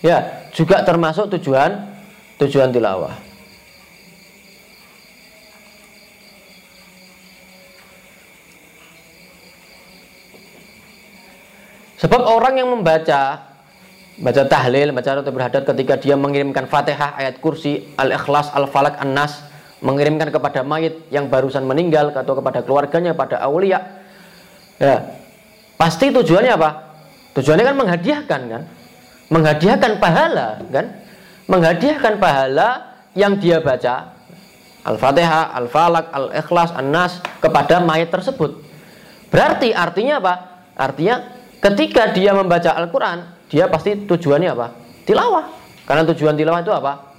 Ya, 0.00 0.48
juga 0.56 0.80
termasuk 0.80 1.28
tujuan 1.36 1.92
tujuan 2.40 2.72
tilawah. 2.72 3.12
Sebab 12.00 12.24
orang 12.24 12.56
yang 12.56 12.72
membaca 12.72 13.52
baca 14.16 14.42
tahlil, 14.48 14.88
baca 14.96 15.20
roti 15.20 15.28
berhadat 15.28 15.68
ketika 15.68 16.00
dia 16.00 16.16
mengirimkan 16.16 16.64
Fatihah, 16.64 17.12
ayat 17.12 17.44
kursi, 17.44 17.92
Al-Ikhlas, 18.00 18.56
Al-Falak, 18.56 18.96
An-Nas, 19.04 19.44
mengirimkan 19.84 20.32
kepada 20.32 20.64
mayit 20.64 20.96
yang 21.12 21.28
barusan 21.28 21.68
meninggal 21.68 22.08
atau 22.16 22.32
kepada 22.32 22.64
keluarganya, 22.64 23.12
pada 23.12 23.36
aulia. 23.44 24.00
Ya. 24.80 25.19
Pasti 25.80 26.12
tujuannya 26.12 26.52
apa? 26.52 26.70
Tujuannya 27.32 27.64
kan 27.64 27.76
menghadiahkan 27.80 28.40
kan? 28.52 28.62
menghadiahkan 29.30 30.02
pahala 30.02 30.58
kan 30.68 30.86
menghadiahkan 31.46 32.18
pahala 32.18 32.98
yang 33.14 33.38
dia 33.38 33.62
baca 33.62 34.18
Al-Fatihah, 34.80 35.52
Al-Falak, 35.60 36.08
Al-Ikhlas, 36.08 36.72
An-Nas 36.72 37.20
kepada 37.36 37.84
mayat 37.84 38.08
tersebut. 38.08 38.64
Berarti 39.28 39.76
artinya 39.76 40.24
apa? 40.24 40.34
Artinya 40.72 41.20
ketika 41.60 42.08
dia 42.16 42.32
membaca 42.32 42.72
Al-Quran, 42.72 43.28
dia 43.52 43.68
pasti 43.68 44.08
tujuannya 44.08 44.48
apa? 44.56 44.72
Tilawah. 45.04 45.52
Karena 45.84 46.08
tujuan 46.08 46.32
tilawah 46.32 46.64
itu 46.64 46.72
apa? 46.72 47.09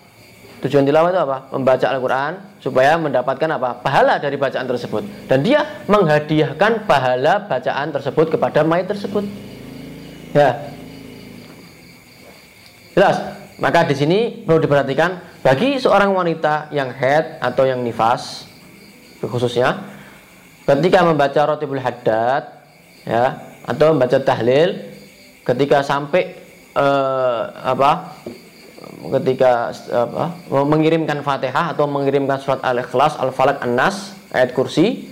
Tujuan 0.62 0.86
tilawah 0.86 1.10
itu 1.10 1.22
apa? 1.22 1.38
Membaca 1.54 1.86
Al-Quran 1.90 2.34
supaya 2.62 2.94
mendapatkan 3.02 3.50
apa? 3.58 3.82
Pahala 3.82 4.22
dari 4.22 4.38
bacaan 4.38 4.70
tersebut. 4.70 5.04
Dan 5.26 5.42
dia 5.42 5.66
menghadiahkan 5.90 6.86
pahala 6.86 7.50
bacaan 7.50 7.90
tersebut 7.90 8.38
kepada 8.38 8.62
mayat 8.62 8.94
tersebut. 8.94 9.26
Ya, 10.32 10.72
Jelas? 12.92 13.18
Maka 13.62 13.88
di 13.88 13.96
sini 13.96 14.20
perlu 14.44 14.60
diperhatikan 14.60 15.42
bagi 15.46 15.80
seorang 15.80 16.12
wanita 16.12 16.74
yang 16.76 16.92
head 16.92 17.40
atau 17.40 17.64
yang 17.64 17.80
nifas 17.86 18.50
khususnya 19.22 19.86
ketika 20.66 21.06
membaca 21.06 21.46
rotibul 21.46 21.78
haddad 21.78 22.42
ya 23.06 23.38
atau 23.62 23.94
membaca 23.94 24.18
tahlil 24.18 24.82
ketika 25.46 25.86
sampai 25.86 26.42
eh, 26.74 27.42
apa 27.54 28.18
ketika 29.22 29.70
apa, 29.94 30.34
mengirimkan 30.50 31.22
Fatihah 31.22 31.78
atau 31.78 31.86
mengirimkan 31.86 32.42
surat 32.42 32.62
Al-Ikhlas, 32.66 33.18
Al-Falaq, 33.22 33.62
An-Nas, 33.62 34.18
ayat 34.34 34.58
kursi, 34.58 35.10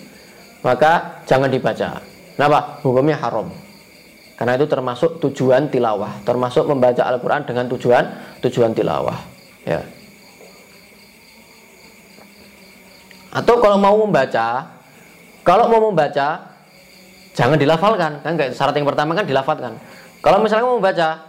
maka 0.66 1.22
jangan 1.30 1.48
dibaca. 1.54 2.02
Kenapa? 2.34 2.82
Hukumnya 2.82 3.20
haram. 3.20 3.52
Karena 4.40 4.56
itu 4.56 4.66
termasuk 4.72 5.20
tujuan 5.20 5.68
tilawah, 5.68 6.24
termasuk 6.24 6.64
membaca 6.66 7.04
Al-Qur'an 7.04 7.44
dengan 7.44 7.68
tujuan 7.70 8.04
tujuan 8.40 8.72
tilawah, 8.72 9.20
ya. 9.68 9.84
Atau 13.30 13.62
kalau 13.62 13.78
mau 13.78 13.94
membaca, 14.00 14.66
kalau 15.46 15.70
mau 15.70 15.92
membaca 15.94 16.50
jangan 17.38 17.62
dilafalkan, 17.62 18.26
kan 18.26 18.34
syarat 18.50 18.74
yang 18.74 18.90
pertama 18.90 19.14
kan 19.14 19.28
dilafalkan. 19.28 19.78
Kalau 20.24 20.42
misalnya 20.42 20.66
mau 20.66 20.82
membaca, 20.82 21.29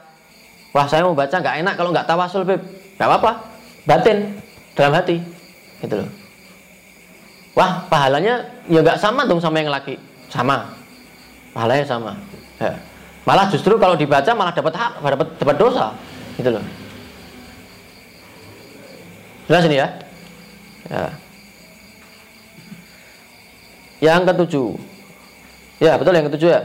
Wah 0.71 0.87
saya 0.87 1.03
mau 1.03 1.19
baca 1.19 1.35
nggak 1.35 1.67
enak 1.67 1.75
kalau 1.75 1.91
nggak 1.91 2.07
tawasul 2.07 2.47
beb. 2.47 2.63
Nggak 2.95 3.09
apa-apa. 3.11 3.33
Batin 3.87 4.39
dalam 4.79 4.95
hati. 4.95 5.19
Gitu 5.83 5.95
loh. 5.99 6.09
Wah 7.59 7.83
pahalanya 7.91 8.47
ya 8.71 8.79
nggak 8.79 9.03
sama 9.03 9.27
dong 9.27 9.43
sama 9.43 9.59
yang 9.59 9.75
laki. 9.75 9.99
Sama. 10.31 10.71
Pahalanya 11.51 11.83
sama. 11.83 12.15
Ya. 12.63 12.79
Malah 13.27 13.51
justru 13.51 13.75
kalau 13.77 13.99
dibaca 13.99 14.31
malah 14.33 14.55
dapat 14.55 14.75
hak, 14.79 14.93
dapat 15.03 15.29
dapat 15.43 15.57
dosa. 15.59 15.91
Gitu 16.39 16.55
loh. 16.55 16.63
Jelas 19.51 19.67
ini 19.67 19.77
ya. 19.83 19.89
ya. 20.87 21.11
Yang 23.99 24.21
ketujuh. 24.31 24.71
Ya 25.83 25.99
betul 25.99 26.15
yang 26.15 26.27
ketujuh 26.31 26.49
ya. 26.55 26.63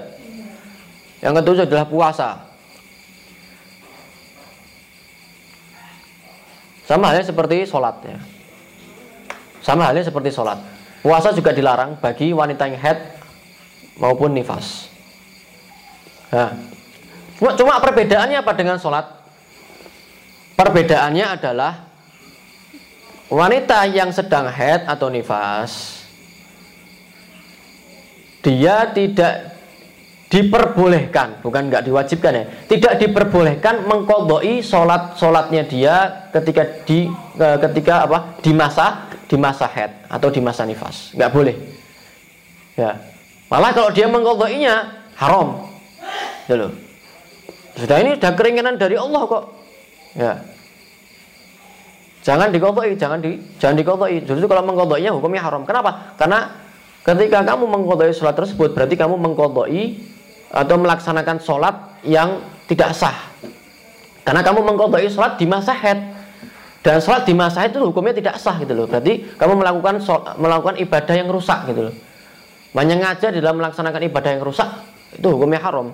Yang 1.26 1.34
ketujuh 1.41 1.64
adalah 1.66 1.89
puasa. 1.89 2.45
Sama 6.86 7.10
halnya 7.10 7.26
seperti 7.26 7.66
sholat 7.66 7.96
ya. 8.06 8.18
Sama 9.66 9.90
halnya 9.90 10.06
seperti 10.06 10.30
sholat. 10.30 10.62
Puasa 11.02 11.34
juga 11.34 11.54
dilarang 11.54 11.98
bagi 11.98 12.34
wanita 12.34 12.70
yang 12.70 12.78
head 12.82 13.00
maupun 13.98 14.34
nifas. 14.34 14.90
Nah, 16.30 16.54
cuma, 17.58 17.78
perbedaannya 17.82 18.42
apa 18.42 18.54
dengan 18.54 18.78
sholat? 18.78 19.06
Perbedaannya 20.58 21.26
adalah 21.26 21.74
wanita 23.30 23.90
yang 23.90 24.14
sedang 24.14 24.50
head 24.50 24.86
atau 24.86 25.10
nifas 25.10 26.06
dia 28.46 28.86
tidak 28.94 29.55
diperbolehkan, 30.26 31.45
bukan 31.45 31.69
nggak 31.69 31.86
diwajibkan 31.86 32.34
ya, 32.34 32.45
tidak 32.65 32.93
diperbolehkan 32.97 33.86
mengkodoi 33.86 34.59
sholat 34.65 35.13
sholatnya 35.15 35.63
dia 35.69 36.28
ketika 36.34 36.65
di 36.84 37.05
ketika 37.38 38.09
apa 38.09 38.41
di 38.41 38.51
masa 38.51 39.05
di 39.30 39.38
masa 39.38 39.69
head 39.69 39.93
atau 40.09 40.34
di 40.34 40.41
masa 40.41 40.65
nifas, 40.65 41.13
nggak 41.13 41.32
boleh. 41.32 41.55
Ya, 42.76 42.97
malah 43.47 43.71
kalau 43.71 43.93
dia 43.93 44.09
mengkodoinya 44.09 45.05
haram, 45.15 45.69
ya 46.49 46.57
loh. 46.57 46.73
Sudah 47.78 48.01
ini 48.01 48.17
sudah 48.17 48.34
keringanan 48.34 48.76
dari 48.82 48.97
Allah 48.97 49.21
kok, 49.30 49.43
ya. 50.17 50.34
Jangan 52.26 52.49
dikodoi, 52.49 52.97
jangan 52.97 53.21
di 53.21 53.38
jangan 53.61 53.78
dikodoi. 53.78 54.26
Justru 54.26 54.49
kalau 54.49 54.65
mengkodoinya 54.65 55.13
hukumnya 55.13 55.45
haram. 55.45 55.61
Kenapa? 55.61 56.17
Karena 56.17 56.49
ketika 57.05 57.45
kamu 57.45 57.69
mengkodoi 57.69 58.09
sholat 58.09 58.34
tersebut 58.34 58.73
berarti 58.73 58.97
kamu 58.97 59.13
mengkodoi 59.13 60.14
atau 60.56 60.76
melaksanakan 60.80 61.38
sholat 61.43 61.76
yang 62.08 62.39
tidak 62.72 62.95
sah. 62.95 63.14
Karena 64.24 64.39
kamu 64.41 64.64
mengkodoi 64.64 65.12
sholat 65.12 65.36
di 65.36 65.45
masa 65.45 65.76
head 65.76 65.99
dan 66.80 67.03
sholat 67.03 67.28
di 67.28 67.36
masa 67.36 67.68
head 67.68 67.76
itu 67.76 67.84
hukumnya 67.84 68.16
tidak 68.16 68.39
sah 68.39 68.56
gitu 68.64 68.72
loh. 68.72 68.88
Berarti 68.88 69.36
kamu 69.36 69.60
melakukan 69.60 69.99
sholat, 69.99 70.39
melakukan 70.39 70.80
ibadah 70.80 71.16
yang 71.20 71.30
rusak 71.30 71.60
gitu 71.70 71.91
loh. 71.91 71.95
Menyengaja 72.72 73.30
dalam 73.36 73.60
melaksanakan 73.60 74.01
ibadah 74.08 74.32
yang 74.32 74.43
rusak 74.47 74.70
itu 75.12 75.28
hukumnya 75.28 75.60
haram. 75.60 75.91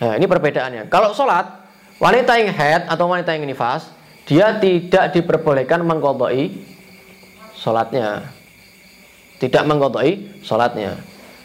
Nah 0.00 0.12
ini 0.16 0.24
perbedaannya. 0.24 0.88
Kalau 0.88 1.12
sholat 1.12 1.46
wanita 2.00 2.32
yang 2.40 2.50
head 2.52 2.88
atau 2.88 3.08
wanita 3.08 3.36
yang 3.36 3.44
nifas 3.44 3.92
dia 4.26 4.58
tidak 4.58 5.14
diperbolehkan 5.14 5.86
mengkodoi 5.86 6.50
sholatnya. 7.54 8.26
Tidak 9.38 9.62
mengkodoi 9.68 10.42
sholatnya. 10.42 10.98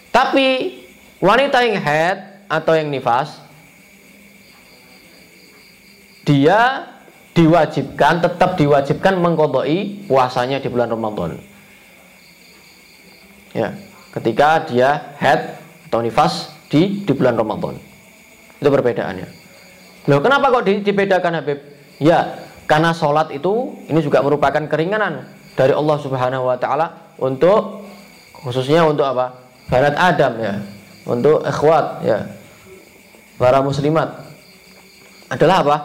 Tapi 0.10 0.81
Wanita 1.22 1.62
yang 1.62 1.78
head 1.78 2.50
atau 2.50 2.74
yang 2.74 2.90
nifas 2.90 3.38
dia 6.26 6.90
diwajibkan 7.38 8.26
tetap 8.26 8.58
diwajibkan 8.58 9.22
mengkodoi 9.22 10.10
puasanya 10.10 10.58
di 10.58 10.66
bulan 10.66 10.90
Ramadan. 10.90 11.38
Ya, 13.54 13.78
ketika 14.18 14.66
dia 14.66 15.14
head 15.22 15.62
atau 15.88 16.02
nifas 16.02 16.50
di 16.74 17.06
di 17.06 17.12
bulan 17.14 17.38
Ramadan. 17.38 17.78
Itu 18.58 18.74
perbedaannya. 18.74 19.28
Loh, 20.10 20.20
kenapa 20.26 20.50
kok 20.50 20.66
di, 20.66 20.82
dibedakan 20.82 21.38
Habib? 21.38 21.62
Ya, 22.02 22.34
karena 22.66 22.98
sholat 22.98 23.30
itu 23.30 23.78
ini 23.86 24.02
juga 24.02 24.26
merupakan 24.26 24.66
keringanan 24.66 25.30
dari 25.54 25.78
Allah 25.78 25.98
Subhanahu 26.02 26.50
wa 26.50 26.58
taala 26.58 27.14
untuk 27.22 27.86
khususnya 28.42 28.90
untuk 28.90 29.06
apa? 29.06 29.38
Barat 29.70 29.94
Adam 29.94 30.34
ya 30.42 30.81
untuk 31.06 31.42
ikhwat 31.46 32.06
ya 32.06 32.30
para 33.42 33.66
muslimat 33.66 34.22
adalah 35.32 35.64
apa? 35.64 35.78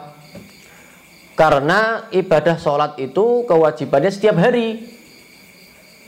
Karena 1.37 2.11
ibadah 2.11 2.57
sholat 2.59 2.99
itu 2.99 3.45
kewajibannya 3.47 4.11
setiap 4.11 4.41
hari. 4.41 4.83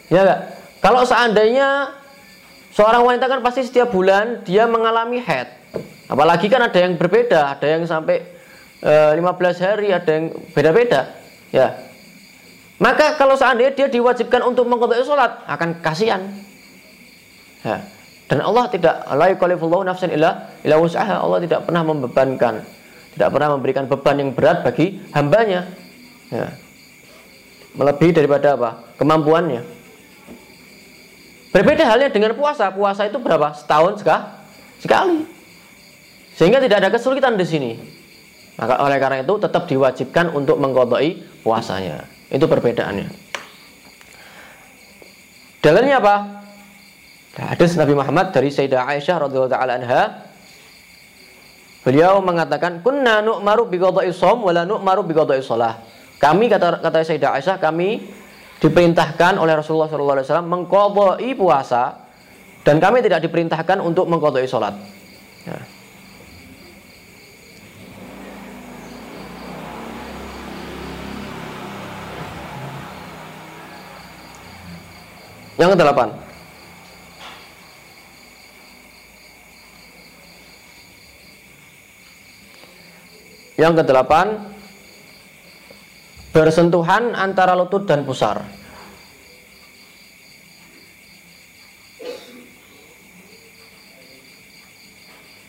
Ya 0.09 0.25
gak? 0.25 0.41
Kalau 0.81 1.05
seandainya 1.05 1.93
seorang 2.73 3.05
wanita 3.05 3.29
kan 3.29 3.41
pasti 3.45 3.63
setiap 3.63 3.93
bulan 3.93 4.43
dia 4.43 4.65
mengalami 4.65 5.21
head. 5.21 5.53
Apalagi 6.09 6.49
kan 6.49 6.65
ada 6.65 6.81
yang 6.81 6.97
berbeda, 6.97 7.53
ada 7.53 7.67
yang 7.69 7.85
sampai 7.85 8.25
e, 8.81 8.93
eh, 9.13 9.21
15 9.21 9.61
hari, 9.61 9.93
ada 9.93 10.09
yang 10.09 10.33
beda-beda. 10.57 11.13
Ya. 11.53 11.77
Maka 12.81 13.21
kalau 13.21 13.37
seandainya 13.37 13.77
dia 13.77 13.89
diwajibkan 13.93 14.41
untuk 14.49 14.65
mengkodok 14.65 15.05
sholat, 15.05 15.45
akan 15.45 15.85
kasihan. 15.85 16.25
Ya. 17.61 17.85
Dan 18.29 18.45
Allah 18.45 18.69
tidak 18.69 19.09
illa 19.09 20.53
illa 20.61 20.77
wus'aha. 20.77 21.25
Allah 21.25 21.41
tidak 21.41 21.65
pernah 21.65 21.81
membebankan, 21.81 22.61
tidak 23.17 23.29
pernah 23.33 23.49
memberikan 23.57 23.89
beban 23.89 24.21
yang 24.21 24.31
berat 24.37 24.61
bagi 24.61 25.01
hambanya. 25.17 25.65
Ya. 26.29 26.53
Melebihi 27.73 28.13
daripada 28.13 28.53
apa? 28.53 28.71
Kemampuannya. 29.01 29.65
Berbeda 31.49 31.89
halnya 31.89 32.13
dengan 32.13 32.37
puasa. 32.37 32.69
Puasa 32.69 33.09
itu 33.09 33.17
berapa? 33.17 33.57
Setahun 33.57 34.05
sekali. 34.77 35.25
Sehingga 36.37 36.61
tidak 36.61 36.85
ada 36.85 36.89
kesulitan 36.93 37.41
di 37.41 37.47
sini. 37.49 37.73
Maka 38.61 38.83
oleh 38.85 38.99
karena 39.01 39.25
itu 39.25 39.35
tetap 39.41 39.65
diwajibkan 39.71 40.37
untuk 40.37 40.61
mengkodoi 40.61 41.43
puasanya. 41.47 42.05
Itu 42.29 42.45
perbedaannya. 42.45 43.09
Dalilnya 45.65 45.97
apa? 46.03 46.38
Hadis 47.37 47.77
Nabi 47.77 47.93
Muhammad 47.93 48.33
dari 48.33 48.49
Sayyidah 48.49 48.89
Aisyah 48.89 49.29
radhiyallahu 49.29 49.53
taala 49.53 49.77
anha 49.77 50.03
Beliau 51.87 52.21
mengatakan 52.21 52.85
kunna 52.85 53.25
nu'maru 53.25 53.65
bi 53.71 53.81
qada'i 53.81 54.13
shaum 54.13 54.45
wa 54.45 54.53
la 54.53 54.69
nu'maru 54.69 55.07
bi 55.09 55.17
qada'i 55.17 55.41
shalah. 55.41 55.81
Kami 56.21 56.51
kata 56.51 56.85
kata 56.85 57.01
Sayyidah 57.01 57.39
Aisyah 57.39 57.57
kami 57.57 58.03
diperintahkan 58.59 59.39
oleh 59.39 59.55
Rasulullah 59.57 59.87
sallallahu 59.87 60.17
alaihi 60.19 60.27
wasallam 60.29 60.51
mengqadai 60.51 61.31
puasa 61.39 61.83
dan 62.67 62.83
kami 62.83 63.01
tidak 63.01 63.25
diperintahkan 63.25 63.79
untuk 63.81 64.05
mengqadai 64.11 64.45
salat. 64.45 64.77
Ya. 65.47 65.57
Yang 75.59 75.75
kedelapan, 75.75 76.15
Yang 83.59 83.83
kedelapan, 83.83 84.55
bersentuhan 86.31 87.11
antara 87.19 87.59
lutut 87.59 87.83
dan 87.91 88.07
pusar. 88.07 88.47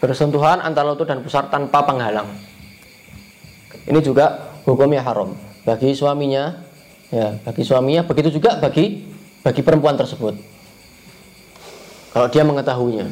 Bersentuhan 0.01 0.57
antara 0.57 0.89
lutut 0.89 1.05
dan 1.05 1.21
pusar 1.21 1.53
tanpa 1.53 1.85
penghalang. 1.85 2.33
Ini 3.85 4.01
juga 4.01 4.57
hukumnya 4.65 5.05
haram 5.05 5.37
bagi 5.61 5.93
suaminya, 5.93 6.65
ya 7.13 7.37
bagi 7.45 7.61
suaminya. 7.61 8.01
Begitu 8.09 8.41
juga 8.41 8.57
bagi 8.57 9.05
bagi 9.45 9.61
perempuan 9.61 9.93
tersebut. 9.93 10.33
Kalau 12.09 12.25
dia 12.33 12.41
mengetahuinya. 12.41 13.05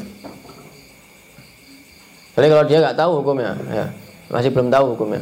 Jadi 2.33 2.47
kalau 2.49 2.65
dia 2.65 2.77
nggak 2.81 2.97
tahu 2.97 3.11
hukumnya, 3.21 3.53
ya 3.69 3.85
masih 4.27 4.49
belum 4.51 4.67
tahu 4.71 4.95
hukumnya. 4.95 5.21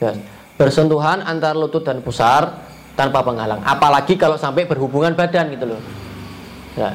Ya. 0.00 0.12
Bersentuhan 0.54 1.24
antara 1.24 1.56
lutut 1.58 1.82
dan 1.82 1.98
pusar 2.00 2.62
tanpa 2.94 3.26
penghalang. 3.26 3.60
Apalagi 3.66 4.14
kalau 4.14 4.38
sampai 4.38 4.64
berhubungan 4.64 5.12
badan 5.18 5.50
gitu 5.50 5.66
loh. 5.74 5.80
Ya. 6.78 6.94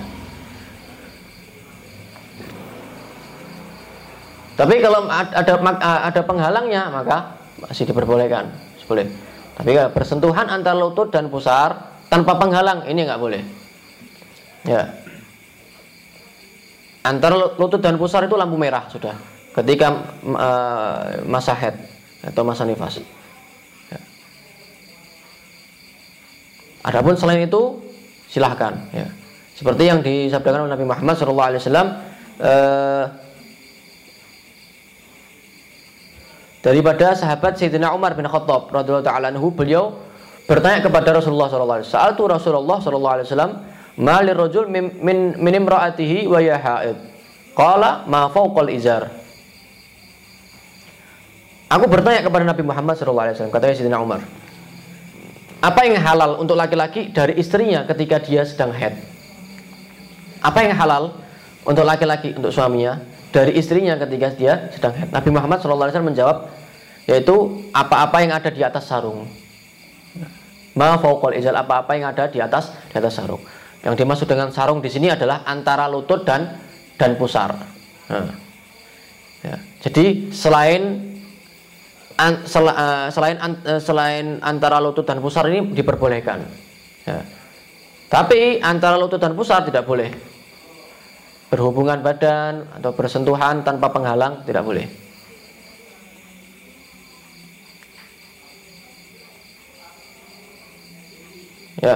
Tapi 4.59 4.75
kalau 4.83 5.07
ada 5.07 5.55
ada 6.03 6.21
penghalangnya 6.23 6.91
maka 6.91 7.39
masih 7.63 7.87
diperbolehkan, 7.87 8.51
boleh. 8.87 9.07
Tapi 9.55 9.71
kalau 9.71 9.91
bersentuhan 9.95 10.47
antara 10.51 10.75
lutut 10.75 11.11
dan 11.11 11.31
pusar 11.31 11.95
tanpa 12.11 12.35
penghalang 12.35 12.83
ini 12.89 13.07
nggak 13.07 13.21
boleh. 13.21 13.43
Ya. 14.67 14.99
Antara 17.05 17.55
lutut 17.55 17.79
dan 17.79 17.95
pusar 17.95 18.27
itu 18.27 18.35
lampu 18.35 18.59
merah 18.59 18.87
sudah. 18.91 19.15
Ketika 19.49 19.87
uh, 20.23 21.25
masa 21.25 21.57
head 21.57 21.75
atau 22.21 22.45
masa 22.45 22.63
nifas. 22.63 23.01
Ya. 23.89 23.99
Adapun 26.85 27.17
selain 27.17 27.47
itu 27.49 27.81
silahkan. 28.29 28.77
Ya. 28.93 29.09
Seperti 29.57 29.89
yang 29.89 29.99
disabdakan 29.99 30.69
oleh 30.69 30.71
Nabi 30.77 30.85
Muhammad 30.87 31.15
SAW. 31.17 31.67
Uh, 32.39 33.05
daripada 36.63 37.15
sahabat 37.15 37.59
Sayyidina 37.59 37.91
Umar 37.91 38.15
bin 38.15 38.27
Khattab 38.27 38.71
radhiyallahu 38.71 39.07
taala 39.07 39.31
anhu 39.31 39.51
beliau 39.51 39.95
bertanya 40.47 40.83
kepada 40.83 41.15
Rasulullah 41.15 41.51
sallallahu 41.51 41.83
alaihi 41.83 41.87
wasallam 41.87 42.15
Sa'altu 42.15 42.23
Rasulullah 42.27 42.77
sallallahu 42.79 43.15
alaihi 43.19 43.27
wasallam 43.27 43.53
malir 43.99 44.35
rajul 44.39 44.71
min 44.71 44.95
min 45.35 45.53
imra'atihi 45.59 46.27
wa 46.31 46.39
ya 46.39 46.55
haid 46.55 46.95
qala 47.55 48.07
ma 48.07 48.31
fawqal 48.31 48.71
izar 48.71 49.11
Aku 51.69 51.85
bertanya 51.85 52.25
kepada 52.25 52.43
Nabi 52.49 52.65
Muhammad 52.65 52.97
wasallam 52.97 53.53
katanya 53.53 53.77
Sayyidina 53.77 54.01
Umar 54.01 54.25
apa 55.59 55.83
yang 55.83 55.99
halal 55.99 56.39
untuk 56.39 56.55
laki-laki 56.55 57.11
dari 57.11 57.35
istrinya 57.35 57.83
ketika 57.83 58.23
dia 58.23 58.47
sedang 58.47 58.71
haid? 58.71 58.95
Apa 60.39 60.63
yang 60.63 60.71
halal 60.71 61.19
untuk 61.67 61.83
laki-laki 61.83 62.31
untuk 62.31 62.55
suaminya 62.55 63.03
dari 63.35 63.59
istrinya 63.59 63.99
ketika 63.99 64.31
dia 64.39 64.71
sedang 64.71 64.95
haid. 64.95 65.11
Nabi 65.11 65.29
Muhammad 65.35 65.59
SAW 65.59 65.91
menjawab 65.99 66.47
yaitu 67.11 67.67
apa-apa 67.75 68.23
yang 68.23 68.39
ada 68.39 68.47
di 68.47 68.63
atas 68.63 68.87
sarung. 68.87 69.27
Ma 70.79 70.95
fauqal 70.95 71.35
izal 71.35 71.59
apa-apa 71.59 71.91
yang 71.99 72.07
ada 72.15 72.31
di 72.31 72.39
atas 72.39 72.71
di 72.87 72.95
atas 72.95 73.19
sarung. 73.19 73.43
Yang 73.83 73.99
dimaksud 73.99 74.27
dengan 74.31 74.55
sarung 74.55 74.79
di 74.79 74.87
sini 74.87 75.11
adalah 75.11 75.43
antara 75.43 75.91
lutut 75.91 76.23
dan 76.23 76.55
dan 76.95 77.19
pusar. 77.19 77.51
Nah. 78.07 78.31
Ya. 79.43 79.59
Jadi 79.83 80.31
selain 80.31 81.08
an, 82.19 82.43
sel, 82.43 82.67
uh, 82.67 83.07
selain 83.07 83.39
an, 83.39 83.51
uh, 83.63 83.79
selain 83.79 84.43
antara 84.43 84.83
lutut 84.83 85.07
dan 85.07 85.23
pusar 85.23 85.47
ini 85.47 85.71
diperbolehkan. 85.71 86.43
Ya. 87.07 87.23
Tapi 88.11 88.59
antara 88.59 88.99
lutut 88.99 89.23
dan 89.23 89.31
pusar 89.39 89.63
tidak 89.63 89.87
boleh 89.87 90.11
berhubungan 91.49 92.03
badan 92.03 92.67
atau 92.77 92.91
bersentuhan 92.93 93.63
tanpa 93.63 93.89
penghalang 93.89 94.43
tidak 94.43 94.61
boleh. 94.67 94.85
Ya. 101.79 101.95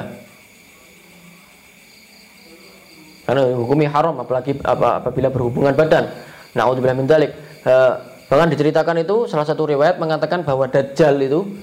Karena 3.24 3.52
hukumnya 3.56 3.92
haram 3.92 4.16
apalagi 4.20 4.56
apabila 4.64 5.28
berhubungan 5.32 5.76
badan. 5.76 6.08
Nauzubillah 6.54 6.96
min 6.96 7.08
dzalik. 7.08 7.32
Eh, 7.64 7.94
bahkan 8.34 8.50
diceritakan 8.50 9.06
itu 9.06 9.30
salah 9.30 9.46
satu 9.46 9.70
riwayat 9.70 10.02
mengatakan 10.02 10.42
bahwa 10.42 10.66
dajjal 10.66 11.22
itu 11.22 11.54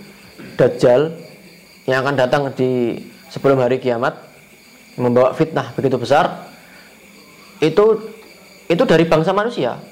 dajjal 0.55 1.19
yang 1.91 2.07
akan 2.07 2.15
datang 2.15 2.47
di 2.55 2.95
sebelum 3.27 3.59
hari 3.59 3.83
kiamat 3.83 4.15
membawa 4.95 5.35
fitnah 5.35 5.75
begitu 5.75 5.99
besar 5.99 6.47
itu 7.59 8.15
itu 8.71 8.83
dari 8.87 9.03
bangsa 9.03 9.35
manusia, 9.35 9.83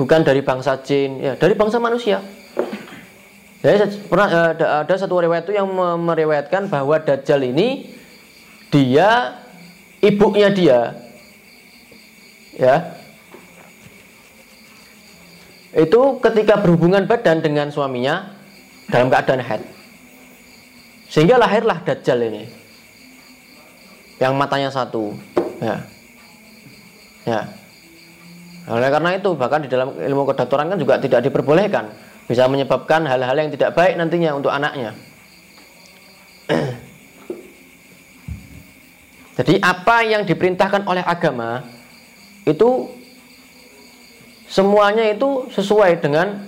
bukan 0.00 0.24
dari 0.24 0.40
bangsa 0.40 0.80
jin, 0.80 1.20
ya 1.20 1.36
dari 1.36 1.52
bangsa 1.52 1.76
manusia. 1.76 2.24
Jadi 3.60 4.08
pernah 4.08 4.28
eh, 4.32 4.48
ada, 4.56 4.66
ada 4.80 4.94
satu 4.96 5.20
riwayat 5.20 5.44
itu 5.44 5.60
yang 5.60 5.68
meriwayatkan 6.00 6.72
bahwa 6.72 7.04
Dajjal 7.04 7.44
ini 7.44 7.92
dia 8.72 9.44
ibunya 10.00 10.48
dia 10.48 10.96
ya 12.56 13.03
itu 15.74 16.22
ketika 16.22 16.62
berhubungan 16.62 17.02
badan 17.10 17.42
dengan 17.42 17.66
suaminya 17.74 18.30
dalam 18.86 19.10
keadaan 19.10 19.42
haid. 19.42 19.62
Sehingga 21.10 21.34
lahirlah 21.38 21.82
Dajjal 21.82 22.22
ini. 22.30 22.46
Yang 24.22 24.32
matanya 24.38 24.70
satu. 24.70 25.18
Ya. 25.58 25.82
Ya. 27.26 27.50
Oleh 28.70 28.88
karena 28.88 29.18
itu 29.18 29.34
bahkan 29.36 29.60
di 29.60 29.68
dalam 29.68 29.92
ilmu 29.98 30.24
kedokteran 30.30 30.70
kan 30.70 30.78
juga 30.78 31.02
tidak 31.02 31.26
diperbolehkan. 31.26 31.90
Bisa 32.24 32.48
menyebabkan 32.48 33.04
hal-hal 33.04 33.36
yang 33.36 33.50
tidak 33.52 33.76
baik 33.76 33.98
nantinya 34.00 34.32
untuk 34.32 34.54
anaknya. 34.54 34.94
Jadi 39.36 39.58
apa 39.60 40.06
yang 40.06 40.22
diperintahkan 40.24 40.86
oleh 40.86 41.02
agama 41.02 41.66
itu 42.46 42.88
semuanya 44.54 45.10
itu 45.10 45.50
sesuai 45.50 45.98
dengan 45.98 46.38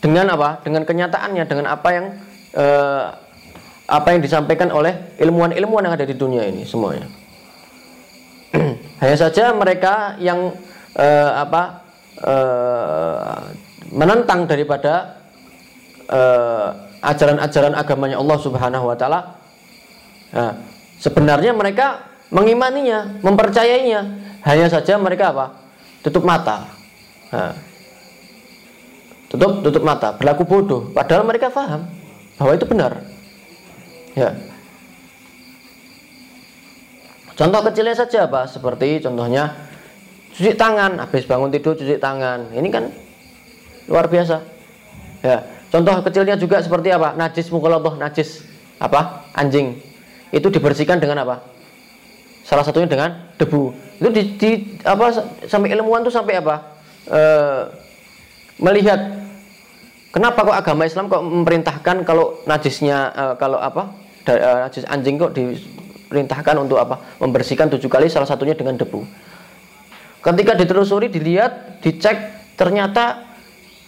dengan 0.00 0.32
apa? 0.32 0.64
Dengan 0.64 0.88
kenyataannya, 0.88 1.44
dengan 1.44 1.66
apa 1.68 1.88
yang 1.92 2.06
eh, 2.56 3.04
apa 3.84 4.08
yang 4.16 4.24
disampaikan 4.24 4.72
oleh 4.72 5.12
ilmuwan-ilmuwan 5.20 5.84
yang 5.84 5.94
ada 5.98 6.08
di 6.08 6.16
dunia 6.16 6.48
ini 6.48 6.64
semuanya. 6.64 7.04
Hanya 9.04 9.16
saja 9.18 9.52
mereka 9.52 10.16
yang 10.22 10.54
uh, 10.94 11.30
apa 11.38 11.86
uh, 12.22 13.38
menentang 13.90 14.46
daripada 14.46 15.18
eh, 16.06 16.68
ajaran-ajaran 17.02 17.74
uh, 17.74 17.80
agamanya 17.82 18.16
Allah 18.22 18.38
Subhanahu 18.38 18.86
wa 18.86 18.94
taala. 18.94 19.34
Nah, 20.30 20.54
sebenarnya 21.02 21.50
mereka 21.50 22.06
mengimaninya, 22.30 23.18
mempercayainya. 23.18 24.30
Hanya 24.46 24.70
saja 24.70 24.94
mereka 24.94 25.34
apa? 25.34 25.69
Tutup 26.00 26.24
mata. 26.24 26.64
Nah, 27.30 27.54
tutup 29.28 29.62
tutup 29.62 29.82
mata, 29.84 30.16
berlaku 30.16 30.42
bodoh. 30.42 30.82
Padahal 30.90 31.22
mereka 31.22 31.52
paham 31.52 31.86
bahwa 32.40 32.52
itu 32.56 32.66
benar. 32.66 33.04
Ya. 34.16 34.34
Contoh 37.36 37.60
kecilnya 37.68 37.96
saja 37.96 38.28
apa? 38.28 38.44
Seperti 38.48 39.00
contohnya 39.00 39.54
cuci 40.36 40.56
tangan, 40.56 41.00
habis 41.00 41.24
bangun 41.28 41.52
tidur 41.52 41.76
cuci 41.76 41.96
tangan. 41.96 42.52
Ini 42.52 42.68
kan 42.68 42.88
luar 43.88 44.08
biasa. 44.08 44.40
Ya, 45.20 45.44
contoh 45.68 46.00
kecilnya 46.00 46.36
juga 46.40 46.64
seperti 46.64 46.88
apa? 46.88 47.12
Najis 47.12 47.52
mukhalatoh, 47.52 48.00
najis 48.00 48.44
apa? 48.80 49.28
Anjing. 49.36 49.76
Itu 50.32 50.48
dibersihkan 50.48 50.96
dengan 50.96 51.28
apa? 51.28 51.49
Salah 52.50 52.66
satunya 52.66 52.90
dengan 52.90 53.30
debu. 53.38 53.70
Itu 54.02 54.10
di, 54.10 54.22
di 54.34 54.50
apa 54.82 55.14
sampai 55.46 55.70
ilmuwan 55.70 56.02
tuh 56.02 56.10
sampai 56.10 56.42
apa? 56.42 56.74
E, 57.06 57.20
melihat 58.58 58.98
kenapa 60.10 60.42
kok 60.42 60.58
agama 60.58 60.82
Islam 60.82 61.06
kok 61.06 61.22
memerintahkan 61.22 62.02
kalau 62.02 62.42
najisnya 62.50 63.14
e, 63.14 63.24
kalau 63.38 63.62
apa? 63.62 63.94
Da, 64.26 64.34
e, 64.34 64.50
najis 64.66 64.82
anjing 64.90 65.14
kok 65.14 65.30
di 65.30 65.54
perintahkan 66.10 66.58
untuk 66.58 66.82
apa? 66.82 66.98
Membersihkan 67.22 67.70
tujuh 67.70 67.86
kali 67.86 68.10
salah 68.10 68.26
satunya 68.26 68.58
dengan 68.58 68.74
debu. 68.74 69.06
Ketika 70.20 70.58
ditelusuri, 70.58 71.06
dilihat, 71.06 71.78
dicek, 71.80 72.18
ternyata 72.58 73.30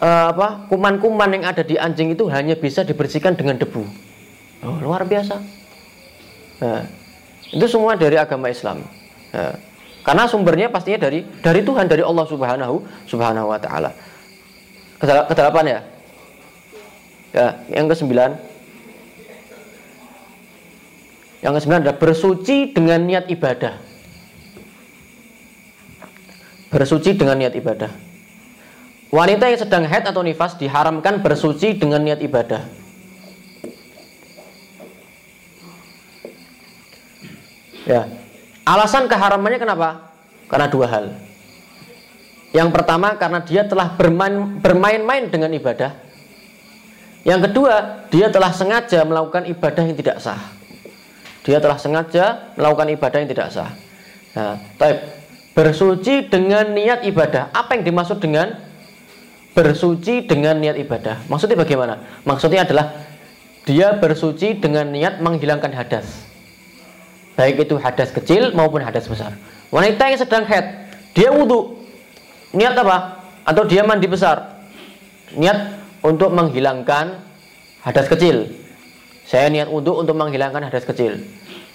uh, 0.00 0.32
apa? 0.32 0.64
Kuman-kuman 0.72 1.28
yang 1.28 1.44
ada 1.44 1.60
di 1.60 1.76
anjing 1.76 2.16
itu 2.16 2.24
hanya 2.32 2.56
bisa 2.56 2.82
dibersihkan 2.88 3.36
dengan 3.36 3.60
debu. 3.60 3.84
Oh, 4.64 4.78
luar 4.80 5.04
biasa. 5.04 5.36
Nah, 6.62 7.01
itu 7.52 7.66
semua 7.68 7.94
dari 8.00 8.16
agama 8.16 8.48
Islam. 8.48 8.80
Nah, 9.36 9.54
karena 10.02 10.24
sumbernya 10.26 10.72
pastinya 10.72 11.06
dari 11.06 11.22
dari 11.44 11.60
Tuhan, 11.60 11.84
dari 11.86 12.00
Allah 12.00 12.24
Subhanahu 12.24 12.76
Subhanahu 13.06 13.46
wa 13.52 13.60
taala. 13.60 13.92
Kedelapan 14.98 15.64
ya. 15.68 15.80
Ya, 17.32 17.48
yang 17.72 17.88
kesembilan 17.88 18.36
yang 21.42 21.52
kesembilan 21.56 21.80
adalah 21.80 21.98
bersuci 21.98 22.72
dengan 22.76 23.04
niat 23.04 23.26
ibadah. 23.28 23.74
Bersuci 26.72 27.16
dengan 27.16 27.36
niat 27.36 27.52
ibadah. 27.56 27.92
Wanita 29.12 29.44
yang 29.44 29.60
sedang 29.60 29.84
haid 29.84 30.08
atau 30.08 30.24
nifas 30.24 30.56
diharamkan 30.56 31.20
bersuci 31.20 31.76
dengan 31.76 32.00
niat 32.00 32.24
ibadah. 32.24 32.64
Ya. 37.86 38.06
Alasan 38.62 39.10
keharamannya 39.10 39.58
kenapa? 39.58 40.14
Karena 40.46 40.66
dua 40.70 40.86
hal. 40.86 41.04
Yang 42.52 42.68
pertama 42.70 43.16
karena 43.16 43.40
dia 43.42 43.64
telah 43.64 43.96
bermain 43.96 44.60
bermain-main 44.60 45.32
dengan 45.32 45.50
ibadah. 45.50 45.96
Yang 47.22 47.50
kedua, 47.50 48.04
dia 48.10 48.28
telah 48.28 48.50
sengaja 48.50 49.06
melakukan 49.06 49.46
ibadah 49.46 49.82
yang 49.86 49.96
tidak 49.96 50.18
sah. 50.18 50.38
Dia 51.42 51.58
telah 51.58 51.78
sengaja 51.78 52.54
melakukan 52.58 52.90
ibadah 52.92 53.18
yang 53.22 53.30
tidak 53.30 53.48
sah. 53.50 53.70
Nah. 54.36 54.58
Bersuci 55.52 56.32
dengan 56.32 56.72
niat 56.72 57.04
ibadah. 57.04 57.52
Apa 57.52 57.76
yang 57.76 57.84
dimaksud 57.84 58.24
dengan 58.24 58.56
bersuci 59.52 60.24
dengan 60.24 60.56
niat 60.56 60.80
ibadah? 60.80 61.28
Maksudnya 61.28 61.60
bagaimana? 61.60 62.00
Maksudnya 62.24 62.64
adalah 62.64 62.96
dia 63.68 63.92
bersuci 64.00 64.56
dengan 64.56 64.88
niat 64.88 65.20
menghilangkan 65.20 65.76
hadas. 65.76 66.31
Baik 67.32 67.64
itu 67.64 67.80
hadas 67.80 68.12
kecil 68.12 68.52
maupun 68.52 68.84
hadas 68.84 69.08
besar. 69.08 69.32
Wanita 69.72 70.04
yang 70.12 70.20
sedang 70.20 70.44
head, 70.44 70.92
dia 71.16 71.32
wudhu. 71.32 71.80
Niat 72.52 72.76
apa? 72.76 73.24
Atau 73.48 73.64
dia 73.64 73.80
mandi 73.82 74.04
besar. 74.04 74.60
Niat 75.32 75.80
untuk 76.04 76.28
menghilangkan 76.28 77.24
hadas 77.80 78.06
kecil. 78.12 78.52
Saya 79.24 79.48
niat 79.48 79.72
wudhu 79.72 79.96
untuk 79.96 80.12
menghilangkan 80.12 80.68
hadas 80.68 80.84
kecil. 80.84 81.24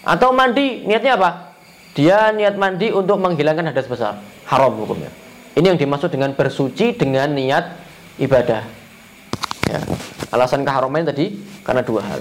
Atau 0.05 0.29
mandi, 0.29 0.85
niatnya 0.85 1.17
apa? 1.17 1.57
Dia 1.97 2.29
niat 2.29 2.53
mandi 2.53 2.93
untuk 2.93 3.17
menghilangkan 3.17 3.73
hadas 3.73 3.89
besar. 3.89 4.21
Haram 4.45 4.77
hukumnya. 4.77 5.09
Ini 5.57 5.73
yang 5.73 5.79
dimaksud 5.81 6.13
dengan 6.13 6.37
bersuci 6.37 6.93
dengan 6.93 7.33
niat 7.33 7.73
ibadah. 8.21 8.61
Ya. 9.65 9.81
Alasan 10.29 10.61
keharaman 10.61 11.01
tadi 11.01 11.33
karena 11.65 11.81
dua 11.81 12.05
hal. 12.05 12.19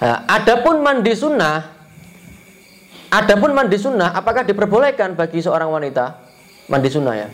Nah, 0.00 0.16
adapun 0.30 0.80
mandi 0.86 1.12
sunnah, 1.18 1.79
adapun 3.10 3.50
mandi 3.52 3.76
sunnah, 3.76 4.14
apakah 4.14 4.46
diperbolehkan 4.46 5.18
bagi 5.18 5.42
seorang 5.42 5.68
wanita 5.68 6.16
mandi 6.70 6.88
sunnah 6.88 7.14
ya? 7.18 7.28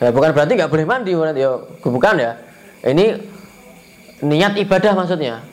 ya 0.00 0.08
bukan 0.10 0.32
berarti 0.32 0.56
nggak 0.56 0.72
boleh 0.72 0.86
mandi, 0.88 1.12
ya, 1.12 1.50
bukan 1.84 2.14
ya. 2.16 2.32
Ini 2.80 3.20
niat 4.24 4.56
ibadah 4.56 4.92
maksudnya. 4.96 5.44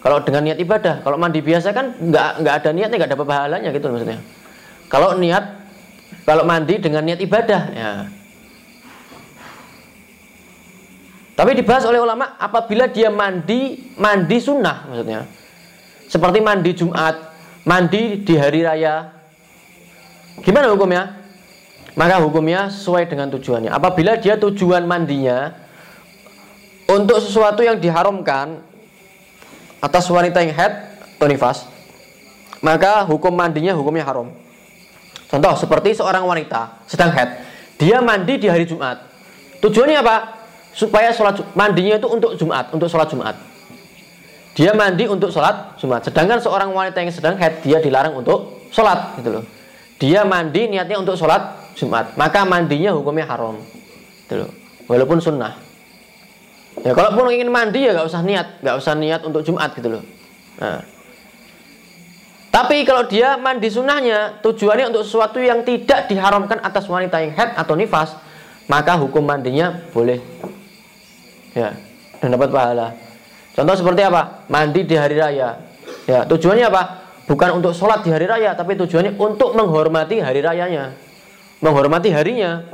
Kalau 0.00 0.24
dengan 0.24 0.48
niat 0.48 0.56
ibadah, 0.56 1.04
kalau 1.04 1.20
mandi 1.20 1.44
biasa 1.44 1.76
kan 1.76 1.92
nggak 2.00 2.40
nggak 2.40 2.54
ada 2.64 2.70
niatnya, 2.72 2.96
nggak 2.96 3.10
ada 3.12 3.20
pahalanya 3.20 3.68
gitu 3.68 3.92
maksudnya. 3.92 4.18
Kalau 4.88 5.12
niat, 5.20 5.44
kalau 6.24 6.48
mandi 6.48 6.80
dengan 6.80 7.04
niat 7.04 7.20
ibadah, 7.20 7.62
ya. 7.76 7.90
Tapi 11.36 11.56
dibahas 11.56 11.84
oleh 11.88 12.00
ulama 12.00 12.36
apabila 12.36 12.88
dia 12.88 13.08
mandi 13.08 13.92
mandi 13.96 14.36
sunnah 14.40 14.88
maksudnya, 14.88 15.28
seperti 16.08 16.40
mandi 16.40 16.72
Jumat, 16.72 17.29
mandi 17.64 18.20
di 18.24 18.34
hari 18.36 18.64
raya, 18.64 19.12
gimana 20.44 20.72
hukumnya? 20.72 21.20
Maka 21.98 22.22
hukumnya 22.22 22.70
sesuai 22.70 23.10
dengan 23.10 23.28
tujuannya. 23.34 23.68
Apabila 23.68 24.16
dia 24.16 24.38
tujuan 24.38 24.86
mandinya 24.86 25.52
untuk 26.86 27.18
sesuatu 27.18 27.60
yang 27.66 27.76
diharamkan 27.76 28.62
atas 29.82 30.06
wanita 30.06 30.38
yang 30.40 30.54
head 30.54 30.72
atau 31.18 31.26
nifas, 31.26 31.66
maka 32.62 33.04
hukum 33.04 33.34
mandinya 33.34 33.74
hukumnya 33.74 34.06
haram. 34.06 34.30
Contoh 35.30 35.54
seperti 35.58 35.98
seorang 35.98 36.26
wanita 36.26 36.82
sedang 36.86 37.10
head, 37.10 37.42
dia 37.78 37.98
mandi 38.02 38.38
di 38.38 38.46
hari 38.46 38.66
Jumat. 38.66 39.02
Tujuannya 39.60 39.98
apa? 40.00 40.16
Supaya 40.70 41.10
sholat 41.10 41.42
mandinya 41.58 41.98
itu 41.98 42.08
untuk 42.08 42.38
Jumat, 42.38 42.70
untuk 42.70 42.86
sholat 42.86 43.10
Jumat. 43.10 43.49
Dia 44.58 44.74
mandi 44.74 45.06
untuk 45.06 45.30
sholat 45.30 45.78
Jumat. 45.78 46.02
Sedangkan 46.02 46.42
seorang 46.42 46.74
wanita 46.74 46.98
yang 46.98 47.14
sedang 47.14 47.38
head, 47.38 47.62
dia 47.62 47.78
dilarang 47.78 48.18
untuk 48.18 48.66
sholat, 48.74 49.18
gitu 49.22 49.40
loh. 49.40 49.44
Dia 50.00 50.26
mandi 50.26 50.66
niatnya 50.66 50.98
untuk 50.98 51.14
sholat 51.14 51.74
Jumat, 51.78 52.18
maka 52.18 52.42
mandinya 52.42 52.90
hukumnya 52.96 53.28
haram, 53.30 53.60
gitu 54.26 54.44
loh. 54.46 54.50
Walaupun 54.90 55.22
sunnah. 55.22 55.54
Ya 56.82 56.96
kalau 56.96 57.14
pun 57.14 57.28
ingin 57.30 57.52
mandi 57.52 57.86
ya 57.86 57.94
nggak 57.94 58.08
usah 58.08 58.22
niat, 58.24 58.46
nggak 58.64 58.76
usah 58.80 58.94
niat 58.96 59.20
untuk 59.22 59.44
Jumat 59.46 59.70
gitu 59.76 59.98
loh. 59.98 60.02
Nah. 60.58 60.82
Tapi 62.50 62.82
kalau 62.82 63.06
dia 63.06 63.38
mandi 63.38 63.70
sunnahnya 63.70 64.42
tujuannya 64.42 64.90
untuk 64.90 65.06
sesuatu 65.06 65.38
yang 65.38 65.62
tidak 65.62 66.10
diharamkan 66.10 66.58
atas 66.66 66.90
wanita 66.90 67.22
yang 67.22 67.30
head 67.30 67.54
atau 67.54 67.78
nifas, 67.78 68.18
maka 68.66 68.98
hukum 68.98 69.22
mandinya 69.22 69.78
boleh. 69.94 70.18
Ya, 71.54 71.74
dan 72.18 72.34
dapat 72.34 72.50
pahala. 72.50 73.09
Contoh 73.54 73.74
seperti 73.74 74.02
apa? 74.06 74.46
Mandi 74.46 74.86
di 74.86 74.94
hari 74.94 75.18
raya. 75.18 75.58
Ya, 76.06 76.22
tujuannya 76.26 76.66
apa? 76.70 76.82
Bukan 77.26 77.62
untuk 77.62 77.70
sholat 77.74 78.02
di 78.02 78.10
hari 78.10 78.26
raya, 78.26 78.54
tapi 78.58 78.74
tujuannya 78.74 79.14
untuk 79.18 79.54
menghormati 79.54 80.18
hari 80.18 80.42
rayanya. 80.42 80.94
Menghormati 81.62 82.10
harinya, 82.10 82.64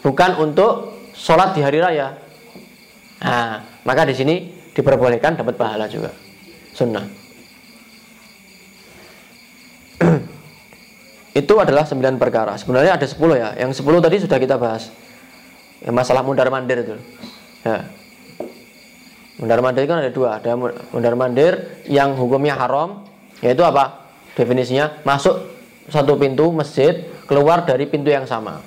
bukan 0.00 0.40
untuk 0.40 0.96
sholat 1.12 1.52
di 1.52 1.60
hari 1.60 1.82
raya. 1.82 2.16
Nah, 3.20 3.60
maka 3.84 4.08
di 4.08 4.14
sini 4.16 4.34
diperbolehkan 4.72 5.36
dapat 5.36 5.60
pahala 5.60 5.84
juga. 5.90 6.14
Sunnah. 6.72 7.04
itu 11.40 11.54
adalah 11.60 11.84
sembilan 11.84 12.16
perkara. 12.16 12.56
Sebenarnya 12.56 12.96
ada 12.96 13.04
sepuluh 13.04 13.36
ya. 13.36 13.52
Yang 13.60 13.84
sepuluh 13.84 14.00
tadi 14.00 14.16
sudah 14.22 14.38
kita 14.40 14.56
bahas. 14.56 14.88
Ya, 15.84 15.92
masalah 15.92 16.24
mundar 16.24 16.48
mandir 16.48 16.80
itu. 16.80 16.96
Ya. 17.66 17.99
Mundar 19.40 19.64
mandir 19.64 19.88
kan 19.88 20.04
ada 20.04 20.12
dua. 20.12 20.36
Ada 20.36 20.52
mundar 20.92 21.16
mandir 21.16 21.82
yang 21.88 22.12
hukumnya 22.14 22.54
haram, 22.60 23.08
yaitu 23.40 23.64
apa? 23.64 24.04
Definisinya 24.36 25.00
masuk 25.02 25.40
satu 25.88 26.14
pintu 26.20 26.52
masjid, 26.52 27.08
keluar 27.24 27.64
dari 27.64 27.88
pintu 27.88 28.12
yang 28.12 28.28
sama. 28.28 28.60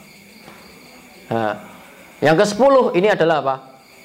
Nah, 1.29 1.55
yang 2.19 2.33
ke 2.33 2.43
sepuluh 2.43 2.91
ini 2.97 3.13
adalah 3.13 3.39
apa? 3.45 3.55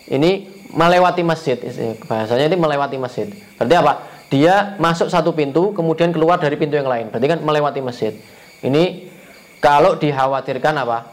ini 0.08 0.48
melewati 0.72 1.22
masjid 1.24 1.56
bahasanya 2.04 2.52
ini 2.52 2.56
melewati 2.56 2.96
masjid 3.00 3.28
berarti 3.56 3.74
apa 3.76 3.92
dia 4.28 4.76
masuk 4.76 5.08
satu 5.08 5.32
pintu 5.32 5.72
kemudian 5.72 6.12
keluar 6.12 6.36
dari 6.36 6.56
pintu 6.60 6.76
yang 6.76 6.88
lain 6.88 7.08
berarti 7.08 7.26
kan 7.28 7.38
melewati 7.40 7.80
masjid 7.80 8.12
ini 8.60 9.08
kalau 9.64 9.96
dikhawatirkan 9.96 10.74
apa 10.76 11.08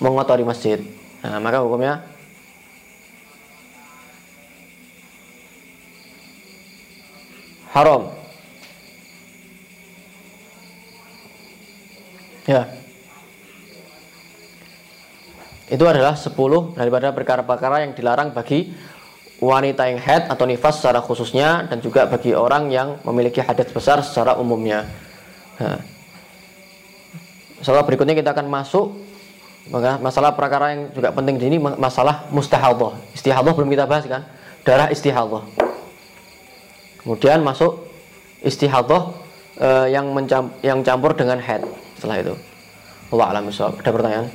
mengotori 0.00 0.44
masjid 0.44 0.80
nah, 1.24 1.40
maka 1.40 1.64
hukumnya 1.64 2.04
haram 7.76 8.08
ya 12.48 12.64
itu 15.66 15.82
adalah 15.82 16.14
10 16.14 16.30
daripada 16.78 17.10
perkara-perkara 17.10 17.84
yang 17.84 17.92
dilarang 17.92 18.30
bagi 18.30 18.70
wanita 19.42 19.90
yang 19.90 20.00
head 20.00 20.30
atau 20.30 20.48
nifas 20.48 20.80
secara 20.80 21.02
khususnya 21.02 21.68
dan 21.68 21.82
juga 21.82 22.08
bagi 22.08 22.32
orang 22.32 22.72
yang 22.72 23.02
memiliki 23.04 23.42
hadas 23.42 23.68
besar 23.68 24.00
secara 24.00 24.38
umumnya. 24.40 24.88
Nah. 25.60 25.82
Berikutnya 27.66 28.14
kita 28.14 28.30
akan 28.30 28.46
masuk 28.46 28.94
masalah 29.98 30.38
perkara 30.38 30.72
yang 30.72 30.82
juga 30.94 31.10
penting 31.10 31.34
di 31.36 31.50
sini 31.50 31.58
masalah 31.58 32.30
mustahadah. 32.30 32.94
Istihadah 33.12 33.52
belum 33.52 33.68
kita 33.74 33.84
bahas 33.90 34.06
kan? 34.06 34.22
Darah 34.62 34.88
istihadah. 34.94 35.42
Kemudian 37.06 37.46
masuk 37.46 37.86
istihadah 38.42 39.14
eh, 39.62 39.94
yang 39.94 40.10
yang 40.66 40.82
campur 40.82 41.14
dengan 41.14 41.38
head 41.38 41.62
setelah 41.94 42.18
itu. 42.18 42.34
Allah 43.14 43.26
alam 43.30 43.46
Ada 43.46 43.90
pertanyaan? 43.94 44.26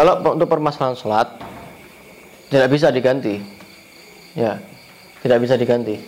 Kalau 0.00 0.16
untuk 0.32 0.48
permasalahan 0.48 0.96
sholat 0.96 1.28
tidak 2.48 2.72
bisa 2.72 2.88
diganti, 2.88 3.36
ya 4.32 4.56
tidak 5.20 5.44
bisa 5.44 5.60
diganti. 5.60 6.00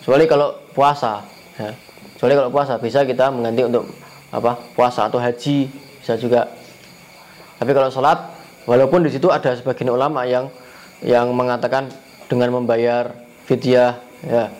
Kecuali 0.00 0.24
kalau 0.24 0.56
puasa, 0.72 1.20
ya. 1.60 1.76
Kecuali 2.16 2.32
kalau 2.40 2.48
puasa 2.48 2.80
bisa 2.80 3.04
kita 3.04 3.28
mengganti 3.28 3.68
untuk 3.68 3.84
apa 4.32 4.56
puasa 4.72 5.12
atau 5.12 5.20
haji 5.20 5.68
bisa 6.02 6.18
juga 6.18 6.50
tapi 7.56 7.70
kalau 7.72 7.88
sholat 7.88 8.18
walaupun 8.66 9.06
di 9.06 9.10
situ 9.14 9.30
ada 9.30 9.54
sebagian 9.54 9.94
ulama 9.94 10.26
yang 10.26 10.50
yang 11.02 11.30
mengatakan 11.30 11.86
dengan 12.26 12.50
membayar 12.52 13.14
fidyah 13.46 14.02
ya 14.26 14.50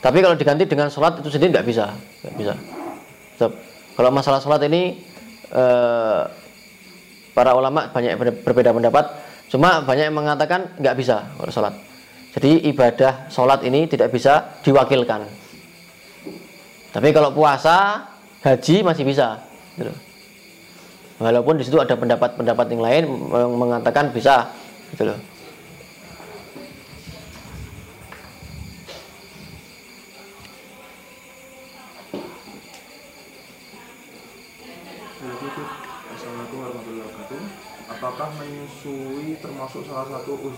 tapi 0.00 0.24
kalau 0.24 0.34
diganti 0.34 0.64
dengan 0.64 0.88
sholat 0.88 1.20
itu 1.20 1.28
sendiri 1.28 1.52
nggak 1.60 1.66
bisa 1.68 1.92
nggak 2.24 2.34
bisa 2.36 2.54
Tetap. 3.36 3.52
kalau 3.96 4.10
masalah 4.12 4.40
sholat 4.40 4.64
ini 4.68 5.04
eh, 5.52 6.22
para 7.36 7.54
ulama 7.54 7.90
banyak 7.90 8.16
berbeda 8.42 8.74
pendapat 8.74 9.04
cuma 9.50 9.82
banyak 9.82 10.10
yang 10.10 10.16
mengatakan 10.16 10.74
nggak 10.78 10.96
bisa 10.98 11.26
kalau 11.38 11.52
sholat 11.52 11.74
jadi 12.30 12.62
ibadah 12.70 13.26
sholat 13.26 13.66
ini 13.66 13.90
tidak 13.90 14.14
bisa 14.14 14.62
diwakilkan. 14.62 15.26
Tapi 16.90 17.08
kalau 17.10 17.34
puasa, 17.34 18.06
haji 18.42 18.86
masih 18.86 19.02
bisa. 19.02 19.42
Gitu. 19.74 19.90
Walaupun 21.18 21.58
di 21.58 21.66
situ 21.66 21.76
ada 21.78 21.94
pendapat-pendapat 21.98 22.66
yang 22.70 22.82
lain 22.82 23.02
yang 23.34 23.52
mengatakan 23.58 24.14
bisa. 24.14 24.46
Gitu 24.94 25.10
loh. 25.10 25.18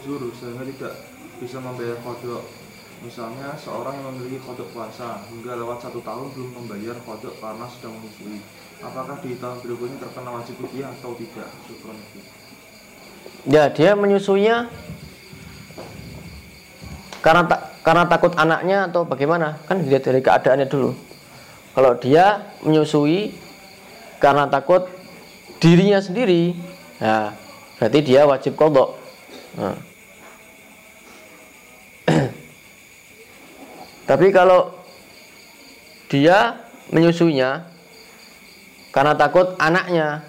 Uzur 0.03 0.35
sehingga 0.35 0.66
tidak 0.66 0.95
bisa 1.39 1.62
membayar 1.62 1.95
kodok. 2.03 2.43
Misalnya 3.03 3.55
seorang 3.59 3.99
yang 3.99 4.15
memiliki 4.15 4.39
kodok 4.43 4.70
puasa 4.74 5.23
hingga 5.31 5.59
lewat 5.59 5.79
satu 5.83 6.03
tahun 6.03 6.27
belum 6.35 6.51
membayar 6.59 6.99
kodok 7.07 7.35
karena 7.39 7.66
sedang 7.70 7.95
menyusui. 7.99 8.39
Apakah 8.83 9.19
di 9.23 9.39
tahun 9.39 9.59
berikutnya 9.62 9.99
terkena 10.03 10.31
wajib 10.35 10.59
rupiah 10.59 10.91
atau 10.91 11.15
tidak? 11.15 11.49
Syukron. 11.70 11.99
ya 13.47 13.70
dia 13.70 13.95
menyusuinya 13.95 14.70
karena 17.23 17.43
tak 17.47 17.61
karena 17.83 18.05
takut 18.07 18.35
anaknya 18.35 18.91
atau 18.91 19.03
bagaimana? 19.07 19.59
Kan 19.66 19.83
dilihat 19.83 20.03
dari 20.07 20.19
keadaannya 20.23 20.66
dulu. 20.66 20.91
Kalau 21.74 21.95
dia 21.99 22.55
menyusui 22.66 23.35
karena 24.19 24.47
takut 24.51 24.87
dirinya 25.62 26.03
sendiri 26.03 26.55
ya 26.99 27.35
berarti 27.79 27.99
dia 28.03 28.27
wajib 28.27 28.55
kodok. 28.59 28.95
Nah. 29.59 29.91
Tapi 34.12 34.28
kalau 34.28 34.68
dia 36.12 36.60
menyusuinya 36.93 37.64
karena 38.93 39.16
takut 39.16 39.56
anaknya, 39.56 40.20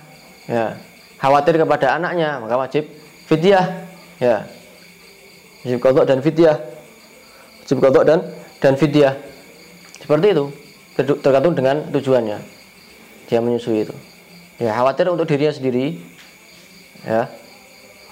ya, 0.47 0.79
khawatir 1.19 1.59
kepada 1.59 1.99
anaknya, 1.99 2.39
maka 2.39 2.55
wajib 2.55 2.87
fidyah, 3.27 3.83
ya. 4.23 4.47
Wajib 5.67 5.83
kodok 5.83 6.07
dan 6.07 6.23
fidyah. 6.23 6.55
Wajib 7.59 7.83
kodok 7.83 8.07
dan 8.07 8.23
dan 8.63 8.79
fidyah. 8.79 9.19
Seperti 9.99 10.31
itu, 10.31 10.45
tergantung 11.19 11.51
dengan 11.51 11.83
tujuannya. 11.91 12.39
Dia 13.27 13.43
menyusui 13.43 13.83
itu. 13.83 13.95
Ya, 14.63 14.79
khawatir 14.79 15.11
untuk 15.11 15.27
dirinya 15.27 15.51
sendiri, 15.51 15.99
ya. 17.03 17.27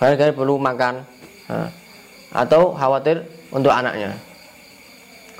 Karena 0.03 0.35
perlu 0.35 0.59
makan, 0.59 1.07
ya. 1.47 1.71
atau 2.35 2.75
khawatir 2.75 3.23
untuk 3.55 3.71
anaknya. 3.71 4.19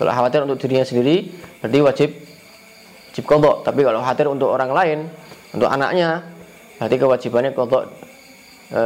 Kalau 0.01 0.17
khawatir 0.17 0.41
untuk 0.41 0.57
dirinya 0.57 0.81
sendiri, 0.81 1.29
berarti 1.61 1.77
wajib 1.85 2.09
wajib 3.13 3.23
kodok. 3.29 3.61
Tapi 3.61 3.85
kalau 3.85 4.01
khawatir 4.01 4.25
untuk 4.33 4.49
orang 4.49 4.73
lain, 4.73 4.99
untuk 5.53 5.69
anaknya, 5.69 6.25
berarti 6.81 6.95
kewajibannya 6.97 7.51
kodok 7.53 7.83
e, 8.73 8.83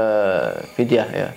fidyah 0.75 1.07
ya. 1.15 1.29